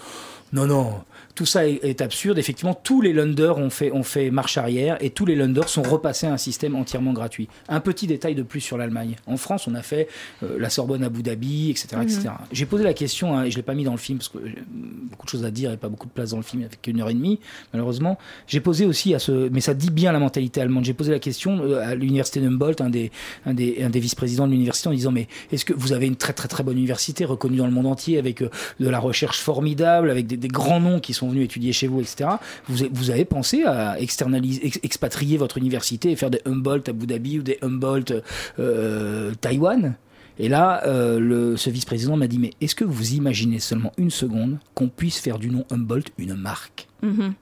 non, 0.53 0.67
non, 0.67 0.93
tout 1.35 1.47
ça 1.47 1.69
est, 1.69 1.81
est 1.83 2.01
absurde. 2.01 2.39
Effectivement, 2.39 2.75
tous 2.75 3.01
les 3.01 3.13
lenders 3.13 3.59
ont 3.59 3.71
fait, 3.71 3.93
ont 3.93 4.03
fait 4.03 4.31
marche 4.31 4.59
arrière 4.59 4.97
et 5.01 5.11
tous 5.11 5.27
les 5.27 5.35
lenders 5.35 5.69
sont 5.69 5.83
repassés 5.83 6.27
à 6.27 6.33
un 6.33 6.37
système 6.39 6.75
entièrement 6.75 7.13
gratuit. 7.13 7.49
Un 7.69 7.81
petit 7.81 8.07
détail 8.07 8.35
de 8.35 8.43
plus 8.43 8.61
sur 8.61 8.79
l'Allemagne. 8.79 9.17
En 9.27 9.37
France, 9.37 9.67
on 9.69 9.75
a 9.75 9.83
fait 9.83 10.09
euh, 10.43 10.57
la 10.59 10.71
Sorbonne 10.71 11.03
à 11.03 11.07
Abu 11.07 11.23
Dhabi, 11.23 11.71
etc. 11.71 11.89
etc. 12.03 12.21
Mhm. 12.27 12.33
J'ai 12.53 12.67
posé 12.67 12.85
la 12.85 12.95
question, 12.95 13.37
hein, 13.37 13.45
et 13.45 13.51
je 13.51 13.57
ne 13.57 13.57
l'ai 13.57 13.63
pas 13.65 13.75
mis 13.75 13.85
dans 13.85 13.93
le 13.93 13.99
film 13.99 14.19
parce 14.19 14.29
que 14.29 14.39
j'ai 14.45 14.63
beaucoup 15.11 15.27
de 15.27 15.31
choses 15.31 15.45
à 15.45 15.51
dire 15.51 15.73
et 15.73 15.77
pas 15.77 15.89
beaucoup 15.89 16.07
de 16.07 16.13
place 16.13 16.31
dans 16.31 16.37
le 16.37 16.43
film 16.43 16.63
avec 16.63 16.87
une 16.87 17.01
heure 17.01 17.11
et 17.11 17.15
demie, 17.15 17.41
malheureusement. 17.73 18.19
J'ai 18.47 18.61
posé 18.61 18.87
aussi 18.87 19.15
à 19.15 19.19
ce. 19.19 19.49
Mais 19.51 19.61
ça 19.61 19.75
dit 19.75 19.91
bien 19.91 20.13
la 20.13 20.19
mentalité 20.19 20.61
allemande. 20.61 20.85
J'ai 20.85 20.95
posé 20.95 21.11
la 21.11 21.19
question 21.19 21.61
euh, 21.63 21.81
à 21.81 21.95
l'université 21.95 22.41
de 22.41 22.47
Humboldt, 22.47 22.83
un 22.83 22.91
des, 22.91 23.11
un 23.45 23.53
des, 23.53 23.83
un 23.83 23.91
des 23.91 24.01
vice-présidents 24.01 24.47
de 24.47 24.53
l'université, 24.53 24.89
en 24.89 24.93
disant 24.93 25.13
Mais 25.13 25.29
est-ce 25.53 25.65
que 25.65 25.75
vous 25.75 25.93
avez 25.93 26.07
une 26.07 26.17
très 26.17 26.33
très 26.33 26.49
très 26.49 26.63
bonne 26.63 26.79
université 26.79 27.25
reconnue 27.25 27.59
dans 27.59 27.67
le 27.67 27.73
monde 27.73 27.87
entier 27.87 28.19
avec 28.19 28.43
euh, 28.43 28.51
de 28.81 28.89
la 28.89 29.01
recherche 29.01 29.41
formidable, 29.41 30.11
avec 30.11 30.27
des, 30.27 30.36
des 30.37 30.49
grands 30.49 30.81
noms 30.81 31.01
qui 31.01 31.13
sont 31.15 31.29
venus 31.29 31.45
étudier 31.45 31.73
chez 31.73 31.87
vous, 31.87 32.01
etc. 32.01 32.31
Vous, 32.69 32.83
avez- 32.83 32.91
vous 32.93 33.11
avez 33.11 33.25
pensé 33.25 33.65
à 33.65 33.99
externaliser, 34.01 34.67
ex- 34.67 34.81
expatrier 34.83 35.37
votre 35.37 35.59
université 35.59 36.11
et 36.11 36.17
faire 36.17 36.31
des 36.31 36.41
Humboldt 36.47 36.89
à 36.89 36.91
Abu 36.91 37.07
Dhabi 37.07 37.39
ou 37.39 37.43
des 37.43 37.59
Humboldt 37.63 38.23
euh, 38.59 39.33
Taïwan? 39.41 39.97
Et 40.39 40.49
là, 40.49 40.83
euh, 40.87 41.19
le, 41.19 41.57
ce 41.57 41.71
vice-président 41.71 42.17
m'a 42.17 42.27
dit, 42.27 42.39
mais 42.39 42.51
est-ce 42.61 42.75
que 42.75 42.85
vous 42.85 43.15
imaginez 43.15 43.59
seulement 43.59 43.93
une 43.97 44.11
seconde 44.11 44.59
qu'on 44.75 44.89
puisse 44.89 45.19
faire 45.19 45.39
du 45.39 45.49
nom 45.51 45.65
Humboldt 45.71 46.11
une 46.19 46.35
marque? 46.35 46.89
Mhm. 47.03 47.33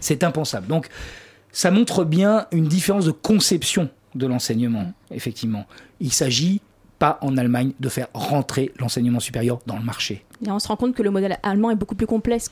C'est 0.00 0.24
impensable. 0.24 0.66
Donc, 0.66 0.88
ça 1.52 1.70
montre 1.70 2.04
bien 2.04 2.46
une 2.50 2.66
différence 2.66 3.04
de 3.06 3.12
conception 3.12 3.88
de 4.16 4.26
l'enseignement, 4.26 4.92
effectivement. 5.12 5.66
Il 6.00 6.12
s'agit 6.12 6.60
pas 6.98 7.18
en 7.22 7.36
Allemagne 7.36 7.72
de 7.80 7.88
faire 7.88 8.08
rentrer 8.14 8.72
l'enseignement 8.78 9.20
supérieur 9.20 9.60
dans 9.66 9.76
le 9.76 9.82
marché. 9.84 10.24
Et 10.46 10.50
on 10.50 10.58
se 10.58 10.68
rend 10.68 10.76
compte 10.76 10.94
que 10.94 11.02
le 11.02 11.10
modèle 11.10 11.38
allemand 11.42 11.70
est 11.70 11.74
beaucoup 11.76 11.94
plus 11.94 12.06
complexe 12.06 12.50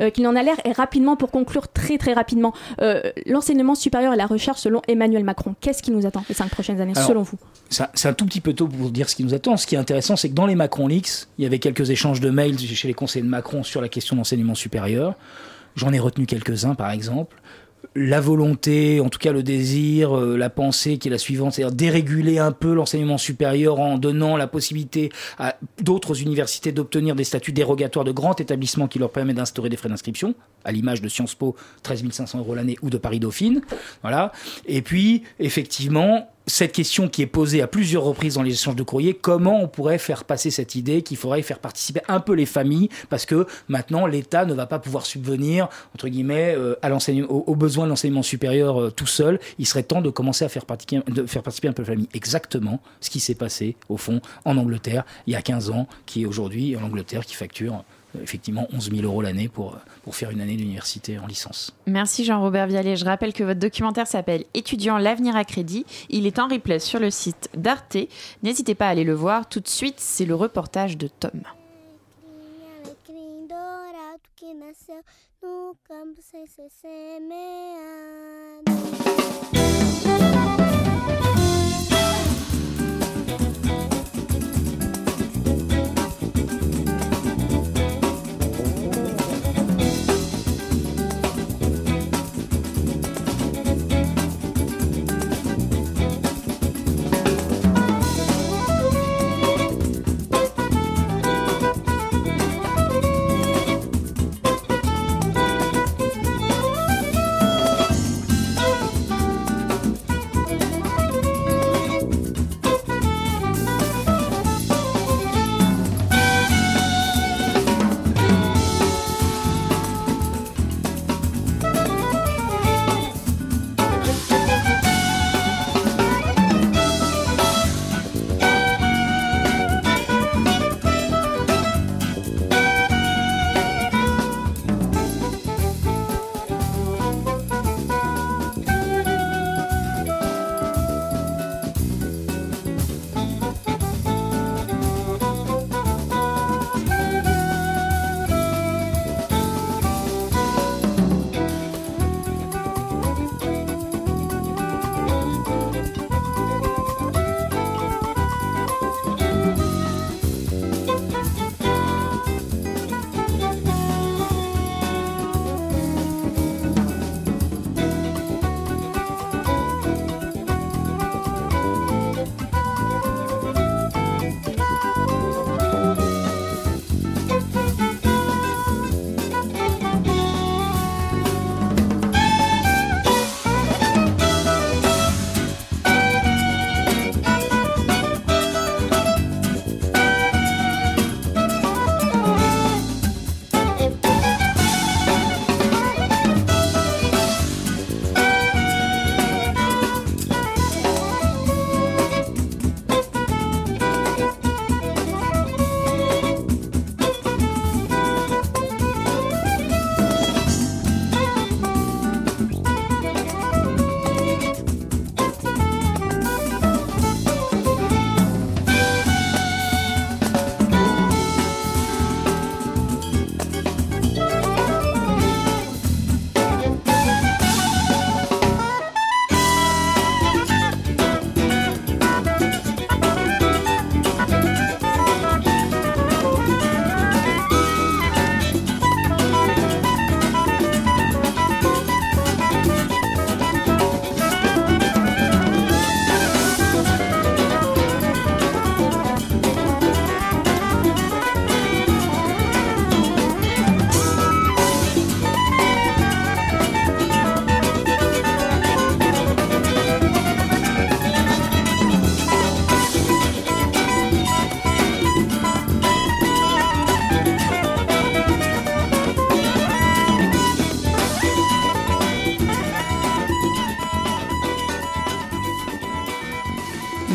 euh, 0.00 0.10
qu'il 0.10 0.24
n'en 0.24 0.34
a 0.36 0.42
l'air. 0.42 0.56
Et 0.64 0.72
rapidement, 0.72 1.16
pour 1.16 1.30
conclure 1.30 1.68
très 1.68 1.98
très 1.98 2.12
rapidement, 2.12 2.52
euh, 2.80 3.00
l'enseignement 3.26 3.74
supérieur 3.74 4.12
et 4.12 4.16
la 4.16 4.26
recherche 4.26 4.60
selon 4.60 4.82
Emmanuel 4.88 5.24
Macron, 5.24 5.54
qu'est-ce 5.60 5.82
qui 5.82 5.90
nous 5.90 6.06
attend 6.06 6.24
les 6.28 6.34
cinq 6.34 6.50
prochaines 6.50 6.80
années 6.80 6.92
Alors, 6.96 7.08
selon 7.08 7.22
vous? 7.22 7.38
C'est 7.70 8.08
un- 8.08 8.12
tout 8.12 8.26
petit 8.26 8.40
peu 8.40 8.52
tôt 8.54 8.66
pour 8.66 8.90
dire 8.90 9.08
ce 9.08 9.14
qui 9.16 9.24
nous 9.24 9.34
attend. 9.34 9.56
Ce 9.56 9.66
qui 9.66 9.74
est 9.74 9.78
intéressant, 9.78 10.16
c'est 10.16 10.28
que 10.30 10.34
dans 10.34 10.46
les 10.46 10.54
Macron 10.54 10.88
Leaks, 10.88 11.26
il 11.38 11.44
y 11.44 11.46
avait 11.46 11.58
quelques 11.58 11.90
échanges 11.90 12.20
de 12.20 12.30
mails 12.30 12.58
chez 12.58 12.88
les 12.88 12.94
conseillers 12.94 13.24
de 13.24 13.30
Macron 13.30 13.62
sur 13.62 13.80
la 13.80 13.88
question 13.88 14.16
d'enseignement 14.16 14.54
supérieur. 14.54 15.14
J'en 15.76 15.92
ai 15.92 15.98
retenu 15.98 16.26
quelques-uns, 16.26 16.74
par 16.74 16.90
exemple. 16.90 17.36
La 17.94 18.20
volonté, 18.20 19.00
en 19.00 19.08
tout 19.08 19.18
cas 19.18 19.32
le 19.32 19.42
désir, 19.42 20.16
euh, 20.16 20.36
la 20.36 20.50
pensée 20.50 20.98
qui 20.98 21.08
est 21.08 21.10
la 21.10 21.18
suivante, 21.18 21.54
c'est-à-dire 21.54 21.74
déréguler 21.74 22.38
un 22.38 22.52
peu 22.52 22.72
l'enseignement 22.72 23.18
supérieur 23.18 23.80
en 23.80 23.98
donnant 23.98 24.36
la 24.36 24.46
possibilité 24.46 25.10
à 25.38 25.56
d'autres 25.82 26.20
universités 26.22 26.72
d'obtenir 26.72 27.14
des 27.14 27.24
statuts 27.24 27.52
dérogatoires 27.52 28.04
de 28.04 28.12
grands 28.12 28.36
établissements 28.36 28.88
qui 28.88 28.98
leur 28.98 29.10
permettent 29.10 29.36
d'instaurer 29.36 29.68
des 29.68 29.76
frais 29.76 29.88
d'inscription, 29.88 30.34
à 30.64 30.72
l'image 30.72 31.02
de 31.02 31.08
Sciences 31.08 31.34
Po, 31.34 31.56
13 31.82 32.04
500 32.10 32.38
euros 32.38 32.54
l'année, 32.54 32.76
ou 32.82 32.90
de 32.90 32.98
Paris 32.98 33.20
Dauphine. 33.20 33.62
Voilà. 34.02 34.32
Et 34.66 34.82
puis, 34.82 35.22
effectivement, 35.38 36.28
cette 36.48 36.72
question 36.72 37.08
qui 37.08 37.22
est 37.22 37.26
posée 37.26 37.62
à 37.62 37.66
plusieurs 37.66 38.02
reprises 38.02 38.34
dans 38.34 38.42
les 38.42 38.52
échanges 38.52 38.74
de 38.74 38.82
courrier, 38.82 39.14
comment 39.14 39.62
on 39.62 39.68
pourrait 39.68 39.98
faire 39.98 40.24
passer 40.24 40.50
cette 40.50 40.74
idée 40.74 41.02
qu'il 41.02 41.16
faudrait 41.16 41.42
faire 41.42 41.58
participer 41.58 42.00
un 42.08 42.20
peu 42.20 42.32
les 42.32 42.46
familles, 42.46 42.88
parce 43.10 43.26
que 43.26 43.46
maintenant 43.68 44.06
l'État 44.06 44.44
ne 44.44 44.54
va 44.54 44.66
pas 44.66 44.78
pouvoir 44.78 45.06
subvenir, 45.06 45.68
entre 45.94 46.08
guillemets, 46.08 46.54
euh, 46.56 46.74
aux, 47.28 47.54
besoins 47.54 47.84
de 47.84 47.90
l'enseignement 47.90 48.22
supérieur 48.22 48.80
euh, 48.80 48.90
tout 48.90 49.06
seul. 49.06 49.38
Il 49.58 49.66
serait 49.66 49.82
temps 49.82 50.00
de 50.00 50.10
commencer 50.10 50.44
à 50.44 50.48
faire, 50.48 50.64
faire 51.26 51.42
participer 51.42 51.68
un 51.68 51.72
peu 51.72 51.82
les 51.82 51.88
familles. 51.88 52.08
Exactement 52.14 52.80
ce 53.00 53.10
qui 53.10 53.20
s'est 53.20 53.34
passé, 53.34 53.76
au 53.88 53.96
fond, 53.96 54.20
en 54.44 54.56
Angleterre, 54.56 55.04
il 55.26 55.34
y 55.34 55.36
a 55.36 55.42
15 55.42 55.70
ans, 55.70 55.86
qui 56.06 56.22
est 56.22 56.26
aujourd'hui 56.26 56.76
en 56.76 56.82
Angleterre, 56.82 57.26
qui 57.26 57.34
facture 57.34 57.84
effectivement 58.22 58.66
11 58.72 58.90
000 58.90 59.02
euros 59.02 59.22
l'année 59.22 59.48
pour, 59.48 59.76
pour 60.02 60.14
faire 60.14 60.30
une 60.30 60.40
année 60.40 60.56
d'université 60.56 61.18
en 61.18 61.26
licence. 61.26 61.74
Merci 61.86 62.24
Jean-Robert 62.24 62.66
Vialet. 62.66 62.96
Je 62.96 63.04
rappelle 63.04 63.32
que 63.32 63.44
votre 63.44 63.60
documentaire 63.60 64.06
s'appelle 64.06 64.44
Étudiant 64.54 64.98
l'avenir 64.98 65.36
à 65.36 65.44
crédit. 65.44 65.84
Il 66.08 66.26
est 66.26 66.38
en 66.38 66.48
replay 66.48 66.78
sur 66.78 67.00
le 67.00 67.10
site 67.10 67.50
d'Arte. 67.54 67.96
N'hésitez 68.42 68.74
pas 68.74 68.86
à 68.86 68.90
aller 68.90 69.04
le 69.04 69.14
voir. 69.14 69.48
Tout 69.48 69.60
de 69.60 69.68
suite, 69.68 69.96
c'est 69.98 70.26
le 70.26 70.34
reportage 70.34 70.96
de 70.96 71.08
Tom. 71.08 71.42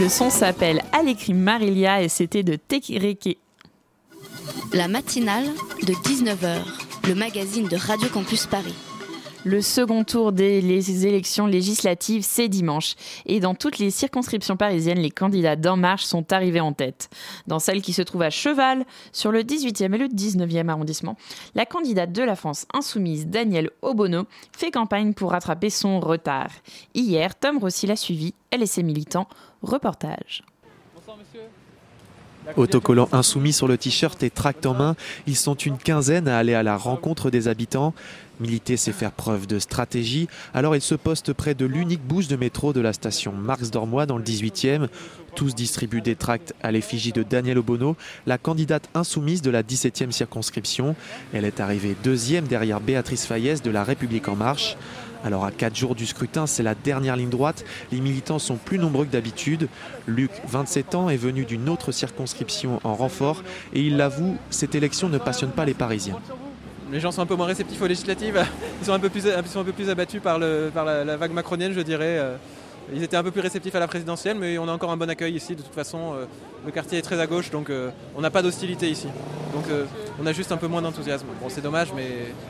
Le 0.04 0.10
son 0.10 0.30
s'appelle 0.30 0.82
À 0.92 1.02
l'écrit 1.02 1.34
Marilia 1.34 2.02
et 2.02 2.10
c'était 2.10 2.44
de 2.44 2.58
Tekireke. 2.58 3.38
La 4.74 4.90
matinale 4.90 5.46
de 5.82 5.94
19h, 5.94 6.58
le 7.08 7.16
magazine 7.16 7.70
de 7.70 7.78
Radio 7.78 8.10
Campus 8.10 8.46
Paris. 8.46 8.76
Le 9.46 9.62
second 9.62 10.06
tour 10.06 10.32
des 10.32 11.06
élections 11.06 11.48
législatives, 11.48 12.24
c'est 12.24 12.48
dimanche. 12.48 12.96
Et 13.26 13.42
dans 13.42 13.56
toutes 13.56 13.78
les 13.78 13.92
circonscriptions 13.92 14.56
parisiennes, 14.56 15.00
les 15.00 15.12
candidats 15.12 15.58
d'En 15.58 15.76
Marche 15.76 16.06
sont 16.06 16.32
arrivés 16.32 16.62
en 16.62 16.72
tête. 16.72 17.10
Dans 17.46 17.60
celle 17.60 17.82
qui 17.82 17.92
se 17.92 18.02
trouve 18.02 18.22
à 18.22 18.30
Cheval, 18.30 18.86
sur 19.12 19.34
le 19.34 19.42
18e 19.42 19.94
et 19.94 19.98
le 19.98 20.08
19e 20.08 20.70
arrondissement, 20.70 21.18
la 21.56 21.66
candidate 21.66 22.14
de 22.14 22.24
la 22.24 22.38
France 22.38 22.66
insoumise, 22.74 23.28
Danielle 23.28 23.70
Obono, 23.82 24.24
fait 24.56 24.72
campagne 24.72 25.14
pour 25.14 25.32
rattraper 25.32 25.70
son 25.70 26.00
retard. 26.00 26.50
Hier, 26.96 27.38
Tom 27.38 27.58
Rossi 27.58 27.86
l'a 27.86 27.98
suivi, 27.98 28.34
elle 28.50 28.64
et 28.64 28.68
ses 28.68 28.84
militants. 28.84 29.28
Reportage. 29.62 30.44
Autocollant 32.58 33.08
insoumis 33.12 33.54
sur 33.54 33.68
le 33.68 33.78
t-shirt 33.78 34.22
et 34.22 34.30
tract 34.30 34.66
en 34.66 34.74
main, 34.74 34.96
ils 35.28 35.36
sont 35.36 35.56
une 35.56 35.78
quinzaine 35.78 36.28
à 36.28 36.38
aller 36.38 36.54
à 36.54 36.64
la 36.64 36.76
rencontre 36.76 37.30
des 37.30 37.48
habitants. 37.48 37.94
Militer, 38.40 38.78
c'est 38.78 38.92
faire 38.92 39.12
preuve 39.12 39.46
de 39.48 39.60
stratégie. 39.60 40.28
Alors 40.54 40.76
ils 40.76 40.82
se 40.82 40.96
postent 40.96 41.34
près 41.34 41.54
de 41.54 41.66
l'unique 41.66 42.04
bouche 42.04 42.28
de 42.28 42.36
métro 42.36 42.74
de 42.74 42.82
la 42.82 42.94
station 42.94 43.32
Marx 43.32 43.70
Dormois 43.70 44.06
dans 44.06 44.18
le 44.18 44.24
18e. 44.24 44.88
Tous 45.36 45.56
distribuent 45.56 46.02
des 46.02 46.16
tracts 46.16 46.54
à 46.62 46.72
l'effigie 46.72 47.12
de 47.12 47.24
Danielle 47.24 47.58
Obono, 47.58 47.96
la 48.26 48.38
candidate 48.38 48.90
insoumise 48.94 49.42
de 49.42 49.52
la 49.52 49.64
17e 49.64 50.12
circonscription. 50.12 50.96
Elle 51.34 51.46
est 51.46 51.60
arrivée 51.60 51.96
deuxième 52.04 52.46
derrière 52.46 52.80
Béatrice 52.80 53.26
Fayès 53.26 53.62
de 53.62 53.72
La 53.72 53.84
République 53.84 54.28
En 54.28 54.36
Marche. 54.36 54.78
Alors 55.24 55.46
à 55.46 55.52
4 55.52 55.76
jours 55.76 55.96
du 55.96 56.06
scrutin, 56.06 56.48
c'est 56.48 56.64
la 56.64 56.76
dernière 56.76 57.16
ligne 57.16 57.30
droite. 57.30 57.64
Les 57.92 58.02
militants 58.02 58.40
sont 58.40 58.58
plus 58.58 58.78
nombreux 58.78 59.06
que 59.06 59.12
d'habitude. 59.12 59.70
Luc, 60.06 60.32
27 60.48 60.96
ans, 60.96 61.10
est 61.10 61.18
venu 61.18 61.46
d'une 61.46 61.70
autre 61.70 61.92
circonscription 61.92 62.82
en 62.84 62.94
renfort 62.94 63.42
et 63.74 63.82
il 63.82 63.98
l'avoue, 63.98 64.38
cette 64.50 64.76
élection 64.76 65.08
ne 65.08 65.18
passionne 65.18 65.52
pas 65.52 65.66
les 65.66 65.74
Parisiens. 65.74 66.20
Les 66.92 67.00
gens 67.00 67.12
sont 67.12 67.22
un 67.22 67.26
peu 67.26 67.36
moins 67.36 67.48
réceptifs 67.48 67.82
aux 67.82 67.88
législatives. 67.88 68.44
Ils 68.82 68.86
sont 68.86 68.94
un 68.94 69.00
peu 69.00 69.10
plus, 69.10 69.90
abattus 69.90 70.22
par, 70.22 70.40
la, 70.40 71.04
la 71.04 71.18
vague 71.18 71.32
macronienne, 71.32 71.74
je 71.74 71.82
dirais. 71.82 72.20
Ils 72.92 73.04
étaient 73.04 73.18
un 73.18 73.24
peu 73.24 73.32
plus 73.32 73.42
réceptifs 73.42 73.76
à 73.76 73.80
la 73.80 73.88
présidentielle, 73.88 74.38
mais 74.38 74.58
on 74.58 74.68
a 74.68 74.72
encore 74.72 74.92
un 74.92 74.98
bon 74.98 75.10
accueil 75.10 75.36
ici. 75.36 75.56
De 75.56 75.62
toute 75.62 75.74
façon, 75.74 76.14
euh, 76.14 76.26
le 76.66 76.72
quartier 76.72 76.98
est 76.98 77.02
très 77.02 77.20
à 77.20 77.28
gauche, 77.28 77.50
donc 77.50 77.70
euh, 77.70 77.90
on 78.16 78.22
n'a 78.22 78.30
pas 78.30 78.42
d'hostilité 78.42 78.90
ici. 78.90 79.08
Donc 79.54 79.66
euh, 79.70 79.86
on 80.22 80.26
a 80.26 80.34
juste 80.34 80.52
un 80.52 80.58
peu 80.58 80.68
moins 80.68 80.82
d'enthousiasme. 80.82 81.28
Bon, 81.42 81.48
c'est 81.50 81.62
dommage, 81.62 81.90
mais 81.96 82.08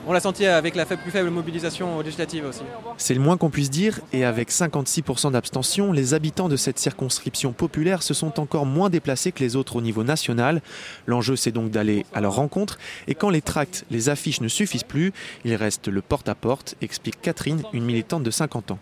on 0.07 0.13
l'a 0.13 0.19
senti 0.19 0.45
avec 0.45 0.75
la 0.75 0.85
plus 0.85 1.11
faible 1.11 1.29
mobilisation 1.29 1.99
législative 1.99 2.45
aussi. 2.45 2.61
C'est 2.97 3.13
le 3.13 3.19
moins 3.19 3.37
qu'on 3.37 3.49
puisse 3.49 3.69
dire, 3.69 3.99
et 4.11 4.25
avec 4.25 4.51
56% 4.51 5.31
d'abstention, 5.31 5.91
les 5.91 6.13
habitants 6.13 6.49
de 6.49 6.55
cette 6.55 6.79
circonscription 6.79 7.53
populaire 7.53 8.01
se 8.03 8.13
sont 8.13 8.39
encore 8.39 8.65
moins 8.65 8.89
déplacés 8.89 9.31
que 9.31 9.43
les 9.43 9.55
autres 9.55 9.75
au 9.75 9.81
niveau 9.81 10.03
national. 10.03 10.61
L'enjeu, 11.05 11.35
c'est 11.35 11.51
donc 11.51 11.69
d'aller 11.71 12.05
à 12.13 12.21
leur 12.21 12.35
rencontre, 12.35 12.77
et 13.07 13.15
quand 13.15 13.29
les 13.29 13.41
tracts, 13.41 13.85
les 13.91 14.09
affiches 14.09 14.41
ne 14.41 14.47
suffisent 14.47 14.83
plus, 14.83 15.13
il 15.45 15.55
reste 15.55 15.87
le 15.87 16.01
porte-à-porte, 16.01 16.75
explique 16.81 17.21
Catherine, 17.21 17.63
une 17.73 17.85
militante 17.85 18.23
de 18.23 18.31
50 18.31 18.71
ans. 18.71 18.79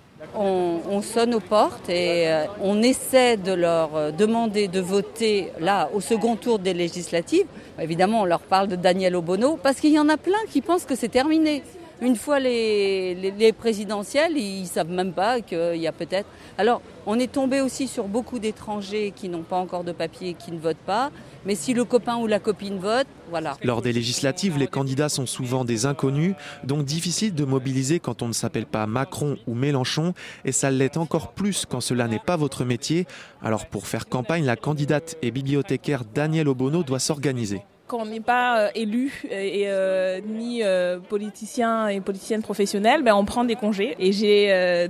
On, 0.92 0.98
on, 0.98 1.02
sonne 1.02 1.34
aux 1.34 1.40
portes 1.40 1.90
et 1.90 2.28
euh, 2.28 2.46
on 2.62 2.82
essaie 2.82 3.38
de 3.38 3.54
leur 3.54 3.96
euh, 3.96 4.12
demander 4.12 4.68
de 4.68 4.80
voter 4.80 5.52
là 5.60 5.90
au 5.94 6.02
second 6.02 6.36
tour 6.36 6.60
des 6.60 6.74
législatives. 6.74 7.46
Évidemment, 7.80 8.22
on 8.22 8.26
leur 8.26 8.42
parle 8.42 8.68
de 8.68 8.76
Daniel 8.76 9.16
Obono 9.16 9.58
parce 9.62 9.80
qu'il 9.80 9.92
y 9.92 10.00
en 10.00 10.10
a 10.10 10.18
plein 10.18 10.38
qui 10.50 10.62
pensent 10.62 10.86
que 10.86 10.96
c'est 10.96 11.10
terminé. 11.10 11.64
Une 12.02 12.16
fois 12.16 12.40
les, 12.40 13.14
les, 13.14 13.30
les 13.30 13.54
présidentielles, 13.54 14.36
ils 14.36 14.66
savent 14.66 14.90
même 14.90 15.14
pas 15.14 15.40
qu'il 15.42 15.78
y 15.78 15.86
a 15.86 15.92
peut-être. 15.92 16.28
Alors, 16.58 16.82
on 17.06 17.20
est 17.20 17.32
tombé 17.32 17.62
aussi 17.62 17.88
sur 17.88 18.08
beaucoup 18.08 18.40
d'étrangers 18.40 19.14
qui 19.16 19.30
n'ont 19.30 19.44
pas 19.44 19.58
encore 19.58 19.84
de 19.84 19.92
papier 19.92 20.34
qui 20.34 20.52
ne 20.52 20.58
votent 20.58 20.78
pas. 20.78 21.12
Mais 21.46 21.54
si 21.54 21.74
le 21.76 21.86
copain 21.86 22.18
ou 22.18 22.26
la 22.26 22.40
copine 22.40 22.80
vote, 22.80 23.06
voilà. 23.30 23.56
Lors 23.64 23.84
des 23.84 23.94
législatives, 23.94 24.58
les 24.58 24.68
candidats 24.68 25.10
sont 25.10 25.28
souvent 25.28 25.64
des 25.64 25.86
inconnus, 25.86 26.34
donc 26.64 26.86
difficile 26.86 27.36
de 27.36 27.46
mobiliser 27.46 28.00
quand 28.00 28.24
on 28.24 28.28
ne 28.28 28.34
s'appelle 28.34 28.66
pas 28.66 28.88
Macron 28.88 29.38
ou 29.46 29.54
Mélenchon, 29.54 30.14
et 30.44 30.52
ça 30.52 30.72
l'est 30.72 30.98
encore 30.98 31.34
plus 31.34 31.66
quand 31.68 31.82
cela 31.82 32.08
n'est 32.08 32.20
pas 32.20 32.36
votre 32.36 32.66
métier. 32.66 33.06
Alors 33.44 33.68
pour 33.68 33.88
faire 33.88 34.08
campagne, 34.08 34.46
la 34.46 34.56
candidate 34.56 35.18
et 35.22 35.32
bibliothécaire 35.32 36.04
Danielle 36.04 36.48
Obono 36.48 36.84
doit 36.84 37.00
s'organiser 37.00 37.62
quand 37.92 38.00
on 38.00 38.06
n'est 38.06 38.22
pas 38.22 38.58
euh, 38.58 38.70
élu 38.74 39.22
et, 39.30 39.64
euh, 39.66 40.22
ni 40.26 40.64
euh, 40.64 41.00
politicien 41.00 41.90
et 41.90 42.00
politicienne 42.00 42.42
professionnelle, 42.42 43.04
ben 43.04 43.14
on 43.14 43.26
prend 43.26 43.44
des 43.44 43.58
congés. 43.58 43.98
Et 44.00 44.14
j'ai 44.14 44.32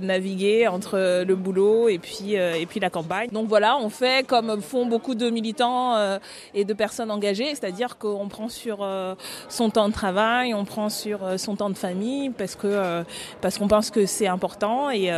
navigué 0.00 0.68
entre 0.68 1.24
le 1.24 1.34
boulot 1.34 1.88
et 1.88 1.98
puis 1.98 2.34
et 2.34 2.66
puis 2.66 2.78
la 2.78 2.90
campagne. 2.90 3.28
Donc 3.30 3.48
voilà, 3.48 3.76
on 3.78 3.88
fait 3.88 4.24
comme 4.26 4.60
font 4.62 4.86
beaucoup 4.86 5.14
de 5.16 5.30
militants 5.30 5.96
et 6.54 6.64
de 6.64 6.74
personnes 6.74 7.10
engagées, 7.10 7.48
c'est-à-dire 7.54 7.98
qu'on 7.98 8.28
prend 8.28 8.48
sur 8.48 8.86
son 9.48 9.70
temps 9.70 9.88
de 9.88 9.92
travail, 9.92 10.54
on 10.54 10.64
prend 10.64 10.88
sur 10.88 11.18
son 11.38 11.56
temps 11.56 11.70
de 11.70 11.76
famille 11.76 12.30
parce 12.30 12.54
que 12.54 13.02
parce 13.40 13.58
qu'on 13.58 13.68
pense 13.68 13.90
que 13.90 14.06
c'est 14.06 14.28
important 14.28 14.90
et 14.90 15.10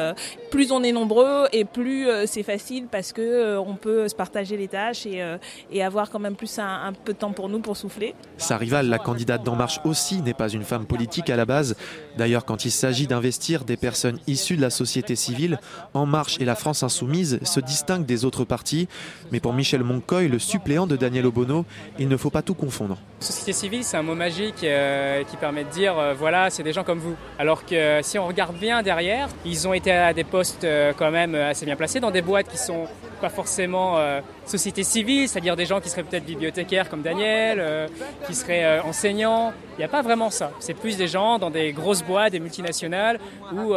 plus 0.50 0.72
on 0.72 0.82
est 0.82 0.92
nombreux 0.92 1.46
et 1.52 1.64
plus 1.64 2.08
c'est 2.26 2.42
facile 2.42 2.86
parce 2.90 3.12
que 3.12 3.58
on 3.58 3.74
peut 3.74 4.08
se 4.08 4.14
partager 4.14 4.56
les 4.56 4.68
tâches 4.68 5.06
et, 5.06 5.22
et 5.70 5.82
avoir 5.82 6.10
quand 6.10 6.20
même 6.20 6.36
plus 6.36 6.58
un, 6.58 6.92
peu 7.04 7.12
de 7.12 7.18
temps 7.18 7.32
pour 7.32 7.48
nous 7.48 7.60
souffler. 7.74 8.14
Sa 8.38 8.56
rivale, 8.56 8.88
la 8.88 8.98
candidate 8.98 9.42
d'En 9.42 9.56
Marche 9.56 9.80
aussi, 9.84 10.22
n'est 10.22 10.34
pas 10.34 10.48
une 10.48 10.64
femme 10.64 10.86
politique 10.86 11.30
à 11.30 11.36
la 11.36 11.44
base. 11.44 11.76
D'ailleurs, 12.16 12.44
quand 12.44 12.64
il 12.64 12.70
s'agit 12.70 13.06
d'investir 13.06 13.64
des 13.64 13.76
personnes 13.76 14.18
issues 14.26 14.56
de 14.56 14.62
la 14.62 14.70
société 14.70 15.16
civile, 15.16 15.58
En 15.92 16.06
Marche 16.06 16.36
et 16.40 16.44
la 16.44 16.54
France 16.54 16.82
Insoumise 16.82 17.40
se 17.42 17.60
distinguent 17.60 18.06
des 18.06 18.24
autres 18.24 18.44
partis. 18.44 18.88
Mais 19.32 19.40
pour 19.40 19.52
Michel 19.52 19.82
Moncoy, 19.82 20.28
le 20.28 20.38
suppléant 20.38 20.86
de 20.86 20.96
Daniel 20.96 21.26
Obono, 21.26 21.64
il 21.98 22.08
ne 22.08 22.16
faut 22.16 22.30
pas 22.30 22.42
tout 22.42 22.54
confondre. 22.54 22.98
Société 23.20 23.52
civile, 23.52 23.84
c'est 23.84 23.96
un 23.96 24.02
mot 24.02 24.14
magique 24.14 24.64
euh, 24.64 25.22
qui 25.24 25.36
permet 25.36 25.64
de 25.64 25.70
dire 25.70 25.98
euh, 25.98 26.14
voilà, 26.14 26.50
c'est 26.50 26.62
des 26.62 26.72
gens 26.72 26.84
comme 26.84 26.98
vous. 26.98 27.14
Alors 27.38 27.64
que 27.64 28.00
si 28.02 28.18
on 28.18 28.26
regarde 28.26 28.56
bien 28.56 28.82
derrière, 28.82 29.28
ils 29.44 29.66
ont 29.66 29.72
été 29.72 29.90
à 29.90 30.12
des 30.12 30.24
postes 30.24 30.64
euh, 30.64 30.92
quand 30.96 31.10
même 31.10 31.34
assez 31.34 31.64
bien 31.64 31.76
placés 31.76 32.00
dans 32.00 32.10
des 32.10 32.22
boîtes 32.22 32.48
qui 32.48 32.58
sont 32.58 32.86
pas 33.24 33.30
forcément 33.30 33.96
euh, 33.96 34.20
société 34.44 34.84
civile, 34.84 35.30
c'est-à-dire 35.30 35.56
des 35.56 35.64
gens 35.64 35.80
qui 35.80 35.88
seraient 35.88 36.02
peut-être 36.02 36.26
bibliothécaires 36.26 36.90
comme 36.90 37.00
Daniel, 37.00 37.56
euh, 37.58 37.88
qui 38.26 38.34
seraient 38.34 38.64
euh, 38.64 38.82
enseignants. 38.82 39.54
Il 39.76 39.78
n'y 39.78 39.84
a 39.84 39.88
pas 39.88 40.02
vraiment 40.02 40.28
ça. 40.28 40.50
C'est 40.60 40.74
plus 40.74 40.98
des 40.98 41.08
gens 41.08 41.38
dans 41.38 41.48
des 41.48 41.72
grosses 41.72 42.02
boîtes, 42.02 42.32
des 42.32 42.40
multinationales 42.40 43.18
ou, 43.54 43.72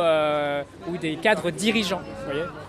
ou 0.89 0.97
des 0.97 1.15
cadres 1.15 1.49
dirigeants. 1.49 2.01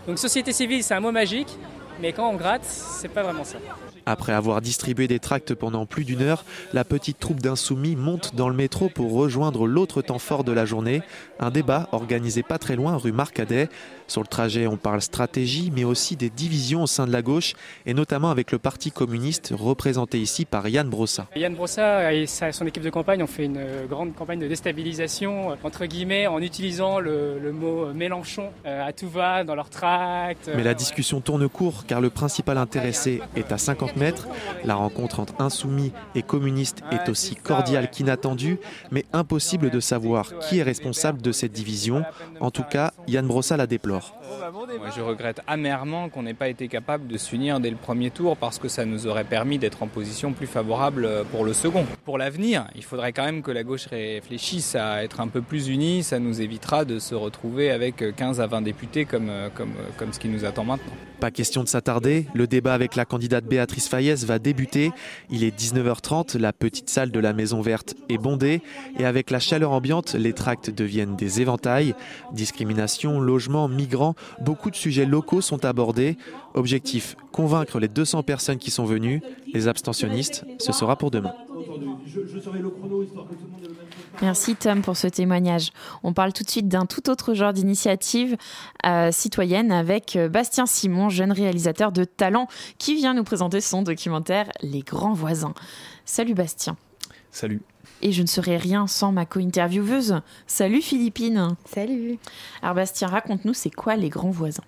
Donc 0.06 0.20
société 0.20 0.52
civile, 0.52 0.84
c'est 0.84 0.94
un 0.94 1.00
mot 1.00 1.10
magique, 1.10 1.58
mais 2.00 2.12
quand 2.12 2.28
on 2.30 2.36
gratte, 2.36 2.64
c'est 2.64 3.08
pas 3.08 3.24
vraiment 3.24 3.44
ça. 3.44 3.58
Après 4.06 4.32
avoir 4.32 4.62
distribué 4.62 5.06
des 5.06 5.18
tracts 5.18 5.52
pendant 5.52 5.84
plus 5.84 6.04
d'une 6.04 6.22
heure, 6.22 6.44
la 6.72 6.84
petite 6.84 7.18
troupe 7.18 7.40
d'insoumis 7.40 7.94
monte 7.94 8.34
dans 8.34 8.48
le 8.48 8.54
métro 8.54 8.88
pour 8.88 9.12
rejoindre 9.12 9.66
l'autre 9.66 10.00
temps 10.00 10.18
fort 10.18 10.44
de 10.44 10.52
la 10.52 10.64
journée, 10.64 11.02
un 11.40 11.50
débat 11.50 11.88
organisé 11.92 12.42
pas 12.42 12.56
très 12.56 12.74
loin 12.74 12.96
rue 12.96 13.12
Marcadet. 13.12 13.68
Sur 14.08 14.22
le 14.22 14.26
trajet, 14.26 14.66
on 14.66 14.76
parle 14.76 15.02
stratégie, 15.02 15.70
mais 15.74 15.84
aussi 15.84 16.16
des 16.16 16.30
divisions 16.30 16.82
au 16.82 16.86
sein 16.86 17.06
de 17.06 17.12
la 17.12 17.22
gauche, 17.22 17.52
et 17.86 17.94
notamment 17.94 18.30
avec 18.30 18.52
le 18.52 18.58
Parti 18.58 18.90
communiste 18.90 19.52
représenté 19.56 20.18
ici 20.18 20.44
par 20.44 20.66
Yann 20.66 20.88
Brossa. 20.88 21.26
Yann 21.36 21.54
Brossa 21.54 22.12
et 22.14 22.26
son 22.26 22.66
équipe 22.66 22.82
de 22.82 22.90
campagne 22.90 23.22
ont 23.22 23.26
fait 23.26 23.44
une 23.44 23.60
grande 23.88 24.14
campagne 24.14 24.40
de 24.40 24.48
déstabilisation, 24.48 25.56
entre 25.62 25.84
guillemets, 25.84 26.26
en 26.26 26.40
utilisant 26.40 27.00
le, 27.00 27.38
le 27.38 27.52
mot 27.52 27.92
Mélenchon 27.92 28.50
à 28.64 28.92
tout 28.92 29.08
va 29.08 29.44
dans 29.44 29.54
leur 29.54 29.68
tract. 29.70 30.50
Mais 30.56 30.62
la 30.64 30.74
discussion 30.74 31.20
tourne 31.20 31.48
court, 31.48 31.84
car 31.86 32.00
le 32.00 32.10
principal 32.10 32.56
intéressé 32.56 33.20
est 33.36 33.52
à 33.52 33.58
50 33.58 33.96
mètres. 33.96 34.26
La 34.64 34.74
rencontre 34.74 35.20
entre 35.20 35.34
insoumis 35.38 35.92
et 36.14 36.22
communistes 36.22 36.82
est 36.90 37.08
aussi 37.10 37.36
cordiale 37.36 37.90
qu'inattendue, 37.90 38.58
mais 38.90 39.04
impossible 39.12 39.70
de 39.70 39.80
savoir 39.80 40.32
qui 40.38 40.58
est 40.58 40.62
responsable 40.62 41.20
de 41.20 41.32
cette 41.32 41.52
division. 41.52 42.04
En 42.40 42.50
tout 42.50 42.64
cas, 42.64 42.92
Yann 43.06 43.26
Brossa 43.26 43.56
la 43.56 43.66
déplore. 43.66 43.97
mort. 43.98 44.17
Moi, 44.28 44.90
je 44.94 45.00
regrette 45.00 45.40
amèrement 45.46 46.08
qu'on 46.08 46.22
n'ait 46.22 46.34
pas 46.34 46.48
été 46.48 46.68
capable 46.68 47.06
de 47.06 47.18
s'unir 47.18 47.60
dès 47.60 47.70
le 47.70 47.76
premier 47.76 48.10
tour 48.10 48.36
parce 48.36 48.58
que 48.58 48.68
ça 48.68 48.84
nous 48.84 49.06
aurait 49.06 49.24
permis 49.24 49.58
d'être 49.58 49.82
en 49.82 49.86
position 49.86 50.32
plus 50.32 50.46
favorable 50.46 51.08
pour 51.30 51.44
le 51.44 51.52
second. 51.52 51.84
Pour 52.04 52.18
l'avenir, 52.18 52.66
il 52.74 52.84
faudrait 52.84 53.12
quand 53.12 53.24
même 53.24 53.42
que 53.42 53.50
la 53.50 53.64
gauche 53.64 53.86
réfléchisse 53.86 54.74
à 54.74 55.02
être 55.02 55.20
un 55.20 55.28
peu 55.28 55.42
plus 55.42 55.68
unie. 55.68 56.02
Ça 56.02 56.18
nous 56.18 56.40
évitera 56.40 56.84
de 56.84 56.98
se 56.98 57.14
retrouver 57.14 57.70
avec 57.70 58.04
15 58.16 58.40
à 58.40 58.46
20 58.46 58.62
députés 58.62 59.04
comme, 59.04 59.30
comme, 59.54 59.72
comme 59.96 60.12
ce 60.12 60.18
qui 60.18 60.28
nous 60.28 60.44
attend 60.44 60.64
maintenant. 60.64 60.92
Pas 61.20 61.30
question 61.32 61.64
de 61.64 61.68
s'attarder, 61.68 62.26
le 62.32 62.46
débat 62.46 62.74
avec 62.74 62.94
la 62.94 63.04
candidate 63.04 63.44
Béatrice 63.44 63.88
Fayès 63.88 64.24
va 64.24 64.38
débuter. 64.38 64.92
Il 65.30 65.42
est 65.42 65.58
19h30, 65.58 66.38
la 66.38 66.52
petite 66.52 66.90
salle 66.90 67.10
de 67.10 67.18
la 67.18 67.32
Maison 67.32 67.60
Verte 67.60 67.94
est 68.08 68.18
bondée 68.18 68.62
et 68.98 69.04
avec 69.04 69.30
la 69.30 69.40
chaleur 69.40 69.72
ambiante, 69.72 70.14
les 70.14 70.32
tracts 70.32 70.70
deviennent 70.70 71.16
des 71.16 71.40
éventails. 71.40 71.94
Discrimination, 72.32 73.18
logement, 73.18 73.66
migrants, 73.66 74.14
beaucoup 74.40 74.70
de 74.70 74.76
sujets 74.76 75.06
locaux 75.06 75.40
sont 75.40 75.64
abordés. 75.64 76.16
Objectif, 76.54 77.16
convaincre 77.32 77.78
les 77.78 77.88
200 77.88 78.22
personnes 78.22 78.58
qui 78.58 78.70
sont 78.70 78.84
venues. 78.84 79.22
Les 79.52 79.68
abstentionnistes, 79.68 80.44
ce 80.58 80.72
sera 80.72 80.96
pour 80.96 81.10
demain. 81.10 81.34
Merci 84.20 84.56
Tom 84.56 84.82
pour 84.82 84.96
ce 84.96 85.06
témoignage. 85.06 85.70
On 86.02 86.12
parle 86.12 86.32
tout 86.32 86.42
de 86.42 86.50
suite 86.50 86.68
d'un 86.68 86.86
tout 86.86 87.08
autre 87.08 87.34
genre 87.34 87.52
d'initiative 87.52 88.36
euh, 88.84 89.12
citoyenne 89.12 89.70
avec 89.70 90.16
euh, 90.16 90.28
Bastien 90.28 90.66
Simon, 90.66 91.08
jeune 91.08 91.32
réalisateur 91.32 91.92
de 91.92 92.04
talent, 92.04 92.48
qui 92.78 92.96
vient 92.96 93.14
nous 93.14 93.24
présenter 93.24 93.60
son 93.60 93.82
documentaire 93.82 94.50
Les 94.62 94.80
grands 94.80 95.12
voisins. 95.12 95.54
Salut 96.04 96.34
Bastien. 96.34 96.76
Salut. 97.30 97.60
Et 98.02 98.12
je 98.12 98.22
ne 98.22 98.26
serais 98.26 98.56
rien 98.56 98.86
sans 98.86 99.10
ma 99.12 99.26
co-intervieweuse. 99.26 100.20
Salut 100.46 100.80
Philippine. 100.82 101.56
Salut. 101.66 102.18
Alors 102.62 102.74
Bastien, 102.76 103.08
raconte-nous, 103.08 103.54
c'est 103.54 103.70
quoi 103.70 103.96
les 103.96 104.08
grands 104.08 104.30
voisins? 104.30 104.62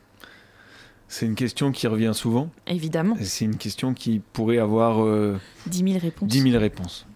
C'est 1.08 1.26
une 1.26 1.34
question 1.34 1.72
qui 1.72 1.86
revient 1.86 2.12
souvent. 2.14 2.50
Évidemment. 2.66 3.16
C'est 3.20 3.44
une 3.44 3.56
question 3.56 3.94
qui 3.94 4.20
pourrait 4.32 4.58
avoir... 4.58 5.02
Euh, 5.04 5.38
10 5.66 5.78
000 5.92 5.98
réponses. 6.00 6.28
10 6.28 6.42
000 6.50 6.58
réponses. 6.60 7.06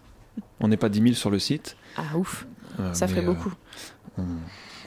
On 0.59 0.67
n'est 0.67 0.77
pas 0.77 0.89
10 0.89 1.01
000 1.01 1.13
sur 1.15 1.29
le 1.29 1.39
site. 1.39 1.77
Ah 1.97 2.17
ouf, 2.17 2.45
euh, 2.79 2.93
ça 2.93 3.07
ferait 3.07 3.21
beaucoup. 3.21 3.53
on, 4.17 4.23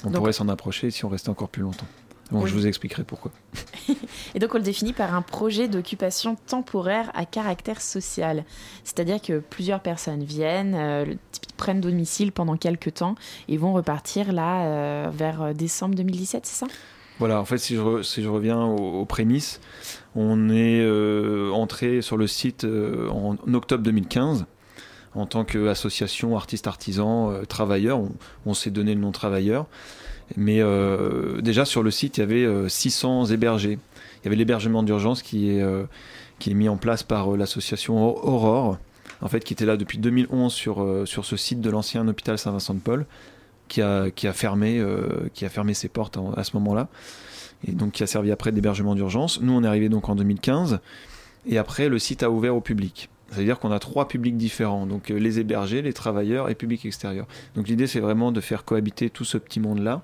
on 0.05 0.11
Donc, 0.11 0.17
pourrait 0.17 0.33
s'en 0.35 0.49
approcher 0.49 0.91
si 0.91 1.05
on 1.07 1.09
restait 1.09 1.31
encore 1.31 1.49
plus 1.49 1.63
longtemps. 1.63 1.87
Bon, 2.31 2.43
oui. 2.43 2.51
je 2.51 2.55
vous 2.55 2.67
expliquerai 2.67 3.05
pourquoi. 3.05 3.31
et 4.35 4.39
donc, 4.39 4.55
on 4.55 4.59
le 4.59 4.65
définit 4.65 4.93
par 4.93 5.15
un 5.15 5.23
projet 5.23 5.69
d'occupation 5.69 6.37
temporaire 6.47 7.11
à 7.15 7.25
caractère 7.25 7.81
social. 7.81 8.45
C'est-à-dire 8.85 9.21
que 9.21 9.39
plusieurs 9.39 9.81
personnes 9.81 10.23
viennent, 10.23 10.75
euh, 10.75 11.15
prennent 11.57 11.81
domicile 11.81 12.33
pendant 12.33 12.57
quelques 12.57 12.95
temps 12.95 13.15
et 13.49 13.57
vont 13.57 13.73
repartir 13.73 14.33
là 14.33 14.67
euh, 14.67 15.11
vers 15.11 15.55
décembre 15.55 15.95
2017, 15.95 16.45
c'est 16.45 16.67
ça? 16.67 16.67
Voilà, 17.19 17.41
en 17.41 17.45
fait, 17.45 17.59
si 17.59 17.75
je, 17.75 17.81
re, 17.81 18.05
si 18.05 18.23
je 18.23 18.29
reviens 18.29 18.65
aux, 18.65 19.01
aux, 19.01 19.05
prémices, 19.05 19.61
on 20.15 20.51
est 20.51 20.81
euh, 20.81 21.51
entré 21.51 22.01
sur 22.01 22.17
le 22.17 22.27
site 22.27 22.65
euh, 22.65 23.09
en 23.09 23.37
octobre 23.53 23.83
2015 23.83 24.47
en 25.15 25.27
tant 25.27 25.45
qu'association 25.45 26.37
artistes-artisans 26.37 27.33
euh, 27.33 27.45
travailleurs. 27.45 27.99
On, 27.99 28.13
on 28.47 28.55
s'est 28.55 28.71
donné 28.71 28.95
le 28.95 29.01
nom 29.01 29.11
travailleur. 29.11 29.67
Mais 30.37 30.61
euh, 30.61 31.41
déjà 31.41 31.65
sur 31.65 31.83
le 31.83 31.91
site, 31.91 32.19
il 32.19 32.21
y 32.21 32.23
avait 32.23 32.45
euh, 32.45 32.69
600 32.69 33.27
hébergés. 33.27 33.79
Il 34.21 34.25
y 34.25 34.29
avait 34.29 34.37
l'hébergement 34.37 34.83
d'urgence 34.83 35.23
qui 35.23 35.51
est, 35.51 35.63
euh, 35.63 35.85
qui 36.39 36.51
est 36.51 36.55
mis 36.55 36.69
en 36.69 36.77
place 36.77 37.03
par 37.03 37.37
l'association 37.37 37.97
Aurore, 38.25 38.79
en 39.21 39.29
fait, 39.29 39.41
qui 39.41 39.53
était 39.53 39.67
là 39.67 39.77
depuis 39.77 39.99
2011 39.99 40.53
sur, 40.53 41.03
sur 41.07 41.25
ce 41.25 41.37
site 41.37 41.61
de 41.61 41.71
l'ancien 41.71 42.07
hôpital 42.07 42.39
Saint-Vincent-de-Paul. 42.39 43.07
qui 43.69 43.83
a, 43.83 44.11
qui 44.11 44.27
a, 44.27 44.33
fermé, 44.33 44.83
qui 45.35 45.45
a 45.45 45.49
fermé 45.49 45.75
ses 45.75 45.89
portes 45.89 46.19
à 46.37 46.45
ce 46.45 46.57
moment-là, 46.57 46.89
et 47.67 47.73
donc 47.73 47.93
qui 47.93 48.03
a 48.03 48.07
servi 48.07 48.31
après 48.31 48.53
d'hébergement 48.53 48.95
d'urgence. 48.95 49.41
Nous, 49.41 49.53
on 49.53 49.65
est 49.65 49.67
arrivé 49.67 49.89
donc 49.89 50.09
en 50.09 50.15
2015, 50.15 50.81
et 51.47 51.59
après, 51.59 51.89
le 51.89 51.99
site 51.99 52.23
a 52.23 52.31
ouvert 52.31 52.55
au 52.55 52.61
public. 52.61 53.09
C'est-à-dire 53.31 53.59
qu'on 53.59 53.71
a 53.71 53.79
trois 53.79 54.09
publics 54.09 54.37
différents, 54.37 54.87
donc 54.87 55.11
les 55.11 55.39
hébergés, 55.39 55.83
les 55.83 55.93
travailleurs 55.93 56.49
et 56.49 56.55
public 56.55 56.87
extérieur. 56.87 57.27
Donc 57.57 57.69
l'idée, 57.69 57.87
c'est 57.87 58.01
vraiment 58.01 58.33
de 58.33 58.41
faire 58.41 58.65
cohabiter 58.65 59.11
tout 59.11 59.25
ce 59.25 59.37
petit 59.37 59.61
monde-là, 59.61 60.03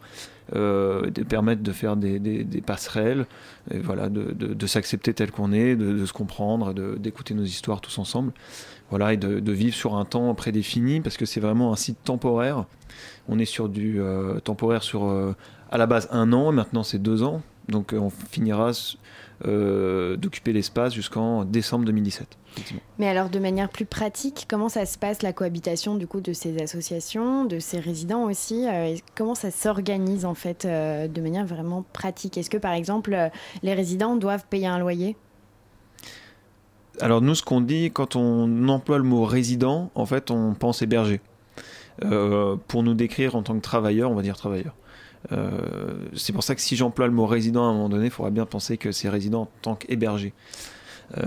euh, 0.55 1.11
de 1.11 1.22
permettre 1.22 1.62
de 1.62 1.72
faire 1.72 1.97
des, 1.97 2.45
passerelles, 2.66 3.27
voilà, 3.72 4.11
de, 4.11 4.66
s'accepter 4.66 5.14
tel 5.14 5.31
qu'on 5.31 5.53
est, 5.53 5.75
de, 5.75 6.05
se 6.05 6.12
comprendre, 6.12 6.75
d'écouter 6.99 7.33
nos 7.33 7.45
histoires 7.45 7.81
tous 7.81 7.99
ensemble, 7.99 8.33
voilà, 8.91 9.14
et 9.14 9.16
de, 9.16 9.53
vivre 9.53 9.75
sur 9.75 9.97
un 9.97 10.05
temps 10.05 10.35
prédéfini, 10.35 11.01
parce 11.01 11.16
que 11.16 11.25
c'est 11.25 11.41
vraiment 11.41 11.72
un 11.72 11.77
site 11.77 11.99
temporaire. 12.05 12.66
On 13.29 13.39
est 13.39 13.47
sur 13.47 13.70
du 13.70 14.03
euh, 14.03 14.39
temporaire 14.41 14.83
sur 14.83 15.07
euh, 15.07 15.35
à 15.70 15.79
la 15.79 15.87
base 15.87 16.09
un 16.12 16.35
an, 16.35 16.53
maintenant 16.53 16.83
c'est 16.83 16.99
deux 16.99 17.22
ans, 17.22 17.41
donc 17.68 17.95
on 17.99 18.11
finira 18.11 18.72
euh, 19.45 20.16
d'occuper 20.16 20.53
l'espace 20.53 20.95
jusqu'en 20.95 21.45
décembre 21.45 21.85
2017. 21.87 22.39
Mais 22.99 23.09
alors 23.09 23.30
de 23.30 23.41
manière 23.41 23.68
plus 23.68 23.85
pratique, 23.85 24.47
comment 24.49 24.68
ça 24.68 24.87
se 24.87 24.97
passe 24.97 25.22
la 25.22 25.32
cohabitation 25.32 25.97
du 25.97 26.07
coup 26.07 26.20
de 26.20 26.32
ces 26.32 26.62
associations, 26.62 27.45
de 27.45 27.59
ces 27.59 27.80
résidents 27.80 28.24
aussi 28.24 28.66
euh, 28.68 28.95
Comment 29.16 29.35
ça 29.35 29.51
s'organise 29.51 30.24
en 30.24 30.35
fait 30.35 30.64
euh, 30.64 31.09
de 31.09 31.20
manière 31.20 31.45
vraiment 31.47 31.85
pratique? 31.93 32.39
Est-ce 32.39 32.49
que 32.49 32.59
par 32.59 32.72
exemple 32.74 33.30
les 33.64 33.74
résidents 33.74 34.16
doivent 34.16 34.47
payer 34.49 34.68
un 34.68 34.78
loyer? 34.78 35.16
Alors 37.01 37.20
nous 37.20 37.35
ce 37.35 37.43
qu'on 37.43 37.61
dit 37.61 37.91
quand 37.93 38.14
on 38.14 38.68
emploie 38.68 38.99
le 38.99 39.05
mot 39.05 39.24
résident, 39.24 39.91
en 39.97 40.07
fait 40.07 40.30
on 40.30 40.55
pense 40.55 40.80
héberger. 40.80 41.20
pour 42.68 42.82
nous 42.85 42.95
décrire 42.95 43.35
en 43.35 43.43
tant 43.43 43.57
que 43.57 43.62
travailleur, 43.62 44.12
on 44.12 44.14
va 44.14 44.22
dire 44.22 44.37
travailleur. 44.37 44.74
Euh, 45.33 45.95
c'est 46.14 46.33
pour 46.33 46.43
ça 46.43 46.55
que 46.55 46.61
si 46.61 46.77
j'emploie 46.77 47.07
le 47.07 47.12
mot 47.12 47.27
résident 47.27 47.64
à 47.64 47.68
un 47.68 47.72
moment 47.72 47.89
donné, 47.89 48.07
il 48.07 48.11
faudra 48.11 48.31
bien 48.31 48.47
penser 48.47 48.77
que 48.77 48.93
c'est 48.93 49.09
résident 49.09 49.43
en 49.43 49.49
tant 49.62 49.75
qu'hébergé. 49.75 50.33
Euh, 51.18 51.22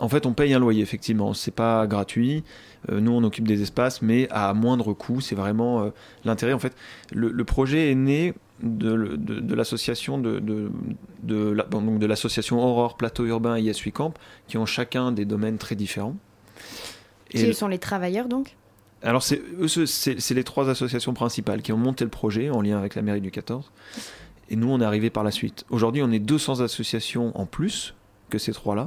en 0.00 0.08
fait, 0.08 0.26
on 0.26 0.32
paye 0.32 0.54
un 0.54 0.58
loyer, 0.58 0.82
effectivement. 0.82 1.34
C'est 1.34 1.54
pas 1.54 1.86
gratuit. 1.86 2.44
Euh, 2.90 3.00
nous, 3.00 3.12
on 3.12 3.24
occupe 3.24 3.46
des 3.46 3.62
espaces, 3.62 4.00
mais 4.00 4.28
à 4.30 4.54
moindre 4.54 4.92
coût. 4.92 5.20
C'est 5.20 5.34
vraiment 5.34 5.90
l'intérêt. 6.24 6.52
En 6.52 6.58
fait, 6.58 6.74
le, 7.12 7.44
projet 7.44 7.90
est 7.90 7.96
né 7.96 8.34
de, 8.62 9.16
de, 9.16 9.54
l'association 9.54 10.18
de, 10.18 10.38
de, 10.38 10.70
de 11.22 12.06
l'association 12.06 12.62
Aurore 12.62 12.96
Plateau 12.96 13.26
Urbain 13.26 13.56
et 13.56 13.62
Yes 13.62 13.82
Camp, 13.92 14.14
qui 14.46 14.56
ont 14.56 14.66
chacun 14.66 15.12
des 15.12 15.24
domaines 15.24 15.58
très 15.58 15.74
différents. 15.74 16.16
Qui 17.30 17.52
sont 17.52 17.68
les 17.68 17.78
travailleurs 17.78 18.28
donc? 18.28 18.56
Alors, 19.02 19.22
c'est 19.22 19.40
les 20.30 20.44
trois 20.44 20.68
associations 20.68 21.14
principales 21.14 21.62
qui 21.62 21.72
ont 21.72 21.76
monté 21.76 22.04
le 22.04 22.10
projet 22.10 22.50
en 22.50 22.60
lien 22.60 22.78
avec 22.78 22.94
la 22.94 23.02
mairie 23.02 23.20
du 23.20 23.30
14. 23.30 23.70
Et 24.50 24.56
nous, 24.56 24.68
on 24.70 24.80
est 24.80 24.84
arrivé 24.84 25.10
par 25.10 25.24
la 25.24 25.30
suite. 25.30 25.64
Aujourd'hui, 25.70 26.02
on 26.02 26.10
est 26.10 26.18
200 26.18 26.60
associations 26.60 27.38
en 27.38 27.46
plus 27.46 27.94
que 28.28 28.38
ces 28.38 28.52
trois-là. 28.52 28.86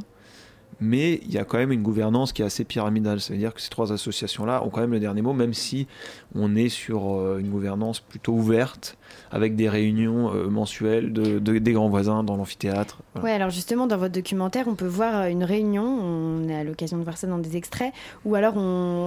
Mais 0.81 1.21
il 1.23 1.31
y 1.31 1.37
a 1.37 1.45
quand 1.45 1.59
même 1.59 1.71
une 1.71 1.83
gouvernance 1.83 2.33
qui 2.33 2.41
est 2.41 2.45
assez 2.45 2.63
pyramidale. 2.63 3.21
C'est-à-dire 3.21 3.53
que 3.53 3.61
ces 3.61 3.69
trois 3.69 3.93
associations-là 3.93 4.63
ont 4.65 4.69
quand 4.69 4.81
même 4.81 4.91
le 4.91 4.99
dernier 4.99 5.21
mot, 5.21 5.31
même 5.31 5.53
si 5.53 5.87
on 6.33 6.55
est 6.55 6.69
sur 6.69 7.13
euh, 7.13 7.37
une 7.39 7.49
gouvernance 7.49 7.99
plutôt 7.99 8.33
ouverte 8.33 8.97
avec 9.31 9.55
des 9.55 9.69
réunions 9.69 10.33
euh, 10.33 10.49
mensuelles 10.49 11.13
de, 11.13 11.37
des 11.39 11.71
grands 11.73 11.89
voisins 11.89 12.23
dans 12.23 12.35
l'amphithéâtre. 12.35 12.99
Voilà. 13.13 13.25
Ouais, 13.25 13.33
alors 13.33 13.49
justement, 13.51 13.85
dans 13.85 13.97
votre 13.97 14.13
documentaire, 14.13 14.67
on 14.67 14.75
peut 14.75 14.87
voir 14.87 15.21
euh, 15.21 15.27
une 15.27 15.43
réunion, 15.43 15.83
on 15.83 16.49
a 16.49 16.63
l'occasion 16.63 16.97
de 16.97 17.03
voir 17.03 17.17
ça 17.17 17.27
dans 17.27 17.37
des 17.37 17.57
extraits, 17.57 17.93
ou 18.25 18.35
alors 18.35 18.55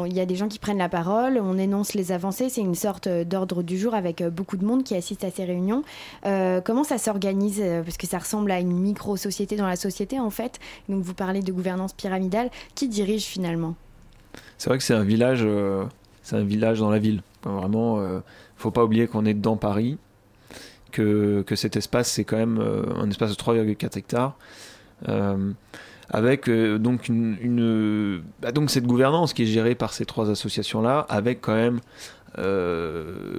il 0.07 0.13
y 0.13 0.21
a 0.21 0.27
des 0.27 0.37
gens 0.37 0.49
qui 0.49 0.59
prennent 0.59 0.79
la 0.79 0.89
parole, 0.89 1.41
on 1.43 1.59
énonce 1.59 1.95
les 1.95 2.13
avancées, 2.13 2.49
c'est 2.51 2.61
une 2.61 2.75
sorte 2.75 3.09
d'ordre 3.09 3.63
du 3.63 3.79
jour 3.79 3.95
avec 3.95 4.23
beaucoup 4.23 4.57
de 4.57 4.65
monde 4.65 4.85
qui 4.85 4.95
assiste 4.95 5.25
à 5.25 5.31
ces 5.31 5.45
réunions. 5.45 5.83
Comment 6.23 6.85
ça 6.85 6.99
s'organise 6.99 7.63
Parce 7.85 7.97
que 7.97 8.07
ça 8.07 8.19
ressemble 8.19 8.51
à 8.51 8.61
une 8.61 8.79
micro-société 8.79 9.57
dans 9.57 9.67
la 9.67 9.77
société, 9.77 10.21
en 10.21 10.31
fait? 10.31 10.61
Donc 10.89 11.03
vous 11.03 11.15
parlez 11.15 11.41
de 11.41 11.53
gouvernance 11.53 11.64
pyramidale. 11.97 12.51
Qui 12.75 12.89
dirige 12.89 13.25
finalement 13.25 13.75
C'est 14.59 14.71
vrai 14.71 14.79
que 14.79 14.85
c'est 14.85 14.95
un 14.95 15.05
village, 15.05 15.47
c'est 16.23 16.37
un 16.37 16.45
village 16.45 16.81
dans 16.81 16.91
la 16.91 16.99
ville. 16.99 17.23
Vraiment, 17.45 18.01
faut 18.57 18.71
pas 18.71 18.85
oublier 18.85 19.07
qu'on 19.07 19.25
est 19.25 19.35
dans 19.35 19.57
Paris 19.57 19.99
que, 20.95 21.55
cet 21.55 21.77
espace, 21.77 22.11
c'est 22.11 22.25
quand 22.25 22.37
même 22.37 22.59
euh, 22.59 22.83
un 22.97 23.11
espace 23.11 23.31
de 23.31 23.37
3,4 23.37 23.99
hectares. 23.99 24.37
Euh, 25.09 25.53
avec 26.11 26.49
euh, 26.49 26.79
donc 26.79 27.09
une, 27.09 28.23
bah, 28.41 28.53
donc 28.53 28.71
cette 28.71 28.87
gouvernance 28.87 29.33
qui 29.33 29.43
est 29.43 29.47
gérée 29.47 29.75
par 29.75 29.93
ces 29.93 30.05
trois 30.05 30.31
associations 30.31 30.83
là 30.83 31.01
avec 31.09 31.41
quand 31.41 31.55
même 31.55 31.81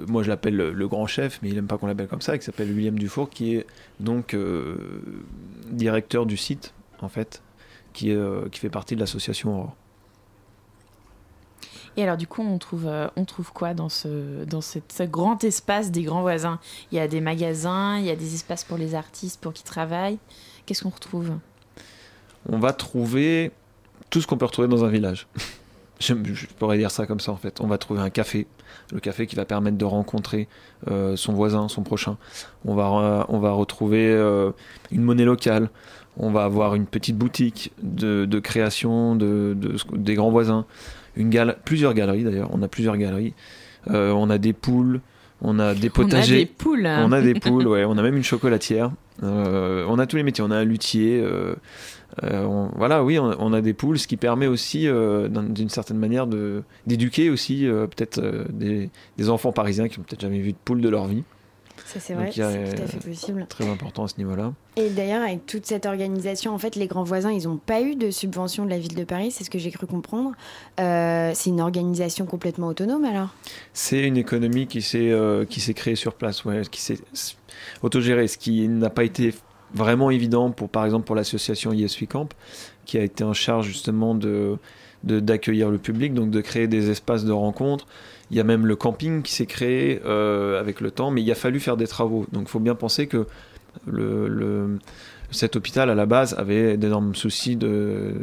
moi 0.08 0.22
je 0.22 0.28
l'appelle 0.28 0.56
le, 0.56 0.88
grand 0.88 1.06
chef 1.06 1.38
mais 1.42 1.48
il 1.48 1.54
n'aime 1.54 1.66
pas 1.66 1.78
qu'on 1.78 1.86
l'appelle 1.86 2.08
comme 2.08 2.20
ça 2.20 2.36
qui 2.36 2.44
s'appelle 2.44 2.70
William 2.72 2.98
Dufour 2.98 3.30
qui 3.30 3.54
est 3.54 3.66
donc 4.00 4.36
directeur 5.70 6.26
du 6.26 6.36
site 6.36 6.74
en 7.00 7.08
fait 7.08 7.40
qui, 7.96 8.10
est, 8.10 8.50
qui 8.50 8.60
fait 8.60 8.70
partie 8.70 8.94
de 8.94 9.00
l'association 9.00 9.54
Aurore. 9.54 9.76
Et 11.96 12.02
alors, 12.02 12.16
du 12.16 12.26
coup, 12.26 12.42
on 12.42 12.58
trouve, 12.58 12.86
euh, 12.86 13.08
on 13.16 13.24
trouve 13.24 13.52
quoi 13.52 13.72
dans, 13.72 13.88
ce, 13.88 14.44
dans 14.44 14.60
cette, 14.60 14.92
ce 14.92 15.02
grand 15.02 15.42
espace 15.44 15.90
des 15.90 16.02
grands 16.02 16.20
voisins? 16.20 16.58
Il 16.92 16.98
y 16.98 17.00
a 17.00 17.08
des 17.08 17.22
magasins, 17.22 17.98
il 17.98 18.04
y 18.04 18.10
a 18.10 18.16
des 18.16 18.34
espaces 18.34 18.64
pour 18.64 18.76
les 18.76 18.94
artistes, 18.94 19.40
pour 19.40 19.54
qui 19.54 19.64
travaillent. 19.64 20.18
Qu'est-ce 20.66 20.82
qu'on 20.82 20.90
retrouve? 20.90 21.32
On 22.48 22.58
va 22.58 22.72
trouver 22.74 23.50
tout 24.10 24.20
ce 24.20 24.26
qu'on 24.26 24.36
peut 24.36 24.44
retrouver 24.44 24.68
dans 24.68 24.84
un 24.84 24.88
village. 24.88 25.26
je, 26.00 26.12
pourrais 26.58 26.76
dire 26.76 26.90
ça 26.90 27.06
comme 27.06 27.20
ça, 27.20 27.32
en 27.32 27.36
fait. 27.36 27.62
On 27.62 27.66
va 27.66 27.78
trouver 27.78 28.00
un 28.00 28.10
café, 28.10 28.46
le 28.92 29.00
café 29.00 29.26
qui 29.26 29.34
va 29.34 29.46
permettre 29.46 29.78
de 29.78 29.84
rencontrer 29.86 30.48
euh, 30.90 31.16
son 31.16 31.32
voisin, 31.32 31.68
son 31.68 31.82
prochain. 31.82 32.18
On 32.66 32.74
va, 32.74 33.24
on 33.30 33.38
va 33.38 33.52
retrouver 33.52 34.06
euh, 34.10 34.50
une 34.90 35.00
monnaie 35.00 35.24
locale. 35.24 35.70
On 36.18 36.30
va 36.30 36.44
avoir 36.44 36.74
une 36.74 36.86
petite 36.86 37.16
boutique 37.16 37.72
de, 37.82 38.24
de 38.24 38.38
création 38.38 39.16
de, 39.16 39.54
de, 39.58 39.76
des 39.96 40.14
grands 40.14 40.30
voisins 40.30 40.64
une 41.16 41.54
plusieurs 41.64 41.94
galeries 41.94 42.24
d'ailleurs. 42.24 42.50
On 42.52 42.62
a 42.62 42.68
plusieurs 42.68 42.96
galeries. 42.96 43.34
Euh, 43.90 44.12
on 44.12 44.30
a 44.30 44.38
des 44.38 44.52
poules, 44.52 45.00
on 45.40 45.58
a 45.58 45.74
des 45.74 45.90
potagers. 45.90 46.34
On 46.34 46.36
a 46.36 46.40
des 46.40 46.46
poules. 46.46 46.86
On 46.86 47.12
a 47.12 47.20
des 47.20 47.34
poules, 47.34 47.66
ouais. 47.66 47.84
On 47.84 47.96
a 47.98 48.02
même 48.02 48.16
une 48.16 48.24
chocolatière. 48.24 48.92
Euh, 49.22 49.86
on 49.88 49.98
a 49.98 50.06
tous 50.06 50.16
les 50.16 50.22
métiers. 50.22 50.44
On 50.44 50.50
a 50.50 50.56
un 50.56 50.64
luthier. 50.64 51.20
Euh, 51.22 51.54
voilà, 52.76 53.02
oui, 53.02 53.18
on, 53.18 53.52
a 53.52 53.60
des 53.60 53.74
poules, 53.74 53.98
ce 53.98 54.06
qui 54.06 54.16
permet 54.16 54.46
aussi, 54.46 54.88
d'une 54.88 55.68
certaine 55.68 55.98
manière, 55.98 56.26
d'éduquer 56.86 57.30
aussi 57.30 57.66
peut-être 57.66 58.20
des, 58.50 58.90
des, 59.18 59.30
enfants 59.30 59.52
parisiens 59.52 59.88
qui 59.88 59.98
n'ont 59.98 60.04
peut-être 60.04 60.22
jamais 60.22 60.38
vu 60.38 60.52
de 60.52 60.58
poules 60.64 60.80
de 60.80 60.88
leur 60.88 61.06
vie. 61.06 61.24
Ça, 61.84 62.00
c'est 62.00 62.14
vrai, 62.14 62.30
c'est 62.32 62.74
tout 62.74 62.82
à 62.82 62.86
fait 62.86 63.08
possible. 63.08 63.46
Très 63.48 63.68
important 63.68 64.04
à 64.04 64.08
ce 64.08 64.18
niveau-là. 64.18 64.52
Et 64.76 64.90
d'ailleurs, 64.90 65.22
avec 65.22 65.46
toute 65.46 65.66
cette 65.66 65.86
organisation, 65.86 66.54
en 66.54 66.58
fait, 66.58 66.76
les 66.76 66.86
grands 66.86 67.04
voisins, 67.04 67.30
ils 67.30 67.44
n'ont 67.44 67.56
pas 67.56 67.82
eu 67.82 67.94
de 67.94 68.10
subvention 68.10 68.64
de 68.64 68.70
la 68.70 68.78
ville 68.78 68.94
de 68.94 69.04
Paris, 69.04 69.30
c'est 69.30 69.44
ce 69.44 69.50
que 69.50 69.58
j'ai 69.58 69.70
cru 69.70 69.86
comprendre. 69.86 70.32
Euh, 70.80 71.30
c'est 71.34 71.50
une 71.50 71.60
organisation 71.60 72.26
complètement 72.26 72.68
autonome 72.68 73.04
alors? 73.04 73.34
C'est 73.72 74.02
une 74.02 74.16
économie 74.16 74.66
qui 74.66 74.82
s'est 74.82 75.10
euh, 75.10 75.44
qui 75.44 75.60
s'est 75.60 75.74
créée 75.74 75.96
sur 75.96 76.14
place, 76.14 76.44
ouais, 76.44 76.62
qui 76.70 76.80
s'est 76.80 76.98
autogérée, 77.82 78.28
ce 78.28 78.38
qui 78.38 78.68
n'a 78.68 78.90
pas 78.90 79.04
été 79.04 79.34
vraiment 79.74 80.10
évident 80.10 80.50
pour, 80.50 80.68
par 80.68 80.84
exemple, 80.84 81.06
pour 81.06 81.16
l'association 81.16 81.72
ISV 81.72 82.06
Camp, 82.06 82.28
qui 82.84 82.98
a 82.98 83.02
été 83.02 83.24
en 83.24 83.32
charge 83.32 83.66
justement 83.66 84.14
de 84.14 84.58
d'accueillir 85.04 85.70
le 85.70 85.78
public, 85.78 86.14
donc 86.14 86.30
de 86.30 86.40
créer 86.40 86.66
des 86.66 86.90
espaces 86.90 87.24
de 87.24 87.32
rencontre. 87.32 87.86
Il 88.30 88.36
y 88.36 88.40
a 88.40 88.44
même 88.44 88.66
le 88.66 88.76
camping 88.76 89.22
qui 89.22 89.32
s'est 89.32 89.46
créé 89.46 90.00
euh, 90.04 90.58
avec 90.60 90.80
le 90.80 90.90
temps, 90.90 91.10
mais 91.10 91.22
il 91.22 91.30
a 91.30 91.34
fallu 91.34 91.60
faire 91.60 91.76
des 91.76 91.86
travaux. 91.86 92.26
Donc 92.32 92.44
il 92.44 92.50
faut 92.50 92.60
bien 92.60 92.74
penser 92.74 93.06
que 93.06 93.26
cet 95.30 95.54
hôpital, 95.56 95.90
à 95.90 95.94
la 95.94 96.06
base, 96.06 96.34
avait 96.34 96.76
d'énormes 96.76 97.14
soucis 97.14 97.56
de, 97.56 98.14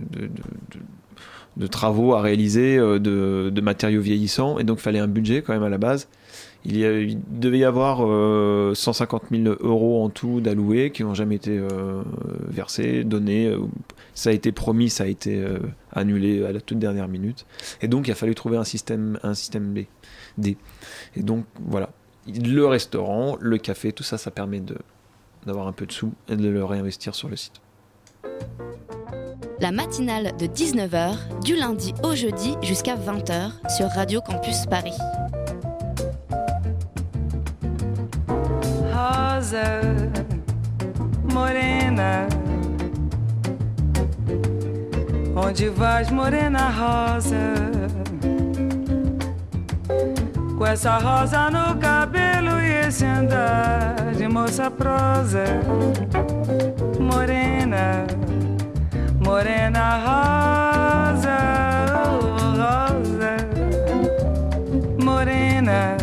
travaux 1.70 2.16
à 2.16 2.22
réaliser, 2.22 2.78
euh, 2.78 3.00
de, 3.00 3.62
matériaux 3.62 4.02
vieillissants, 4.02 4.60
et 4.60 4.64
donc 4.64 4.80
il 4.80 4.82
fallait 4.82 5.00
un 5.00 5.08
budget 5.08 5.42
quand 5.42 5.54
même 5.54 5.64
à 5.64 5.70
la 5.70 5.78
base. 5.78 6.10
Il 6.66 7.20
devait 7.30 7.60
y 7.60 7.66
avoir 7.66 7.98
150 8.76 9.24
euh, 9.24 9.44
000 9.44 9.56
euros 9.62 10.04
en 10.04 10.10
tout 10.10 10.40
d'alloués 10.42 10.92
qui 10.92 11.04
n'ont 11.04 11.14
jamais 11.14 11.36
été 11.36 11.62
versés, 12.50 13.04
donnés. 13.04 13.54
Ça 14.14 14.30
a 14.30 14.34
été 14.34 14.52
promis, 14.52 14.90
ça 14.90 15.06
a 15.06 15.08
été 15.08 15.44
annulé 15.92 16.46
à 16.46 16.52
la 16.52 16.62
toute 16.62 16.80
dernière 16.80 17.08
minute. 17.08 17.46
Et 17.82 17.88
donc 17.88 18.08
il 18.08 18.12
a 18.12 18.16
fallu 18.16 18.36
trouver 18.36 18.58
un 18.58 18.64
système, 18.64 19.20
un 19.24 19.34
système 19.34 19.74
B. 19.74 19.86
D. 20.38 20.58
Et 21.16 21.24
donc 21.24 21.46
voilà, 21.60 21.90
le 22.28 22.66
restaurant, 22.66 23.38
le 23.40 23.58
café, 23.58 23.92
tout 23.92 24.04
ça, 24.04 24.18
ça 24.18 24.32
permet 24.32 24.60
de 24.60 24.78
d'avoir 25.46 25.68
un 25.68 25.74
peu 25.74 25.86
de 25.86 25.92
sous 25.92 26.14
et 26.30 26.38
de 26.38 26.48
le 26.48 26.64
réinvestir 26.64 27.16
sur 27.16 27.28
le 27.28 27.36
site. 27.36 27.62
La 29.60 29.72
matinale 29.72 30.36
de 30.38 30.46
19h, 30.46 31.42
du 31.44 31.56
lundi 31.56 31.94
au 32.04 32.16
jeudi 32.16 32.56
jusqu'à 32.62 32.96
20h 32.96 33.52
sur 33.76 33.88
Radio 33.90 34.22
Campus 34.22 34.66
Paris. 34.70 34.98
morena, 41.34 42.28
onde 45.46 45.70
vais, 45.70 46.10
morena 46.10 46.70
rosa? 46.70 47.74
com 50.58 50.66
essa 50.66 50.98
rosa 50.98 51.50
no 51.50 51.78
cabelo. 51.78 52.54
esse 52.94 53.06
andar 53.06 53.96
de 54.16 54.28
moça 54.28 54.70
prosa, 54.70 55.44
morena, 57.00 58.06
morena 59.20 59.98
rosa, 60.06 61.38
rosa, 62.62 63.36
morena. 65.04 65.98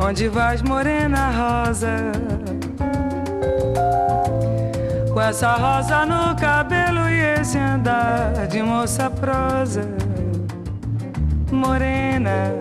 Onde 0.00 0.28
vais, 0.28 0.62
morena 0.62 1.30
rosa? 1.30 2.33
Essa 5.26 5.54
rosa 5.54 6.04
no 6.04 6.36
cabelo 6.36 7.08
e 7.08 7.40
esse 7.40 7.58
andar 7.58 8.46
de 8.46 8.62
moça 8.62 9.08
prosa, 9.08 9.80
morena, 11.50 12.52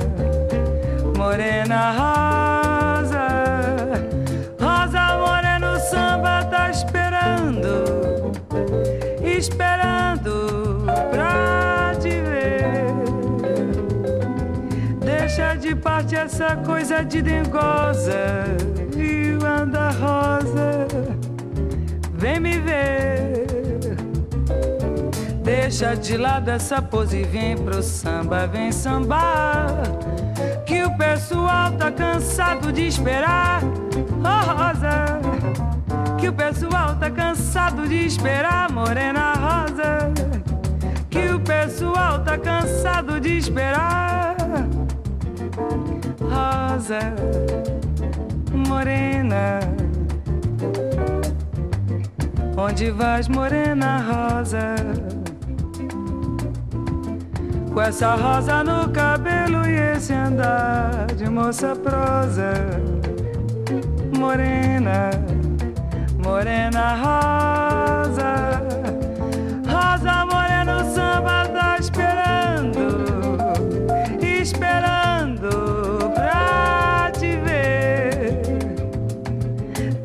morena 1.18 1.92
rosa, 1.92 3.28
rosa 4.60 5.18
morena, 5.18 5.74
o 5.74 5.80
samba 5.80 6.46
tá 6.46 6.70
esperando, 6.72 8.32
esperando 9.22 10.86
pra 11.12 11.94
te 12.00 12.22
ver. 12.22 12.94
Deixa 15.04 15.56
de 15.56 15.76
parte 15.76 16.16
essa 16.16 16.56
coisa 16.56 17.04
de 17.04 17.22
dengosa 17.22 18.46
e 18.96 19.38
anda 19.46 19.90
rosa, 19.92 20.33
me 22.44 22.60
ver. 22.60 23.46
Deixa 25.44 25.96
de 25.96 26.18
lado 26.18 26.50
essa 26.50 26.82
pose 26.82 27.22
e 27.22 27.24
vem 27.24 27.58
pro 27.58 27.82
samba, 27.82 28.46
vem 28.46 28.72
sambar. 28.72 29.84
Que 30.66 30.84
o 30.84 30.98
pessoal 30.98 31.72
tá 31.72 31.90
cansado 31.90 32.72
de 32.72 32.88
esperar. 32.88 33.62
Oh, 34.20 34.52
rosa, 34.52 35.20
que 36.20 36.28
o 36.28 36.34
pessoal 36.34 36.96
tá 36.98 37.10
cansado 37.10 37.88
de 37.88 38.06
esperar, 38.06 38.70
morena 38.72 39.34
rosa. 39.34 40.12
Que 41.10 41.30
o 41.30 41.40
pessoal 41.40 42.20
tá 42.24 42.38
cansado 42.38 43.20
de 43.20 43.38
esperar. 43.38 44.36
Rosa, 46.20 47.00
morena. 48.52 49.73
Onde 52.66 52.92
vais, 52.92 53.28
morena 53.28 53.98
rosa? 53.98 54.76
Com 57.74 57.82
essa 57.82 58.16
rosa 58.16 58.64
no 58.64 58.88
cabelo 58.90 59.68
e 59.68 59.98
esse 59.98 60.14
andar 60.14 61.08
de 61.08 61.30
moça 61.30 61.76
prosa. 61.76 62.54
Morena, 64.18 65.10
morena 66.24 66.96
rosa. 67.04 68.62
Rosa 69.68 70.26
morena, 70.26 70.78
o 70.78 70.86
samba 70.86 71.46
tá 71.50 71.78
esperando, 71.78 73.38
esperando 74.22 76.14
pra 76.16 77.12
te 77.12 77.36
ver. 77.44 78.42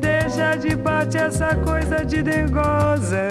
Deixa 0.01 0.55
de 0.57 0.75
parte 0.75 1.17
essa 1.17 1.55
coisa 1.55 1.78
de 2.09 2.23
dengosa. 2.23 3.27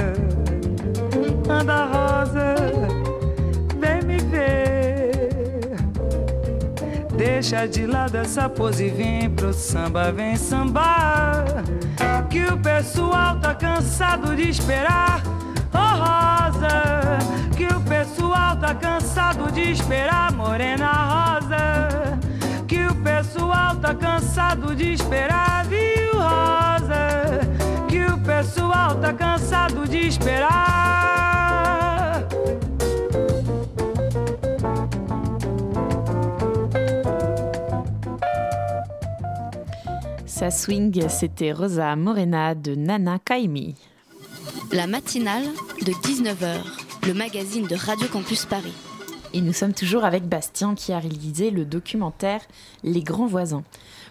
Anda 1.51 1.87
rosa, 1.87 2.55
vem 3.77 4.03
me 4.05 4.19
ver. 4.19 5.77
Deixa 7.17 7.67
de 7.67 7.87
lado 7.87 8.17
essa 8.17 8.49
pose 8.49 8.87
e 8.87 8.91
vem 8.91 9.31
pro 9.31 9.53
samba, 9.53 10.13
vem 10.13 10.37
sambar. 10.37 11.45
Que 12.31 12.45
o 12.45 12.57
pessoal 12.59 13.41
tá 13.41 13.53
cansado 13.53 14.37
de 14.37 14.49
esperar. 14.49 15.23
Oh 15.75 15.97
rosa, 16.05 17.19
que 17.57 17.67
o 17.67 17.81
pessoal 17.81 18.57
tá 18.57 18.75
cansado 18.75 19.51
de 19.51 19.73
esperar, 19.73 20.33
morena 20.33 20.93
rosa. 20.93 22.19
Que 22.69 22.87
o 22.87 22.95
pessoal 22.95 23.75
tá 23.77 23.93
cansado 23.93 24.77
de 24.77 24.93
esperar, 24.93 25.65
viu 25.65 25.98
pessoal 28.39 29.01
tá 29.01 29.13
cansado 29.13 29.85
de 29.85 29.97
esperar. 30.07 30.49
Ça 40.25 40.53
swing, 40.53 41.09
c'était 41.09 41.51
Rosa 41.51 41.97
Morena 41.97 42.55
de 42.55 42.77
Nana 42.77 43.19
Kaimi. 43.19 43.75
La 44.71 44.87
matinale 44.87 45.47
de 45.85 45.91
19h, 45.93 46.61
le 47.09 47.15
magazine 47.15 47.67
de 47.67 47.75
Radio 47.75 48.07
Campus 48.07 48.47
Paris. 48.47 48.75
Et 49.35 49.41
nous 49.41 49.53
sommes 49.53 49.75
toujours 49.75 50.05
avec 50.05 50.29
Bastien 50.29 50.77
qui 50.77 50.93
a 50.93 51.01
réalisé 51.01 51.51
le 51.51 51.65
documentaire 51.65 52.43
Les 52.85 53.03
grands 53.03 53.27
voisins. 53.27 53.65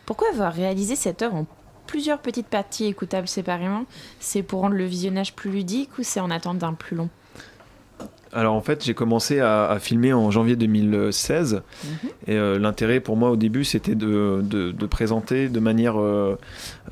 Pourquoi 0.06 0.28
avoir 0.34 0.54
réalisé 0.54 0.98
cette 0.98 1.22
œuvre 1.22 1.36
en 1.36 1.46
plusieurs 1.88 2.20
petites 2.20 2.48
parties 2.48 2.86
écoutables 2.86 3.28
séparément 3.28 3.86
C'est 4.20 4.44
pour 4.44 4.62
rendre 4.62 4.76
le 4.76 4.86
visionnage 4.86 5.34
plus 5.34 5.50
ludique 5.50 5.90
ou 5.98 6.04
c'est 6.04 6.20
en 6.20 6.30
attente 6.30 6.60
d'un 6.60 6.74
plus 6.74 6.96
long? 6.96 7.10
Alors 8.34 8.54
en 8.56 8.62
fait, 8.62 8.84
j'ai 8.84 8.94
commencé 8.94 9.40
à, 9.40 9.68
à 9.70 9.80
filmer 9.80 10.12
en 10.14 10.30
janvier 10.32 10.56
2016. 10.58 11.62
Et 12.28 12.34
euh, 12.36 12.60
l'intérêt 12.60 13.00
pour 13.00 13.16
moi 13.16 13.32
au 13.32 13.38
début, 13.38 13.64
c'était 13.64 13.96
de, 13.96 14.42
de- 14.44 14.72
de 14.72 14.86
présenter 14.86 15.48
de 15.48 15.60
manière 15.62 16.00
euh, 16.00 16.38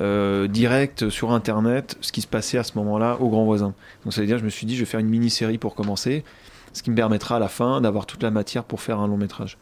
euh, 0.01 0.47
directe 0.47 1.09
sur 1.09 1.31
Internet 1.33 1.97
ce 1.99 2.11
qui 2.13 2.21
se 2.21 2.27
passait 2.27 2.57
à 2.57 2.63
ce 2.63 2.71
moment-là 2.77 3.17
aux 3.19 3.29
grands 3.29 3.43
voisins. 3.43 3.73
Donc 4.05 4.13
ça 4.13 4.21
veut 4.21 4.27
dire, 4.27 4.37
je 4.39 4.45
me 4.45 4.49
suis 4.49 4.65
dit, 4.65 4.75
je 4.75 4.79
vais 4.79 4.85
faire 4.85 5.01
une 5.01 5.09
mini-série 5.09 5.57
pour 5.57 5.75
commencer, 5.75 6.23
ce 6.71 6.81
qui 6.81 6.89
me 6.89 6.95
permettra 6.95 7.35
à 7.35 7.39
la 7.39 7.49
fin 7.49 7.81
d'avoir 7.81 8.05
toute 8.05 8.23
la 8.23 8.31
matière 8.31 8.63
pour 8.63 8.79
faire 8.81 8.99
un 8.99 9.07
long 9.07 9.17
métrage. 9.17 9.57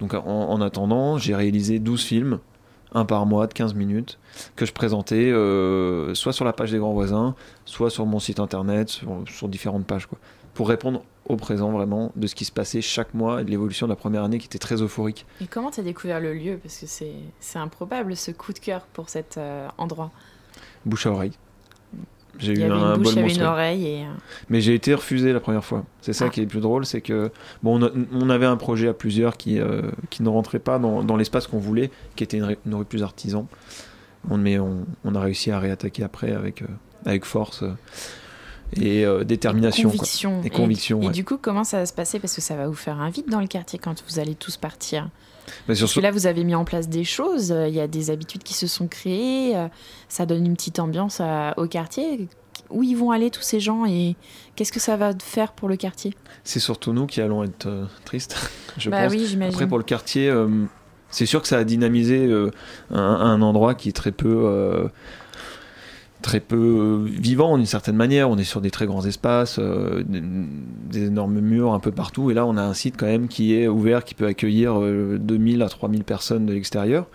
Donc 0.00 0.14
en, 0.14 0.24
en 0.24 0.60
attendant, 0.62 1.18
j'ai 1.18 1.34
réalisé 1.36 1.78
12 1.78 2.02
films, 2.02 2.38
un 2.92 3.04
par 3.04 3.26
mois 3.26 3.46
de 3.46 3.52
15 3.52 3.74
minutes, 3.74 4.18
que 4.56 4.66
je 4.66 4.72
présentais 4.72 5.30
euh, 5.30 6.14
soit 6.14 6.32
sur 6.32 6.44
la 6.44 6.52
page 6.52 6.70
des 6.70 6.78
grands 6.78 6.92
voisins, 6.92 7.34
soit 7.64 7.90
sur 7.90 8.06
mon 8.06 8.18
site 8.18 8.40
internet, 8.40 8.88
sur, 8.88 9.24
sur 9.28 9.48
différentes 9.48 9.86
pages, 9.86 10.06
quoi, 10.06 10.18
pour 10.54 10.68
répondre 10.68 11.02
au 11.28 11.36
présent 11.36 11.70
vraiment 11.70 12.12
de 12.16 12.26
ce 12.26 12.34
qui 12.34 12.44
se 12.44 12.52
passait 12.52 12.80
chaque 12.80 13.14
mois 13.14 13.42
et 13.42 13.44
de 13.44 13.50
l'évolution 13.50 13.86
de 13.86 13.92
la 13.92 13.96
première 13.96 14.24
année 14.24 14.38
qui 14.38 14.46
était 14.46 14.58
très 14.58 14.82
euphorique. 14.82 15.26
Et 15.40 15.46
comment 15.46 15.70
tu 15.70 15.80
as 15.80 15.82
découvert 15.82 16.20
le 16.20 16.32
lieu? 16.32 16.58
Parce 16.62 16.78
que 16.78 16.86
c'est 16.86 17.14
c'est 17.38 17.58
improbable 17.58 18.16
ce 18.16 18.30
coup 18.30 18.52
de 18.52 18.58
cœur 18.58 18.82
pour 18.92 19.08
cet 19.08 19.36
euh, 19.36 19.68
endroit. 19.76 20.10
Bouche 20.86 21.06
à 21.06 21.10
oreille. 21.10 21.32
J'ai 22.38 22.52
eu 22.52 22.62
un 22.62 22.96
bouche, 22.98 23.14
bol 23.14 23.28
une 23.30 23.42
oreille 23.42 23.86
et... 23.86 24.02
euh, 24.04 24.08
Mais 24.48 24.60
j'ai 24.60 24.74
été 24.74 24.94
refusé 24.94 25.32
la 25.32 25.40
première 25.40 25.64
fois. 25.64 25.84
C'est 26.02 26.12
ça 26.12 26.26
Ah. 26.26 26.30
qui 26.30 26.40
est 26.40 26.44
le 26.44 26.48
plus 26.48 26.60
drôle, 26.60 26.86
c'est 26.86 27.00
que 27.00 27.30
bon, 27.62 27.80
on, 28.12 28.30
avait 28.30 28.46
un 28.46 28.56
projet 28.56 28.88
à 28.88 28.92
plusieurs 28.94 29.36
qui, 29.36 29.58
euh, 29.58 29.82
qui 30.10 30.22
ne 30.22 30.28
rentrait 30.28 30.60
pas 30.60 30.78
dans, 30.78 31.02
dans 31.02 31.16
l'espace 31.16 31.46
qu'on 31.48 31.58
voulait, 31.58 31.90
qui 32.14 32.22
était 32.24 32.36
une, 32.36 32.44
rue- 32.44 32.58
une 32.66 32.74
rue 32.74 32.84
plus 32.84 33.02
artisan. 33.02 33.48
On, 34.30 34.36
mais 34.36 34.58
on, 34.58 34.86
on 35.04 35.14
a 35.14 35.20
réussi 35.20 35.50
à 35.50 35.58
réattaquer 35.58 36.04
après 36.04 36.32
avec, 36.32 36.62
euh, 36.62 36.66
avec 37.06 37.24
force 37.24 37.62
euh, 37.64 37.72
et 38.80 39.04
détermination. 39.24 39.88
Conviction. 39.90 40.42
Et 40.44 40.50
conviction. 40.50 41.00
Et, 41.02 41.06
ouais. 41.06 41.12
du 41.12 41.24
coup, 41.24 41.38
comment 41.40 41.64
ça 41.64 41.78
va 41.78 41.86
se 41.86 41.92
passer? 41.94 42.18
Parce 42.20 42.34
que 42.34 42.40
ça 42.42 42.54
va 42.54 42.66
vous 42.68 42.74
faire 42.74 43.00
un 43.00 43.10
vide 43.10 43.28
dans 43.30 43.40
le 43.40 43.46
quartier 43.46 43.78
quand 43.78 44.04
vous 44.06 44.18
allez 44.18 44.34
tous 44.34 44.56
partir. 44.58 45.08
Mais 45.68 45.74
sur 45.74 46.00
là, 46.00 46.10
vous 46.10 46.26
avez 46.26 46.44
mis 46.44 46.54
en 46.54 46.64
place 46.64 46.88
des 46.88 47.04
choses, 47.04 47.52
euh, 47.52 47.68
il 47.68 47.74
y 47.74 47.80
a 47.80 47.86
des 47.86 48.10
habitudes 48.10 48.42
qui 48.42 48.54
se 48.54 48.66
sont 48.66 48.88
créées, 48.88 49.56
euh, 49.56 49.68
ça 50.08 50.26
donne 50.26 50.46
une 50.46 50.54
petite 50.54 50.78
ambiance 50.78 51.20
à- 51.20 51.54
au 51.56 51.66
quartier. 51.66 52.28
Où 52.70 52.82
ils 52.82 52.96
vont 52.96 53.12
aller 53.12 53.30
tous 53.30 53.40
ces 53.42 53.60
gens 53.60 53.86
et 53.86 54.14
qu'est-ce 54.54 54.72
que 54.72 54.80
ça 54.80 54.96
va 54.96 55.12
faire 55.22 55.52
pour 55.52 55.68
le 55.70 55.76
quartier? 55.76 56.12
C'est 56.44 56.60
surtout 56.60 56.92
nous 56.92 57.06
qui 57.06 57.20
allons 57.22 57.42
être 57.44 57.66
euh, 57.66 57.86
tristes, 58.04 58.36
je 58.78 58.90
Bah 58.90 59.04
pense. 59.04 59.12
oui. 59.12 59.38
Après, 59.48 59.66
pour 59.66 59.78
le 59.78 59.84
quartier, 59.84 60.28
euh, 60.28 60.48
c'est 61.08 61.24
sûr 61.24 61.40
que 61.40 61.48
ça 61.48 61.56
a 61.58 61.64
dynamisé 61.64 62.26
euh, 62.26 62.50
un, 62.90 62.98
un 63.00 63.40
endroit 63.40 63.74
qui 63.74 63.88
est 63.88 63.92
très 63.92 64.12
peu. 64.12 64.90
Très 66.22 66.40
peu 66.40 66.56
euh, 66.56 67.04
vivant 67.04 67.56
d'une 67.56 67.66
certaine 67.66 67.96
manière. 67.96 68.28
On 68.30 68.36
est 68.38 68.44
sur 68.44 68.60
des 68.60 68.70
très 68.70 68.86
grands 68.86 69.04
espaces, 69.04 69.58
euh, 69.58 70.02
des, 70.06 70.20
des 70.90 71.06
énormes 71.06 71.40
murs 71.40 71.72
un 71.72 71.80
peu 71.80 71.92
partout. 71.92 72.30
Et 72.30 72.34
là, 72.34 72.44
on 72.46 72.56
a 72.56 72.62
un 72.62 72.74
site 72.74 72.96
quand 72.96 73.06
même 73.06 73.28
qui 73.28 73.54
est 73.54 73.68
ouvert, 73.68 74.04
qui 74.04 74.14
peut 74.14 74.26
accueillir 74.26 74.80
euh, 74.80 75.18
2000 75.20 75.62
à 75.62 75.68
3000 75.68 76.04
personnes 76.04 76.46
de 76.46 76.52
l'extérieur. 76.52 77.06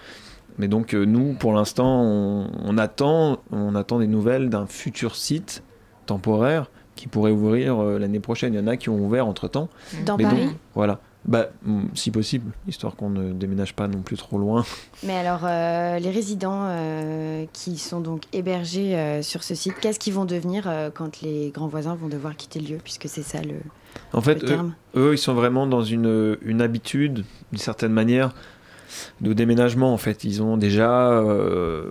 Mais 0.57 0.67
donc, 0.67 0.93
euh, 0.93 1.03
nous, 1.05 1.33
pour 1.33 1.53
l'instant, 1.53 2.01
on, 2.03 2.47
on 2.63 2.77
attend, 2.77 3.39
on 3.51 3.75
attend 3.75 3.99
des 3.99 4.07
nouvelles 4.07 4.49
d'un 4.49 4.67
futur 4.67 5.15
site 5.15 5.63
temporaire 6.05 6.69
qui 6.95 7.07
pourrait 7.07 7.31
ouvrir 7.31 7.81
l'année 7.83 8.19
prochaine. 8.19 8.53
Il 8.53 8.57
y 8.57 8.59
en 8.59 8.67
a 8.67 8.77
qui 8.77 8.89
ont 8.89 8.99
ouvert 9.03 9.25
entre 9.25 9.47
temps. 9.47 9.67
Dans 10.05 10.15
Mais 10.15 10.23
Paris? 10.25 10.45
donc, 10.45 10.55
voilà. 10.75 10.99
Bah, 11.25 11.47
mm, 11.63 11.85
si 11.93 12.11
possible, 12.11 12.51
histoire 12.67 12.95
qu'on 12.97 13.09
ne 13.09 13.31
déménage 13.31 13.73
pas 13.73 13.87
non 13.87 14.01
plus 14.01 14.17
trop 14.17 14.37
loin. 14.37 14.65
Mais 15.03 15.15
alors, 15.15 15.41
euh, 15.43 15.97
les 15.99 16.11
résidents 16.11 16.65
euh, 16.65 17.45
qui 17.53 17.77
sont 17.77 18.01
donc 18.01 18.23
hébergés 18.33 18.95
euh, 18.97 19.21
sur 19.21 19.41
ce 19.43 19.55
site, 19.55 19.75
qu'est-ce 19.79 19.99
qu'ils 19.99 20.13
vont 20.13 20.25
devenir 20.25 20.69
quand 20.93 21.21
les 21.21 21.49
grands 21.51 21.67
voisins 21.67 21.95
vont 21.95 22.09
devoir 22.09 22.35
quitter 22.35 22.59
le 22.59 22.67
lieu, 22.75 22.77
puisque 22.83 23.07
c'est 23.07 23.23
ça 23.23 23.41
le, 23.41 23.55
En 24.11 24.21
fait, 24.21 24.35
le 24.41 24.43
eux, 24.43 24.47
terme? 24.47 24.73
eux, 24.97 25.13
ils 25.13 25.17
sont 25.17 25.33
vraiment 25.33 25.65
dans 25.65 25.83
une, 25.83 26.37
une 26.41 26.61
habitude, 26.61 27.23
d'une 27.51 27.59
certaine 27.59 27.93
manière. 27.93 28.33
de 29.21 29.31
déménagement 29.33 29.93
en 29.93 29.97
fait. 29.97 30.23
Ils 30.25 30.43
ont 30.43 30.57
déjà 30.57 31.23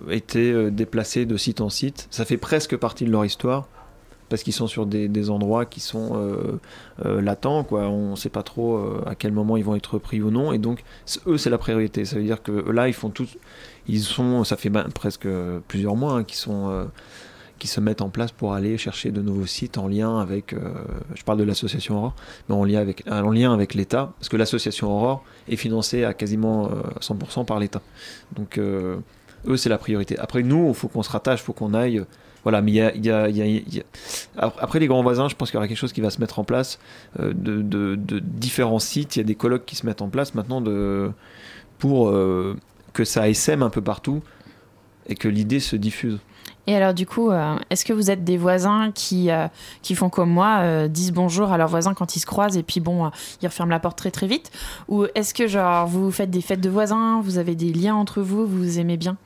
été 0.09 0.69
déplacés 0.71 1.25
de 1.25 1.37
site 1.37 1.59
en 1.59 1.69
site. 1.69 2.07
Ça 2.11 2.23
fait 2.23 2.37
presque 2.37 2.77
partie 2.77 3.05
de 3.05 3.11
leur 3.11 3.25
histoire 3.25 3.67
parce 4.33 4.41
qu'ils 4.41 4.53
sont 4.53 4.65
sur 4.65 4.87
des, 4.87 5.29
endroits 5.29 5.65
qui 5.65 5.79
sont 5.79 6.11
euh, 7.05 7.21
latents. 7.21 7.63
Quoi. 7.63 7.87
On 7.87 8.11
ne 8.11 8.15
sait 8.15 8.29
pas 8.29 8.41
trop 8.41 8.83
à 9.05 9.13
quel 9.13 9.31
moment 9.31 9.57
ils 9.57 9.63
vont 9.63 9.75
être 9.75 9.99
pris 9.99 10.23
ou 10.23 10.31
non. 10.31 10.53
Et 10.53 10.57
donc, 10.57 10.83
eux, 11.27 11.37
c'est 11.37 11.51
la 11.51 11.59
priorité. 11.59 12.03
Ça 12.03 12.15
veut 12.15 12.23
dire 12.23 12.41
que 12.41 12.51
là, 12.71 12.87
ils 12.87 12.95
font 12.95 13.11
tout. 13.11 13.27
Ils 13.87 14.01
sont, 14.01 14.43
ça 14.43 14.57
fait 14.57 14.69
ben, 14.69 14.87
presque 14.89 15.27
plusieurs 15.67 15.95
mois 15.95 16.13
hein, 16.13 16.23
qu'ils 16.23 16.37
sont 16.37 16.87
se 17.65 17.79
mettent 17.79 18.01
en 18.01 18.09
place 18.09 18.33
pour 18.33 18.53
aller 18.53 18.77
chercher 18.77 19.11
de 19.11 19.21
nouveaux 19.21 19.45
sites 19.45 19.77
en 19.77 19.87
lien 19.87 20.19
avec, 20.19 20.53
je 21.15 21.23
parle 21.23 21.37
de 21.37 21.45
l'association 21.45 21.95
Aurore, 21.95 22.15
mais 22.49 22.55
en 22.55 22.65
lien 22.65 22.81
avec, 22.81 23.05
en 23.09 23.31
lien 23.31 23.53
avec 23.53 23.73
l'État, 23.73 24.11
parce 24.19 24.27
que 24.27 24.35
l'association 24.35 24.91
Aurore 24.91 25.23
est 25.47 25.55
financée 25.55 26.03
à 26.03 26.13
quasiment 26.13 26.69
100% 26.99 27.45
par 27.45 27.59
l'État. 27.59 27.81
Donc 28.35 28.57
eux, 28.57 29.57
c'est 29.57 29.69
la 29.69 29.77
priorité. 29.77 30.17
Après, 30.19 30.43
nous, 30.43 30.69
il 30.69 30.73
faut 30.73 30.87
qu'on 30.87 31.03
se 31.03 31.09
rattache, 31.09 31.39
il 31.41 31.43
faut 31.43 31.53
qu'on 31.53 31.73
aille. 31.73 32.03
Voilà, 32.43 32.61
mais 32.61 32.71
il 32.71 33.05
y 33.05 33.09
a, 33.09 33.83
Après, 34.37 34.79
les 34.79 34.87
grands 34.87 35.01
voisins, 35.01 35.29
je 35.29 35.35
pense 35.35 35.49
qu'il 35.49 35.55
y 35.55 35.59
aura 35.59 35.67
quelque 35.67 35.77
chose 35.77 35.93
qui 35.93 36.01
va 36.01 36.09
se 36.09 36.19
mettre 36.19 36.39
en 36.39 36.43
place 36.43 36.79
euh, 37.19 37.33
de, 37.33 37.95
différents 38.19 38.79
sites. 38.79 39.15
Il 39.15 39.19
y 39.19 39.21
a 39.21 39.25
des 39.25 39.35
colloques 39.35 39.65
qui 39.65 39.75
se 39.75 39.85
mettent 39.85 40.01
en 40.01 40.09
place 40.09 40.35
maintenant 40.35 40.61
pour 41.79 42.09
euh, 42.09 42.57
que 42.91 43.05
ça 43.05 43.29
essaime 43.29 43.63
un 43.63 43.69
peu 43.69 43.81
partout 43.81 44.21
et 45.07 45.15
que 45.15 45.27
l'idée 45.27 45.59
se 45.59 45.75
diffuse. 45.75 46.19
Et 46.65 46.75
alors 46.75 46.93
du 46.93 47.05
coup, 47.05 47.29
euh, 47.29 47.57
est-ce 47.69 47.83
que 47.83 47.91
vous 47.91 48.09
êtes 48.09 48.23
des 48.23 48.37
voisins 48.37 48.91
qui, 48.93 49.29
qui 49.81 49.95
font 49.95 50.09
comme 50.09 50.29
moi, 50.29 50.87
disent 50.89 51.11
bonjour 51.11 51.51
à 51.51 51.57
leurs 51.57 51.67
voisins 51.67 51.93
quand 51.93 52.15
ils 52.15 52.19
se 52.19 52.25
croisent 52.25 52.57
et 52.57 52.63
puis 52.63 52.79
bon, 52.79 53.09
ils 53.41 53.47
referment 53.47 53.71
la 53.71 53.79
porte 53.79 53.97
très 53.97 54.11
très 54.11 54.27
vite? 54.27 54.51
Ou 54.89 55.05
est-ce 55.15 55.33
que 55.33 55.47
genre 55.47 55.87
vous 55.87 56.11
faites 56.11 56.29
des 56.29 56.41
fêtes 56.41 56.61
de 56.61 56.69
voisins, 56.69 57.21
vous 57.21 57.37
avez 57.37 57.55
des 57.55 57.71
liens 57.71 57.95
entre 57.95 58.21
vous 58.21 58.45
vous 58.45 58.79
aimez 58.79 58.97
bien? 58.97 59.17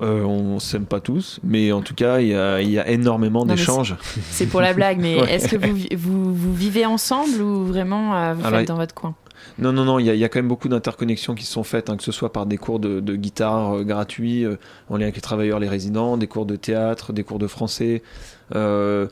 On 0.00 0.58
s'aime 0.58 0.86
pas 0.86 1.00
tous, 1.00 1.40
mais 1.44 1.72
en 1.72 1.82
tout 1.82 1.94
cas, 1.94 2.20
il 2.20 2.28
y 2.28 2.34
a, 2.34 2.60
y 2.62 2.78
a, 2.78 2.88
énormément 2.88 3.44
d'échanges. 3.44 3.96
C'est 4.30 4.46
pour 4.46 4.60
la 4.60 4.72
blague, 4.72 4.98
mais 5.00 5.16
ouais. 5.20 5.34
est-ce 5.34 5.48
que 5.48 5.56
vous, 5.56 5.76
vous, 5.96 6.34
vous, 6.34 6.54
vivez 6.54 6.86
ensemble 6.86 7.40
ou 7.42 7.64
vraiment 7.64 8.34
vous 8.34 8.46
alors, 8.46 8.60
faites 8.60 8.68
dans 8.68 8.76
votre 8.76 8.94
coin? 8.94 9.14
Non, 9.58 9.72
non, 9.72 9.84
non, 9.84 9.98
il 9.98 10.06
y, 10.06 10.18
y, 10.18 10.24
a 10.24 10.28
quand 10.28 10.38
même 10.38 10.48
beaucoup 10.48 10.68
d'interconnexions 10.68 11.34
qui 11.34 11.44
se 11.44 11.52
sont 11.52 11.64
faites, 11.64 11.90
hein, 11.90 11.96
que 11.96 12.02
ce 12.02 12.12
soit 12.12 12.32
par 12.32 12.46
des 12.46 12.56
cours 12.56 12.78
de, 12.78 13.00
de 13.00 13.16
guitare 13.16 13.78
euh, 13.78 13.84
gratuits 13.84 14.44
euh, 14.44 14.56
en 14.88 14.96
lien 14.96 15.04
avec 15.04 15.16
les 15.16 15.20
travailleurs, 15.20 15.58
les 15.58 15.68
résidents, 15.68 16.16
des 16.16 16.26
cours 16.26 16.46
de 16.46 16.56
théâtre, 16.56 17.12
des 17.12 17.24
cours 17.24 17.38
de 17.38 17.46
français, 17.46 18.02
euh, 18.54 19.06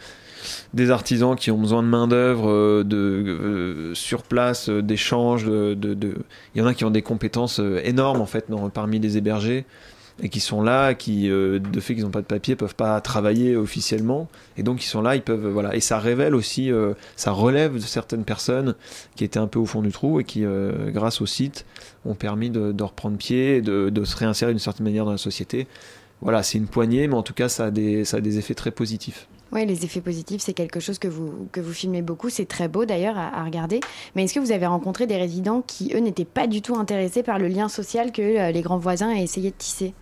des 0.72 0.90
artisans 0.90 1.36
qui 1.36 1.50
ont 1.50 1.58
besoin 1.58 1.82
de 1.82 1.88
main-d'œuvre 1.88 2.48
euh, 2.48 2.84
de, 2.84 3.92
sur 3.94 4.22
place, 4.22 4.70
d'échanges. 4.70 5.44
De, 5.44 5.74
de, 5.74 6.14
Il 6.54 6.58
y 6.58 6.62
en 6.62 6.66
a 6.66 6.74
qui 6.74 6.84
ont 6.84 6.90
des 6.90 7.02
compétences 7.02 7.60
énormes 7.84 8.20
en 8.20 8.26
fait 8.26 8.46
parmi 8.72 8.98
les 9.00 9.18
hébergés 9.18 9.66
et 10.22 10.28
qui 10.28 10.40
sont 10.40 10.62
là, 10.62 10.94
qui 10.94 11.30
euh, 11.30 11.58
de 11.58 11.80
fait 11.80 11.94
qu'ils 11.94 12.04
n'ont 12.04 12.10
pas 12.10 12.20
de 12.20 12.26
papier 12.26 12.56
peuvent 12.56 12.74
pas 12.74 13.00
travailler 13.00 13.56
officiellement 13.56 14.28
et 14.56 14.62
donc 14.62 14.82
ils 14.82 14.86
sont 14.86 15.02
là, 15.02 15.14
ils 15.14 15.22
peuvent 15.22 15.48
voilà 15.48 15.74
et 15.74 15.80
ça 15.80 15.98
révèle 15.98 16.34
aussi, 16.34 16.72
euh, 16.72 16.94
ça 17.16 17.30
relève 17.30 17.74
de 17.74 17.80
certaines 17.80 18.24
personnes 18.24 18.74
qui 19.16 19.24
étaient 19.24 19.38
un 19.38 19.46
peu 19.46 19.58
au 19.58 19.66
fond 19.66 19.82
du 19.82 19.92
trou 19.92 20.20
et 20.20 20.24
qui 20.24 20.44
euh, 20.44 20.90
grâce 20.90 21.20
au 21.20 21.26
site 21.26 21.64
ont 22.04 22.14
permis 22.14 22.50
de, 22.50 22.82
reprendre 22.82 23.16
pied, 23.16 23.60
de, 23.60 23.90
de 23.90 24.04
se 24.04 24.16
réinsérer 24.16 24.52
d'une 24.52 24.58
certaine 24.58 24.84
manière 24.84 25.04
dans 25.04 25.12
la 25.12 25.18
société. 25.18 25.66
Voilà, 26.20 26.42
c'est 26.42 26.58
une 26.58 26.66
poignée, 26.66 27.06
mais 27.06 27.14
en 27.14 27.22
tout 27.22 27.34
cas 27.34 27.48
ça 27.48 27.66
a 27.66 27.70
des, 27.70 28.04
ça 28.04 28.16
a 28.16 28.20
des 28.20 28.38
effets 28.38 28.54
très 28.54 28.70
positifs. 28.70 29.28
Oui, 29.50 29.64
les 29.64 29.84
effets 29.84 30.02
positifs, 30.02 30.42
c'est 30.42 30.52
quelque 30.52 30.78
chose 30.78 30.98
que 30.98 31.08
vous, 31.08 31.48
que 31.52 31.60
vous 31.60 31.72
filmez 31.72 32.02
beaucoup. 32.02 32.28
C'est 32.28 32.44
très 32.44 32.68
beau 32.68 32.84
d'ailleurs 32.84 33.16
à, 33.16 33.42
regarder. 33.44 33.80
Mais 34.14 34.24
est-ce 34.24 34.34
que 34.34 34.40
vous 34.40 34.52
avez 34.52 34.66
rencontré 34.66 35.06
des 35.06 35.16
résidents 35.16 35.62
qui, 35.66 35.92
eux, 35.94 36.00
n'étaient 36.00 36.26
pas 36.26 36.46
du 36.46 36.60
tout 36.60 36.76
intéressés 36.76 37.22
par 37.22 37.38
le 37.38 37.48
lien 37.48 37.68
social 37.68 38.12
que 38.12 38.20
euh, 38.20 38.50
les 38.50 38.60
grands 38.60 38.78
voisins 38.78 39.10
aient 39.10 39.22
essayé 39.22 39.50
de 39.50 39.56
tisser? 39.56 39.94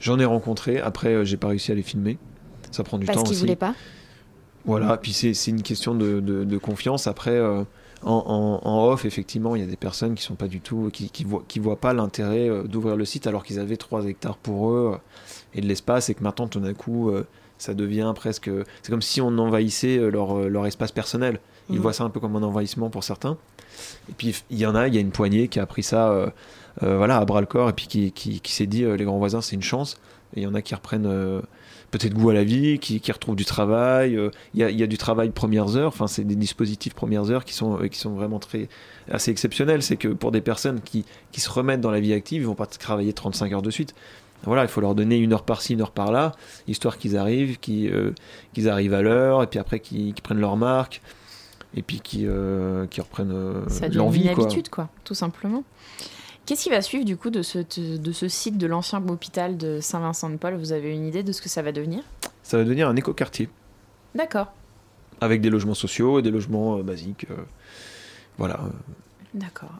J'en 0.00 0.18
ai 0.18 0.24
rencontré. 0.24 0.78
Après, 0.80 1.08
euh, 1.08 1.24
j'ai 1.24 1.36
pas 1.36 1.48
réussi 1.48 1.72
à 1.72 1.74
les 1.74 1.82
filmer. 1.82 2.18
Ça 2.70 2.84
prend 2.84 2.98
du 2.98 3.06
Parce 3.06 3.18
temps 3.18 3.24
qu'ils 3.24 3.32
aussi. 3.32 3.40
voulaient 3.40 3.56
pas? 3.56 3.74
Voilà, 4.64 4.96
puis 4.96 5.12
c'est 5.12 5.32
une 5.46 5.62
question 5.62 5.94
de, 5.94 6.18
de, 6.18 6.42
de 6.42 6.58
confiance. 6.58 7.06
Après, 7.06 7.30
euh, 7.30 7.62
en, 8.02 8.60
en, 8.64 8.68
en, 8.68 8.88
off, 8.88 9.04
effectivement, 9.04 9.54
il 9.54 9.62
y 9.62 9.64
a 9.64 9.68
des 9.68 9.76
personnes 9.76 10.16
qui 10.16 10.24
sont 10.24 10.34
pas 10.34 10.48
du 10.48 10.60
tout, 10.60 10.90
qui, 10.92 11.08
qui, 11.08 11.22
voient, 11.22 11.44
qui 11.46 11.60
voient 11.60 11.78
pas 11.80 11.92
l'intérêt 11.92 12.48
euh, 12.48 12.64
d'ouvrir 12.64 12.96
le 12.96 13.04
site 13.04 13.28
alors 13.28 13.44
qu'ils 13.44 13.60
avaient 13.60 13.76
3 13.76 14.06
hectares 14.06 14.36
pour 14.36 14.70
eux 14.70 14.98
et 15.54 15.60
de 15.60 15.66
l'espace 15.66 16.08
et 16.10 16.14
que 16.14 16.24
maintenant, 16.24 16.48
tout 16.48 16.58
d'un 16.58 16.74
coup, 16.74 17.12
ça 17.58 17.74
devient 17.74 18.12
presque. 18.16 18.50
C'est 18.82 18.90
comme 18.90 19.02
si 19.02 19.20
on 19.20 19.38
envahissait 19.38 19.98
leur, 20.10 20.48
leur 20.48 20.66
espace 20.66 20.90
personnel. 20.90 21.38
Ils 21.70 21.76
mmh. 21.76 21.82
voient 21.82 21.92
ça 21.92 22.04
un 22.04 22.10
peu 22.10 22.18
comme 22.18 22.34
un 22.34 22.42
envahissement 22.42 22.90
pour 22.90 23.04
certains. 23.04 23.38
Et 24.08 24.12
puis, 24.16 24.34
il 24.50 24.58
y 24.58 24.66
en 24.66 24.74
a, 24.74 24.88
il 24.88 24.94
y 24.94 24.98
a 24.98 25.00
une 25.00 25.12
poignée 25.12 25.46
qui 25.46 25.60
a 25.60 25.66
pris 25.66 25.84
ça 25.84 26.32
voilà, 26.82 27.18
à 27.18 27.24
bras 27.24 27.40
le 27.40 27.46
corps 27.46 27.68
et 27.70 27.72
puis 27.72 27.86
qui, 27.86 28.12
qui, 28.12 28.40
qui 28.40 28.52
s'est 28.52 28.66
dit 28.66 28.84
les 28.84 29.04
grands 29.04 29.18
voisins, 29.18 29.40
c'est 29.40 29.56
une 29.56 29.62
chance. 29.62 29.96
Et 30.34 30.40
il 30.40 30.42
y 30.42 30.46
en 30.46 30.54
a 30.54 30.62
qui 30.62 30.74
reprennent 30.74 31.06
euh, 31.06 31.40
peut-être 31.90 32.14
goût 32.14 32.30
à 32.30 32.34
la 32.34 32.44
vie, 32.44 32.78
qui, 32.78 33.00
qui 33.00 33.12
retrouvent 33.12 33.36
du 33.36 33.44
travail. 33.44 34.12
Il 34.12 34.18
euh, 34.18 34.30
y, 34.54 34.62
a, 34.64 34.70
y, 34.70 34.82
a, 34.82 34.86
du 34.86 34.98
travail 34.98 35.30
premières 35.30 35.76
heures. 35.76 35.88
Enfin, 35.88 36.06
c'est 36.06 36.24
des 36.24 36.34
dispositifs 36.34 36.94
premières 36.94 37.30
heures 37.30 37.44
qui 37.44 37.54
sont, 37.54 37.80
euh, 37.80 37.88
qui 37.88 37.98
sont 37.98 38.14
vraiment 38.14 38.38
très 38.38 38.68
assez 39.10 39.30
exceptionnels. 39.30 39.82
C'est 39.82 39.96
que 39.96 40.08
pour 40.08 40.32
des 40.32 40.40
personnes 40.40 40.80
qui, 40.80 41.04
qui 41.32 41.40
se 41.40 41.50
remettent 41.50 41.80
dans 41.80 41.90
la 41.90 42.00
vie 42.00 42.12
active, 42.12 42.42
ils 42.42 42.46
vont 42.46 42.54
pas 42.54 42.66
travailler 42.66 43.12
35 43.12 43.52
heures 43.52 43.62
de 43.62 43.70
suite. 43.70 43.94
Voilà, 44.44 44.62
il 44.62 44.68
faut 44.68 44.80
leur 44.80 44.94
donner 44.94 45.16
une 45.16 45.32
heure 45.32 45.44
par-ci, 45.44 45.72
une 45.72 45.80
heure 45.80 45.92
par-là, 45.92 46.32
histoire 46.68 46.98
qu'ils 46.98 47.16
arrivent, 47.16 47.58
qu'ils 47.58 47.92
euh, 47.92 48.12
qu 48.54 48.68
arrivent 48.68 48.94
à 48.94 49.00
l'heure, 49.00 49.42
et 49.42 49.46
puis 49.46 49.58
après 49.58 49.80
qu'ils 49.80 50.12
qu 50.12 50.20
prennent 50.20 50.40
leur 50.40 50.56
marque, 50.58 51.00
et 51.74 51.82
puis 51.82 52.00
qu'ils 52.00 52.28
euh, 52.28 52.86
qu 52.86 53.00
reprennent 53.00 53.32
euh, 53.32 53.64
l'envie. 53.92 54.24
C'est 54.24 54.32
une 54.34 54.40
habitude, 54.40 54.68
quoi, 54.68 54.90
tout 55.04 55.14
simplement. 55.14 55.64
Qu'est-ce 56.46 56.62
qui 56.62 56.70
va 56.70 56.80
suivre 56.80 57.04
du 57.04 57.16
coup 57.16 57.30
de 57.30 57.42
ce, 57.42 57.58
de 57.58 58.12
ce 58.12 58.28
site 58.28 58.56
de 58.56 58.68
l'ancien 58.68 59.04
hôpital 59.08 59.56
de 59.56 59.80
Saint-Vincent-de-Paul? 59.80 60.54
Vous 60.54 60.70
avez 60.70 60.94
une 60.94 61.04
idée 61.04 61.24
de 61.24 61.32
ce 61.32 61.42
que 61.42 61.48
ça 61.48 61.60
va 61.60 61.72
devenir? 61.72 62.04
Ça 62.44 62.56
va 62.56 62.62
devenir 62.62 62.88
un 62.88 62.94
écoquartier. 62.94 63.48
D'accord. 64.14 64.52
Avec 65.20 65.40
des 65.40 65.50
logements 65.50 65.74
sociaux 65.74 66.20
et 66.20 66.22
des 66.22 66.30
logements 66.30 66.78
euh, 66.78 66.82
basiques. 66.84 67.26
Euh, 67.30 67.34
voilà. 68.38 68.60
D'accord. 69.34 69.72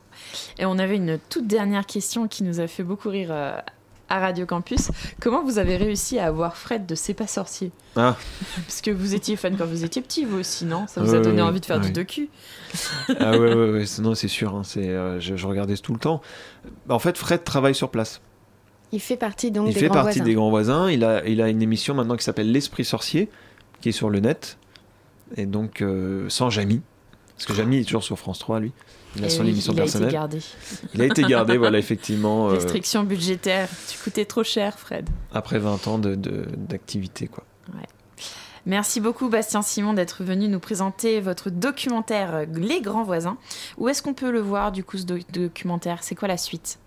Et 0.58 0.66
on 0.66 0.78
avait 0.78 0.96
une 0.96 1.20
toute 1.30 1.46
dernière 1.46 1.86
question 1.86 2.26
qui 2.26 2.42
nous 2.42 2.58
a 2.58 2.66
fait 2.66 2.82
beaucoup 2.82 3.10
rire 3.10 3.28
euh, 3.30 3.60
à 4.08 4.20
Radio 4.20 4.46
Campus. 4.46 4.90
Comment 5.20 5.42
vous 5.42 5.58
avez 5.58 5.76
réussi 5.76 6.18
à 6.18 6.26
avoir 6.26 6.56
Fred 6.56 6.86
de 6.86 6.94
C'est 6.94 7.14
pas 7.14 7.26
sorcier 7.26 7.72
ah. 7.96 8.16
Parce 8.66 8.80
que 8.80 8.90
vous 8.90 9.14
étiez 9.14 9.36
fan 9.36 9.56
quand 9.56 9.66
vous 9.66 9.84
étiez 9.84 10.02
petit, 10.02 10.24
vous 10.24 10.38
aussi, 10.38 10.64
non 10.64 10.86
Ça 10.86 11.02
vous 11.02 11.14
a 11.14 11.20
donné 11.20 11.42
ouais, 11.42 11.48
envie 11.48 11.60
de 11.60 11.66
faire 11.66 11.78
ouais. 11.78 11.86
du 11.86 11.92
docu 11.92 12.28
Ah 13.20 13.32
ouais, 13.32 13.54
ouais, 13.54 13.70
ouais. 13.70 13.84
non, 14.00 14.14
c'est 14.14 14.28
sûr. 14.28 14.54
Hein, 14.54 14.62
c'est, 14.64 14.88
euh, 14.88 15.20
je, 15.20 15.36
je, 15.36 15.46
regardais 15.46 15.76
tout 15.76 15.92
le 15.92 15.98
temps. 15.98 16.20
En 16.88 16.98
fait, 16.98 17.16
Fred 17.18 17.44
travaille 17.44 17.74
sur 17.74 17.90
place. 17.90 18.20
Il 18.92 19.00
fait 19.00 19.16
partie 19.16 19.50
donc 19.50 19.68
il 19.68 19.74
des 19.74 19.80
fait 19.80 19.86
grands 19.86 19.94
partie 19.94 20.18
voisins. 20.18 20.24
des 20.24 20.34
grands 20.34 20.50
voisins. 20.50 20.90
Il 20.90 21.04
a, 21.04 21.26
il 21.26 21.42
a 21.42 21.48
une 21.48 21.62
émission 21.62 21.94
maintenant 21.94 22.16
qui 22.16 22.24
s'appelle 22.24 22.52
L'Esprit 22.52 22.84
Sorcier, 22.84 23.28
qui 23.80 23.88
est 23.88 23.92
sur 23.92 24.10
le 24.10 24.20
net. 24.20 24.58
Et 25.36 25.46
donc, 25.46 25.82
euh, 25.82 26.28
sans 26.28 26.50
Jamy. 26.50 26.82
Parce 27.36 27.46
que 27.46 27.54
Jamy 27.54 27.78
est 27.78 27.84
toujours 27.84 28.02
sur 28.04 28.18
France 28.18 28.38
3, 28.38 28.60
lui. 28.60 28.72
Il 29.16 29.24
a 29.24 29.26
Et 29.26 29.30
son 29.30 29.42
oui, 29.44 29.50
émission 29.50 29.72
il 29.72 29.78
a 29.78 29.82
personnelle. 29.82 30.08
été 30.08 30.14
gardé. 30.14 30.38
Il 30.94 31.02
a 31.02 31.04
été 31.04 31.22
gardé, 31.22 31.56
voilà, 31.64 31.78
effectivement. 31.78 32.48
euh, 32.48 32.52
Restriction 32.54 33.02
budgétaire. 33.04 33.68
Tu 33.88 33.98
coûtais 33.98 34.24
trop 34.24 34.42
cher, 34.44 34.78
Fred. 34.78 35.08
après 35.32 35.58
20 35.58 35.86
ans 35.88 35.98
de, 35.98 36.14
de, 36.14 36.46
d'activité, 36.56 37.26
quoi. 37.28 37.44
Ouais. 37.74 37.84
Merci 38.68 39.00
beaucoup 39.00 39.28
Bastien 39.28 39.62
Simon 39.62 39.92
d'être 39.94 40.24
venu 40.24 40.48
nous 40.48 40.58
présenter 40.58 41.20
votre 41.20 41.50
documentaire 41.50 42.46
Les 42.52 42.80
Grands 42.80 43.04
Voisins. 43.04 43.36
Où 43.78 43.88
est-ce 43.88 44.02
qu'on 44.02 44.12
peut 44.14 44.32
le 44.32 44.40
voir 44.40 44.72
du 44.72 44.82
coup 44.82 44.98
ce 44.98 45.04
do 45.04 45.18
documentaire? 45.32 45.98
C'est 46.02 46.16
quoi 46.16 46.26
la 46.26 46.36
suite? 46.36 46.80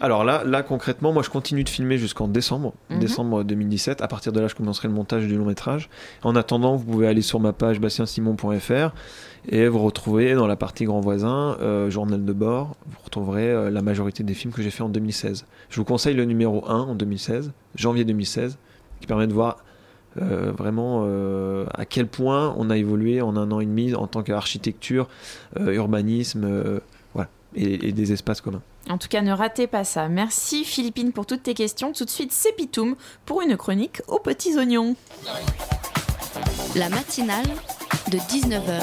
Alors 0.00 0.24
là, 0.24 0.42
là 0.44 0.64
concrètement, 0.64 1.12
moi 1.12 1.22
je 1.22 1.30
continue 1.30 1.62
de 1.62 1.68
filmer 1.68 1.98
jusqu'en 1.98 2.26
décembre, 2.26 2.72
Mhm. 2.88 2.96
mm 2.96 2.98
-hmm. 2.98 3.00
décembre 3.02 3.44
2017. 3.44 4.02
À 4.02 4.08
partir 4.08 4.32
de 4.32 4.40
là, 4.40 4.48
je 4.48 4.56
commencerai 4.56 4.88
le 4.88 4.94
montage 4.94 5.24
du 5.28 5.36
long 5.36 5.44
métrage. 5.44 5.88
En 6.24 6.34
attendant, 6.34 6.74
vous 6.74 6.84
pouvez 6.92 7.06
aller 7.06 7.22
sur 7.22 7.38
ma 7.38 7.52
page 7.52 7.78
bastiensimon.fr 7.78 8.90
et 9.48 9.68
vous 9.68 9.78
retrouvez 9.78 10.34
dans 10.34 10.46
la 10.46 10.56
partie 10.56 10.84
Grands 10.84 11.00
Voisins, 11.00 11.56
euh, 11.60 11.90
journal 11.90 12.24
de 12.24 12.32
bord, 12.32 12.76
vous 12.86 12.98
retrouverez 13.04 13.50
euh, 13.50 13.70
la 13.70 13.82
majorité 13.82 14.22
des 14.22 14.34
films 14.34 14.52
que 14.52 14.62
j'ai 14.62 14.70
fait 14.70 14.82
en 14.82 14.88
2016. 14.88 15.46
Je 15.68 15.76
vous 15.76 15.84
conseille 15.84 16.14
le 16.14 16.24
numéro 16.24 16.68
1 16.68 16.80
en 16.80 16.94
2016, 16.94 17.52
janvier 17.74 18.04
2016, 18.04 18.58
qui 19.00 19.06
permet 19.06 19.26
de 19.26 19.32
voir 19.32 19.58
euh, 20.20 20.50
vraiment 20.50 21.04
euh, 21.04 21.66
à 21.74 21.84
quel 21.84 22.08
point 22.08 22.54
on 22.58 22.68
a 22.68 22.76
évolué 22.76 23.22
en 23.22 23.36
un 23.36 23.52
an 23.52 23.60
et 23.60 23.66
demi 23.66 23.94
en 23.94 24.08
tant 24.08 24.22
qu'architecture, 24.22 25.08
euh, 25.58 25.72
urbanisme, 25.72 26.44
euh, 26.44 26.80
voilà, 27.14 27.28
et, 27.54 27.88
et, 27.88 27.92
des 27.92 28.12
espaces 28.12 28.40
communs. 28.40 28.62
En 28.88 28.98
tout 28.98 29.06
cas, 29.06 29.22
ne 29.22 29.32
ratez 29.32 29.68
pas 29.68 29.84
ça. 29.84 30.08
Merci 30.08 30.64
Philippine 30.64 31.12
pour 31.12 31.26
toutes 31.26 31.44
tes 31.44 31.54
questions. 31.54 31.92
Tout 31.92 32.04
de 32.04 32.10
suite, 32.10 32.32
c'est 32.32 32.52
Pitoum 32.56 32.96
pour 33.24 33.40
une 33.40 33.56
chronique 33.56 34.02
aux 34.08 34.18
petits 34.18 34.56
oignons. 34.56 34.96
La 36.74 36.88
matinale 36.88 37.46
de 38.10 38.18
19h, 38.18 38.82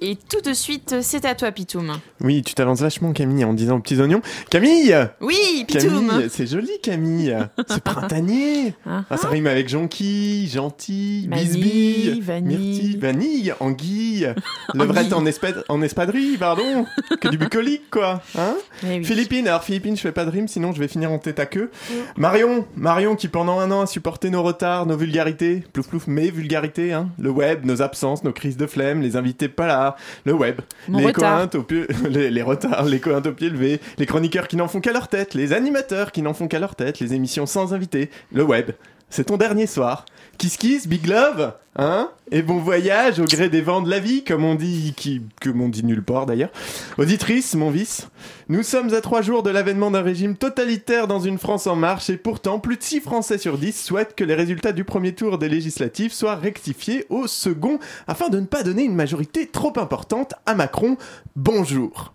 Et 0.00 0.16
tout 0.16 0.40
de 0.40 0.52
suite, 0.52 0.96
c'est 1.02 1.24
à 1.24 1.34
toi, 1.34 1.50
Pitoum. 1.50 1.92
Oui, 2.20 2.42
tu 2.44 2.54
t'avances 2.54 2.80
vachement, 2.80 3.12
Camille, 3.12 3.44
en 3.44 3.52
disant 3.52 3.80
petits 3.80 4.00
oignons. 4.00 4.20
Camille 4.48 4.94
Oui, 5.20 5.64
Pitoum 5.66 6.22
c'est 6.30 6.46
joli, 6.46 6.70
Camille. 6.82 7.36
C'est 7.68 7.82
printanier. 7.82 8.74
Ah, 8.86 9.04
Ah, 9.10 9.16
ça 9.16 9.28
rime 9.28 9.46
avec 9.48 9.68
jonquille, 9.68 10.48
gentil, 10.48 11.28
bisbille, 11.28 12.20
vanille. 12.20 12.56
myrtille, 12.58 12.96
vanille, 12.96 13.54
anguille, 13.58 14.34
levrette 14.74 15.12
en, 15.12 15.24
espad- 15.26 15.64
en 15.68 15.82
espadrille, 15.82 16.36
pardon. 16.38 16.86
Que 17.20 17.28
du 17.28 17.38
bucolique, 17.38 17.90
quoi. 17.90 18.22
Hein 18.38 18.54
Eh 18.84 18.98
oui. 18.98 19.04
Philippine, 19.04 19.48
alors 19.48 19.64
Philippine, 19.64 19.96
je 19.96 20.00
fais 20.02 20.12
pas 20.12 20.24
de 20.24 20.30
rime, 20.30 20.46
sinon 20.46 20.72
je 20.72 20.78
vais 20.78 20.88
finir 20.88 21.10
en 21.10 21.18
tête 21.18 21.40
à 21.40 21.46
queue. 21.46 21.70
Marion, 22.16 22.66
Marion 22.76 23.16
qui 23.16 23.26
pendant 23.28 23.58
un 23.58 23.70
an 23.72 23.80
a 23.82 23.86
supporté 23.86 24.30
nos 24.30 24.42
retards, 24.44 24.86
nos 24.86 24.96
vulgarités, 24.96 25.64
plouf 25.72 25.88
plouf, 25.88 26.06
mes 26.06 26.30
vulgarités, 26.30 26.92
hein. 26.92 27.08
Le 27.18 27.30
web, 27.30 27.64
nos 27.64 27.82
absences, 27.82 28.22
nos 28.22 28.32
crises 28.32 28.56
de 28.56 28.66
flemme, 28.66 29.00
les 29.02 29.16
invités 29.16 29.48
pas 29.48 29.66
là, 29.66 29.87
le 30.24 30.32
web, 30.32 30.60
Mon 30.88 30.98
les 30.98 31.06
retard. 31.06 31.38
cointes 31.38 31.54
au 31.54 31.62
pied, 31.62 31.86
les, 32.08 32.30
les 32.30 32.42
retards, 32.42 32.84
les 32.84 33.00
cointes 33.00 33.26
au 33.26 33.32
pied 33.32 33.50
levé, 33.50 33.80
les 33.98 34.06
chroniqueurs 34.06 34.48
qui 34.48 34.56
n'en 34.56 34.68
font 34.68 34.80
qu'à 34.80 34.92
leur 34.92 35.08
tête, 35.08 35.34
les 35.34 35.52
animateurs 35.52 36.12
qui 36.12 36.22
n'en 36.22 36.34
font 36.34 36.48
qu'à 36.48 36.58
leur 36.58 36.74
tête, 36.74 37.00
les 37.00 37.14
émissions 37.14 37.46
sans 37.46 37.74
invités, 37.74 38.10
le 38.32 38.42
web. 38.44 38.70
C'est 39.10 39.24
ton 39.24 39.36
dernier 39.38 39.66
soir. 39.66 40.04
Kiss 40.38 40.56
kiss, 40.56 40.86
big 40.86 41.08
love, 41.08 41.52
hein 41.74 42.12
Et 42.30 42.42
bon 42.42 42.58
voyage 42.58 43.18
au 43.18 43.24
gré 43.24 43.48
des 43.48 43.60
vents 43.60 43.82
de 43.82 43.90
la 43.90 43.98
vie, 43.98 44.22
comme 44.22 44.44
on 44.44 44.54
dit, 44.54 44.94
qui, 44.96 45.20
comme 45.42 45.60
on 45.60 45.68
dit 45.68 45.84
nulle 45.84 46.04
part 46.04 46.26
d'ailleurs. 46.26 46.52
Auditrice, 46.96 47.56
mon 47.56 47.72
vice, 47.72 48.06
nous 48.48 48.62
sommes 48.62 48.94
à 48.94 49.00
trois 49.00 49.20
jours 49.20 49.42
de 49.42 49.50
l'avènement 49.50 49.90
d'un 49.90 50.00
régime 50.00 50.36
totalitaire 50.36 51.08
dans 51.08 51.18
une 51.18 51.38
France 51.38 51.66
en 51.66 51.74
marche 51.74 52.08
et 52.08 52.16
pourtant 52.16 52.60
plus 52.60 52.76
de 52.76 52.84
6 52.84 53.00
Français 53.00 53.36
sur 53.36 53.58
10 53.58 53.84
souhaitent 53.84 54.14
que 54.14 54.22
les 54.22 54.36
résultats 54.36 54.70
du 54.70 54.84
premier 54.84 55.12
tour 55.12 55.38
des 55.38 55.48
législatives 55.48 56.12
soient 56.12 56.36
rectifiés 56.36 57.04
au 57.08 57.26
second 57.26 57.80
afin 58.06 58.28
de 58.28 58.38
ne 58.38 58.46
pas 58.46 58.62
donner 58.62 58.84
une 58.84 58.94
majorité 58.94 59.48
trop 59.48 59.72
importante 59.76 60.34
à 60.46 60.54
Macron. 60.54 60.96
Bonjour. 61.34 62.14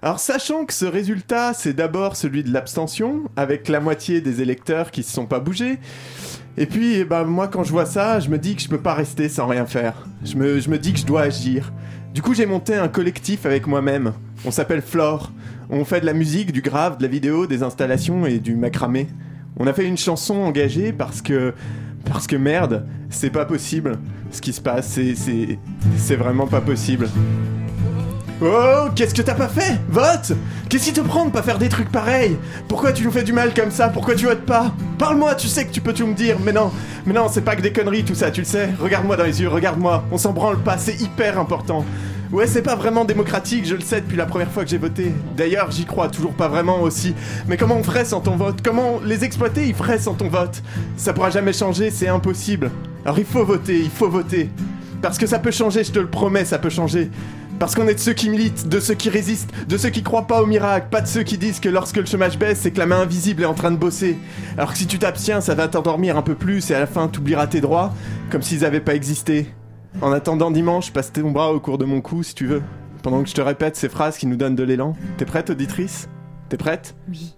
Alors 0.00 0.18
sachant 0.18 0.64
que 0.64 0.72
ce 0.72 0.86
résultat 0.86 1.52
c'est 1.52 1.74
d'abord 1.74 2.16
celui 2.16 2.42
de 2.42 2.50
l'abstention, 2.50 3.24
avec 3.36 3.68
la 3.68 3.80
moitié 3.80 4.22
des 4.22 4.40
électeurs 4.40 4.90
qui 4.92 5.02
se 5.02 5.12
sont 5.12 5.26
pas 5.26 5.40
bougés, 5.40 5.78
et 6.56 6.66
puis 6.66 6.94
eh 6.96 7.04
ben, 7.04 7.24
moi 7.24 7.48
quand 7.48 7.64
je 7.64 7.70
vois 7.70 7.86
ça, 7.86 8.20
je 8.20 8.28
me 8.28 8.38
dis 8.38 8.54
que 8.56 8.62
je 8.62 8.68
peux 8.68 8.78
pas 8.80 8.94
rester 8.94 9.28
sans 9.28 9.46
rien 9.46 9.66
faire. 9.66 9.94
Je 10.24 10.36
me, 10.36 10.60
je 10.60 10.68
me 10.70 10.78
dis 10.78 10.92
que 10.92 10.98
je 10.98 11.06
dois 11.06 11.22
agir. 11.22 11.72
Du 12.14 12.22
coup 12.22 12.34
j'ai 12.34 12.46
monté 12.46 12.74
un 12.74 12.88
collectif 12.88 13.46
avec 13.46 13.66
moi-même. 13.66 14.12
On 14.44 14.50
s'appelle 14.50 14.82
Flore. 14.82 15.32
On 15.70 15.84
fait 15.84 16.00
de 16.00 16.06
la 16.06 16.12
musique, 16.14 16.50
du 16.52 16.62
grave, 16.62 16.98
de 16.98 17.02
la 17.04 17.08
vidéo, 17.08 17.46
des 17.46 17.62
installations 17.62 18.26
et 18.26 18.38
du 18.40 18.56
macramé. 18.56 19.06
On 19.56 19.66
a 19.68 19.72
fait 19.72 19.86
une 19.86 19.96
chanson 19.98 20.34
engagée 20.36 20.92
parce 20.92 21.22
que... 21.22 21.54
Parce 22.06 22.26
que 22.26 22.34
merde, 22.34 22.86
c'est 23.10 23.30
pas 23.30 23.44
possible 23.44 23.98
ce 24.32 24.40
qui 24.40 24.52
se 24.52 24.60
passe, 24.60 24.88
c'est... 24.88 25.14
c'est- 25.14 25.58
C'est 25.96 26.16
vraiment 26.16 26.46
pas 26.48 26.60
possible. 26.60 27.08
Oh, 28.42 28.88
qu'est-ce 28.96 29.12
que 29.12 29.20
t'as 29.20 29.34
pas 29.34 29.48
fait? 29.48 29.78
Vote 29.90 30.32
Qu'est-ce 30.70 30.86
qui 30.86 30.92
te 30.94 31.02
prend 31.02 31.26
de 31.26 31.30
pas 31.30 31.42
faire 31.42 31.58
des 31.58 31.68
trucs 31.68 31.92
pareils? 31.92 32.38
Pourquoi 32.68 32.92
tu 32.92 33.04
nous 33.04 33.10
fais 33.10 33.22
du 33.22 33.34
mal 33.34 33.52
comme 33.52 33.70
ça? 33.70 33.88
Pourquoi 33.88 34.14
tu 34.14 34.24
votes 34.24 34.46
pas? 34.46 34.72
Parle-moi, 34.96 35.34
tu 35.34 35.46
sais 35.46 35.66
que 35.66 35.72
tu 35.72 35.82
peux 35.82 35.92
tout 35.92 36.06
me 36.06 36.14
dire, 36.14 36.38
mais 36.42 36.52
non, 36.52 36.72
mais 37.04 37.12
non, 37.12 37.26
c'est 37.30 37.42
pas 37.42 37.54
que 37.54 37.60
des 37.60 37.72
conneries 37.72 38.04
tout 38.04 38.14
ça, 38.14 38.30
tu 38.30 38.40
le 38.40 38.46
sais. 38.46 38.70
Regarde-moi 38.80 39.18
dans 39.18 39.24
les 39.24 39.42
yeux, 39.42 39.48
regarde-moi, 39.48 40.04
on 40.10 40.16
s'en 40.16 40.32
branle 40.32 40.58
pas, 40.58 40.78
c'est 40.78 40.98
hyper 41.02 41.38
important. 41.38 41.84
Ouais, 42.32 42.46
c'est 42.46 42.62
pas 42.62 42.76
vraiment 42.76 43.04
démocratique, 43.04 43.66
je 43.66 43.74
le 43.74 43.82
sais 43.82 44.00
depuis 44.00 44.16
la 44.16 44.24
première 44.24 44.50
fois 44.50 44.64
que 44.64 44.70
j'ai 44.70 44.78
voté. 44.78 45.12
D'ailleurs, 45.36 45.70
j'y 45.70 45.84
crois 45.84 46.08
toujours 46.08 46.32
pas 46.32 46.48
vraiment 46.48 46.80
aussi. 46.80 47.14
Mais 47.46 47.58
comment 47.58 47.76
on 47.76 47.82
ferait 47.82 48.06
sans 48.06 48.20
ton 48.20 48.36
vote? 48.36 48.60
Comment 48.64 49.00
les 49.04 49.22
exploiter 49.22 49.66
ils 49.66 49.74
feraient 49.74 49.98
sans 49.98 50.14
ton 50.14 50.28
vote? 50.28 50.62
Ça 50.96 51.12
pourra 51.12 51.28
jamais 51.28 51.52
changer, 51.52 51.90
c'est 51.90 52.08
impossible. 52.08 52.70
Alors 53.04 53.18
il 53.18 53.26
faut 53.26 53.44
voter, 53.44 53.80
il 53.80 53.90
faut 53.90 54.08
voter. 54.08 54.48
Parce 55.02 55.18
que 55.18 55.26
ça 55.26 55.38
peut 55.38 55.50
changer, 55.50 55.84
je 55.84 55.92
te 55.92 55.98
le 55.98 56.06
promets, 56.06 56.44
ça 56.44 56.58
peut 56.58 56.70
changer. 56.70 57.10
Parce 57.60 57.74
qu'on 57.74 57.86
est 57.88 57.94
de 57.94 58.00
ceux 58.00 58.14
qui 58.14 58.30
militent, 58.30 58.68
de 58.68 58.80
ceux 58.80 58.94
qui 58.94 59.10
résistent, 59.10 59.52
de 59.68 59.76
ceux 59.76 59.90
qui 59.90 60.02
croient 60.02 60.26
pas 60.26 60.40
au 60.40 60.46
miracle, 60.46 60.86
pas 60.90 61.02
de 61.02 61.06
ceux 61.06 61.24
qui 61.24 61.36
disent 61.36 61.60
que 61.60 61.68
lorsque 61.68 61.98
le 61.98 62.06
chômage 62.06 62.38
baisse, 62.38 62.60
c'est 62.60 62.70
que 62.70 62.78
la 62.78 62.86
main 62.86 63.02
invisible 63.02 63.42
est 63.42 63.46
en 63.46 63.52
train 63.52 63.70
de 63.70 63.76
bosser. 63.76 64.16
Alors 64.56 64.72
que 64.72 64.78
si 64.78 64.86
tu 64.86 64.98
t'abstiens, 64.98 65.42
ça 65.42 65.54
va 65.54 65.68
t'endormir 65.68 66.16
un 66.16 66.22
peu 66.22 66.34
plus 66.34 66.70
et 66.70 66.74
à 66.74 66.80
la 66.80 66.86
fin, 66.86 67.06
t'oublieras 67.06 67.48
tes 67.48 67.60
droits, 67.60 67.92
comme 68.30 68.40
s'ils 68.40 68.64
avaient 68.64 68.80
pas 68.80 68.94
existé. 68.94 69.52
En 70.00 70.10
attendant 70.10 70.50
dimanche, 70.50 70.90
passe 70.90 71.12
ton 71.12 71.32
bras 71.32 71.52
au 71.52 71.60
cours 71.60 71.76
de 71.76 71.84
mon 71.84 72.00
cou 72.00 72.22
si 72.22 72.34
tu 72.34 72.46
veux, 72.46 72.62
pendant 73.02 73.22
que 73.22 73.28
je 73.28 73.34
te 73.34 73.42
répète 73.42 73.76
ces 73.76 73.90
phrases 73.90 74.16
qui 74.16 74.26
nous 74.26 74.36
donnent 74.36 74.56
de 74.56 74.64
l'élan. 74.64 74.96
T'es 75.18 75.26
prête, 75.26 75.50
auditrice? 75.50 76.08
T'es 76.48 76.56
prête? 76.56 76.94
Oui. 77.10 77.34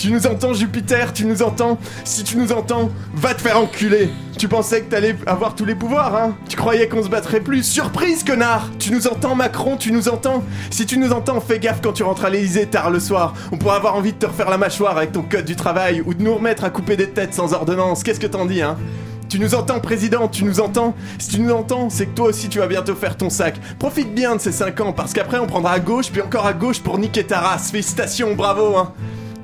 Tu 0.00 0.10
nous 0.10 0.26
entends, 0.26 0.54
Jupiter 0.54 1.12
Tu 1.12 1.26
nous 1.26 1.42
entends. 1.42 1.76
Si 2.04 2.24
tu 2.24 2.38
nous 2.38 2.52
entends, 2.52 2.88
va 3.12 3.34
te 3.34 3.42
faire 3.42 3.58
enculer. 3.58 4.08
Tu 4.38 4.48
pensais 4.48 4.80
que 4.80 4.88
t'allais 4.88 5.14
avoir 5.26 5.54
tous 5.54 5.66
les 5.66 5.74
pouvoirs, 5.74 6.16
hein. 6.16 6.34
Tu 6.48 6.56
croyais 6.56 6.88
qu'on 6.88 7.02
se 7.02 7.10
battrait 7.10 7.40
plus. 7.40 7.62
Surprise, 7.62 8.24
connard. 8.24 8.70
Tu 8.78 8.92
nous 8.92 9.06
entends, 9.06 9.34
Macron 9.34 9.76
Tu 9.76 9.92
nous 9.92 10.08
entends. 10.08 10.42
Si 10.70 10.86
tu 10.86 10.96
nous 10.96 11.12
entends, 11.12 11.38
fais 11.42 11.58
gaffe 11.58 11.82
quand 11.82 11.92
tu 11.92 12.02
rentres 12.02 12.24
à 12.24 12.30
l'Elysée 12.30 12.64
tard 12.64 12.88
le 12.90 12.98
soir. 12.98 13.34
On 13.52 13.58
pourrait 13.58 13.76
avoir 13.76 13.94
envie 13.94 14.14
de 14.14 14.16
te 14.16 14.24
refaire 14.24 14.48
la 14.48 14.56
mâchoire 14.56 14.96
avec 14.96 15.12
ton 15.12 15.20
code 15.20 15.44
du 15.44 15.54
travail 15.54 16.02
ou 16.06 16.14
de 16.14 16.22
nous 16.22 16.34
remettre 16.34 16.64
à 16.64 16.70
couper 16.70 16.96
des 16.96 17.10
têtes 17.10 17.34
sans 17.34 17.52
ordonnance. 17.52 18.02
Qu'est-ce 18.02 18.20
que 18.20 18.26
t'en 18.26 18.46
dis, 18.46 18.62
hein? 18.62 18.78
Tu 19.28 19.38
nous 19.38 19.54
entends, 19.54 19.80
président, 19.80 20.28
tu 20.28 20.44
nous 20.44 20.60
entends? 20.60 20.94
Si 21.18 21.28
tu 21.28 21.40
nous 21.40 21.52
entends, 21.52 21.90
c'est 21.90 22.06
que 22.06 22.14
toi 22.14 22.28
aussi 22.28 22.48
tu 22.48 22.58
vas 22.58 22.68
bientôt 22.68 22.94
faire 22.94 23.18
ton 23.18 23.28
sac. 23.28 23.60
Profite 23.78 24.14
bien 24.14 24.36
de 24.36 24.40
ces 24.40 24.50
5 24.50 24.80
ans, 24.80 24.92
parce 24.94 25.12
qu'après 25.12 25.38
on 25.38 25.46
prendra 25.46 25.72
à 25.72 25.78
gauche, 25.78 26.10
puis 26.10 26.22
encore 26.22 26.46
à 26.46 26.54
gauche 26.54 26.80
pour 26.80 26.98
niquer 26.98 27.24
ta 27.24 27.40
race. 27.40 27.70
Félicitations, 27.70 28.34
bravo, 28.34 28.78
hein 28.78 28.94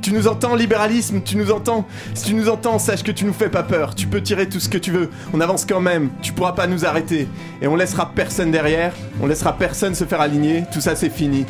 tu 0.07 0.12
nous 0.12 0.28
entends, 0.28 0.54
libéralisme, 0.54 1.20
tu 1.20 1.36
nous 1.36 1.50
entends 1.50 1.84
Si 2.14 2.26
tu 2.26 2.34
nous 2.34 2.48
entends, 2.48 2.78
sache 2.78 3.02
que 3.02 3.11
tu 3.11 3.24
nous 3.24 3.32
fais 3.32 3.48
pas 3.48 3.64
peur. 3.64 3.92
Tu 3.96 4.07
peux 4.07 4.22
tirer 4.22 4.48
tout 4.48 4.61
ce 4.61 4.68
que 4.68 4.78
tu 4.78 4.92
veux. 4.92 5.11
On 5.34 5.40
avance 5.40 5.66
quand 5.66 5.80
même. 5.80 6.11
Tu 6.22 6.32
pourras 6.32 6.52
pas 6.52 6.68
nous 6.68 6.86
arrêter. 6.86 7.26
Et 7.61 7.66
on 7.66 7.74
laissera 7.74 8.12
personne 8.14 8.52
derrière. 8.52 8.94
On 9.20 9.26
laissera 9.26 9.59
personne 9.59 9.96
se 9.96 10.04
faire 10.04 10.20
aligner. 10.20 10.62
Tout 10.72 10.80
ça, 10.80 10.94
c'est 10.94 11.11
fini. 11.11 11.44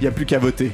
Y 0.00 0.06
a 0.06 0.12
plus 0.12 0.24
qu'à 0.24 0.38
voter. 0.38 0.70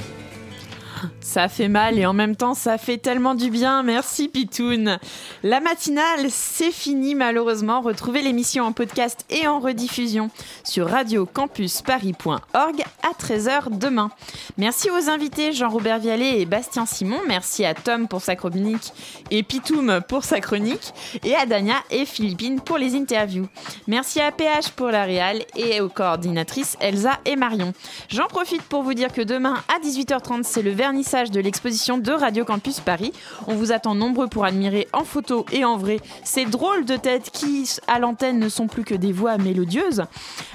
Ça 1.21 1.49
fait 1.49 1.69
mal 1.69 1.99
et 1.99 2.07
en 2.07 2.13
même 2.13 2.37
temps 2.37 2.55
ça 2.55 2.79
fait 2.79 2.99
tellement 2.99 3.35
du 3.35 3.51
bien. 3.51 3.83
Merci 3.83 4.29
Pitoun. 4.29 4.99
La 5.43 5.61
matinale, 5.61 6.31
c'est 6.31 6.73
fini 6.73 7.15
malheureusement. 7.15 7.81
Retrouvez 7.81 8.23
l'émission 8.23 8.65
en 8.65 8.73
podcast 8.73 9.25
et 9.31 9.47
en 9.47 9.61
rediffusion 9.61 10.31
sur 10.65 10.89
radiocampusparis.org 10.89 12.85
à 13.03 13.23
13h 13.23 13.79
demain. 13.79 14.11
Merci 14.59 14.91
aux 14.91 15.11
invités 15.11 15.53
Jean-Robert 15.53 15.99
Vialet 15.99 16.41
et 16.41 16.47
Bastien 16.47 16.87
Simon. 16.87 17.21
Merci 17.27 17.65
à 17.65 17.75
Tom 17.75 18.09
pour 18.09 18.21
sa 18.21 18.37
chronique 18.37 18.93
et 19.31 19.43
Pitoum 19.43 20.01
pour 20.09 20.25
sa 20.25 20.41
chronique 20.41 20.93
et 21.25 21.35
à 21.35 21.47
Dania 21.47 21.77
et 21.91 22.07
Philippine 22.07 22.61
pour 22.61 22.79
les 22.79 22.95
interviews. 22.95 23.49
Merci 23.87 24.21
à 24.21 24.33
PH 24.33 24.71
pour 24.71 24.89
la 24.89 25.05
réal 25.05 25.43
et 25.57 25.81
aux 25.81 25.89
coordinatrices 25.89 26.77
Elsa 26.81 27.19
et 27.25 27.37
Marion. 27.37 27.73
J'en 28.09 28.27
profite 28.27 28.63
pour 28.63 28.83
vous 28.83 28.95
dire 28.95 29.13
que 29.13 29.23
demain 29.23 29.63
à 29.69 29.79
18h30 29.85 30.43
c'est 30.43 30.63
le 30.63 30.73
de 30.93 31.41
l'exposition 31.41 31.97
de 31.97 32.13
Radio 32.13 32.45
Campus 32.45 32.81
Paris. 32.81 33.13
On 33.47 33.55
vous 33.55 33.73
attend 33.73 33.95
nombreux 33.95 34.29
pour 34.29 34.45
admirer 34.45 34.89
en 34.93 35.05
photo 35.05 35.47
et 35.51 35.65
en 35.65 35.79
vrai 35.79 36.01
ces 36.23 36.45
drôles 36.45 36.85
de 36.85 36.97
têtes 36.97 37.31
qui 37.33 37.69
à 37.87 37.99
l'antenne 37.99 38.39
ne 38.39 38.49
sont 38.51 38.67
plus 38.67 38.85
que 38.85 38.95
des 38.95 39.11
voix 39.11 39.39
mélodieuses. 39.39 40.05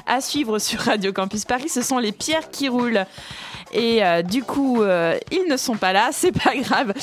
À 0.06 0.22
suivre 0.22 0.60
sur 0.60 0.80
Radio 0.80 1.12
Campus 1.12 1.46
Paris, 1.46 1.70
ce 1.70 1.82
sont 1.82 1.98
les 1.98 2.12
pierres 2.12 2.52
qui 2.52 2.70
roulent. 2.70 3.06
Et 3.74 4.06
euh, 4.06 4.22
du 4.22 4.44
coup, 4.44 4.82
euh, 4.84 5.18
ils 5.32 5.50
ne 5.50 5.58
sont 5.58 5.76
pas 5.76 5.92
là, 5.92 6.10
c'est 6.12 6.32
pas 6.32 6.56
grave. 6.56 6.94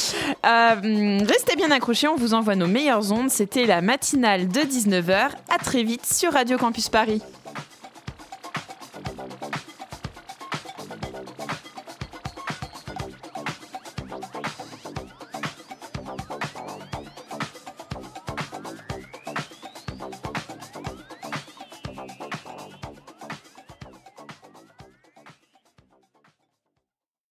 Euh, 0.47 1.18
restez 1.26 1.57
bien 1.57 1.70
accrochés, 1.72 2.07
on 2.07 2.16
vous 2.16 2.35
envoie 2.35 2.55
nos 2.55 2.68
meilleures 2.68 3.12
ondes. 3.12 3.30
C'était 3.30 3.66
la 3.66 3.82
matinale 3.82 4.47
de 4.49 4.61
19h. 4.61 5.30
À 5.53 5.59
très 5.59 5.82
vite 5.82 6.07
sur 6.07 6.32
Radio 6.32 6.57
Campus 6.57 6.89
Paris. 6.89 7.20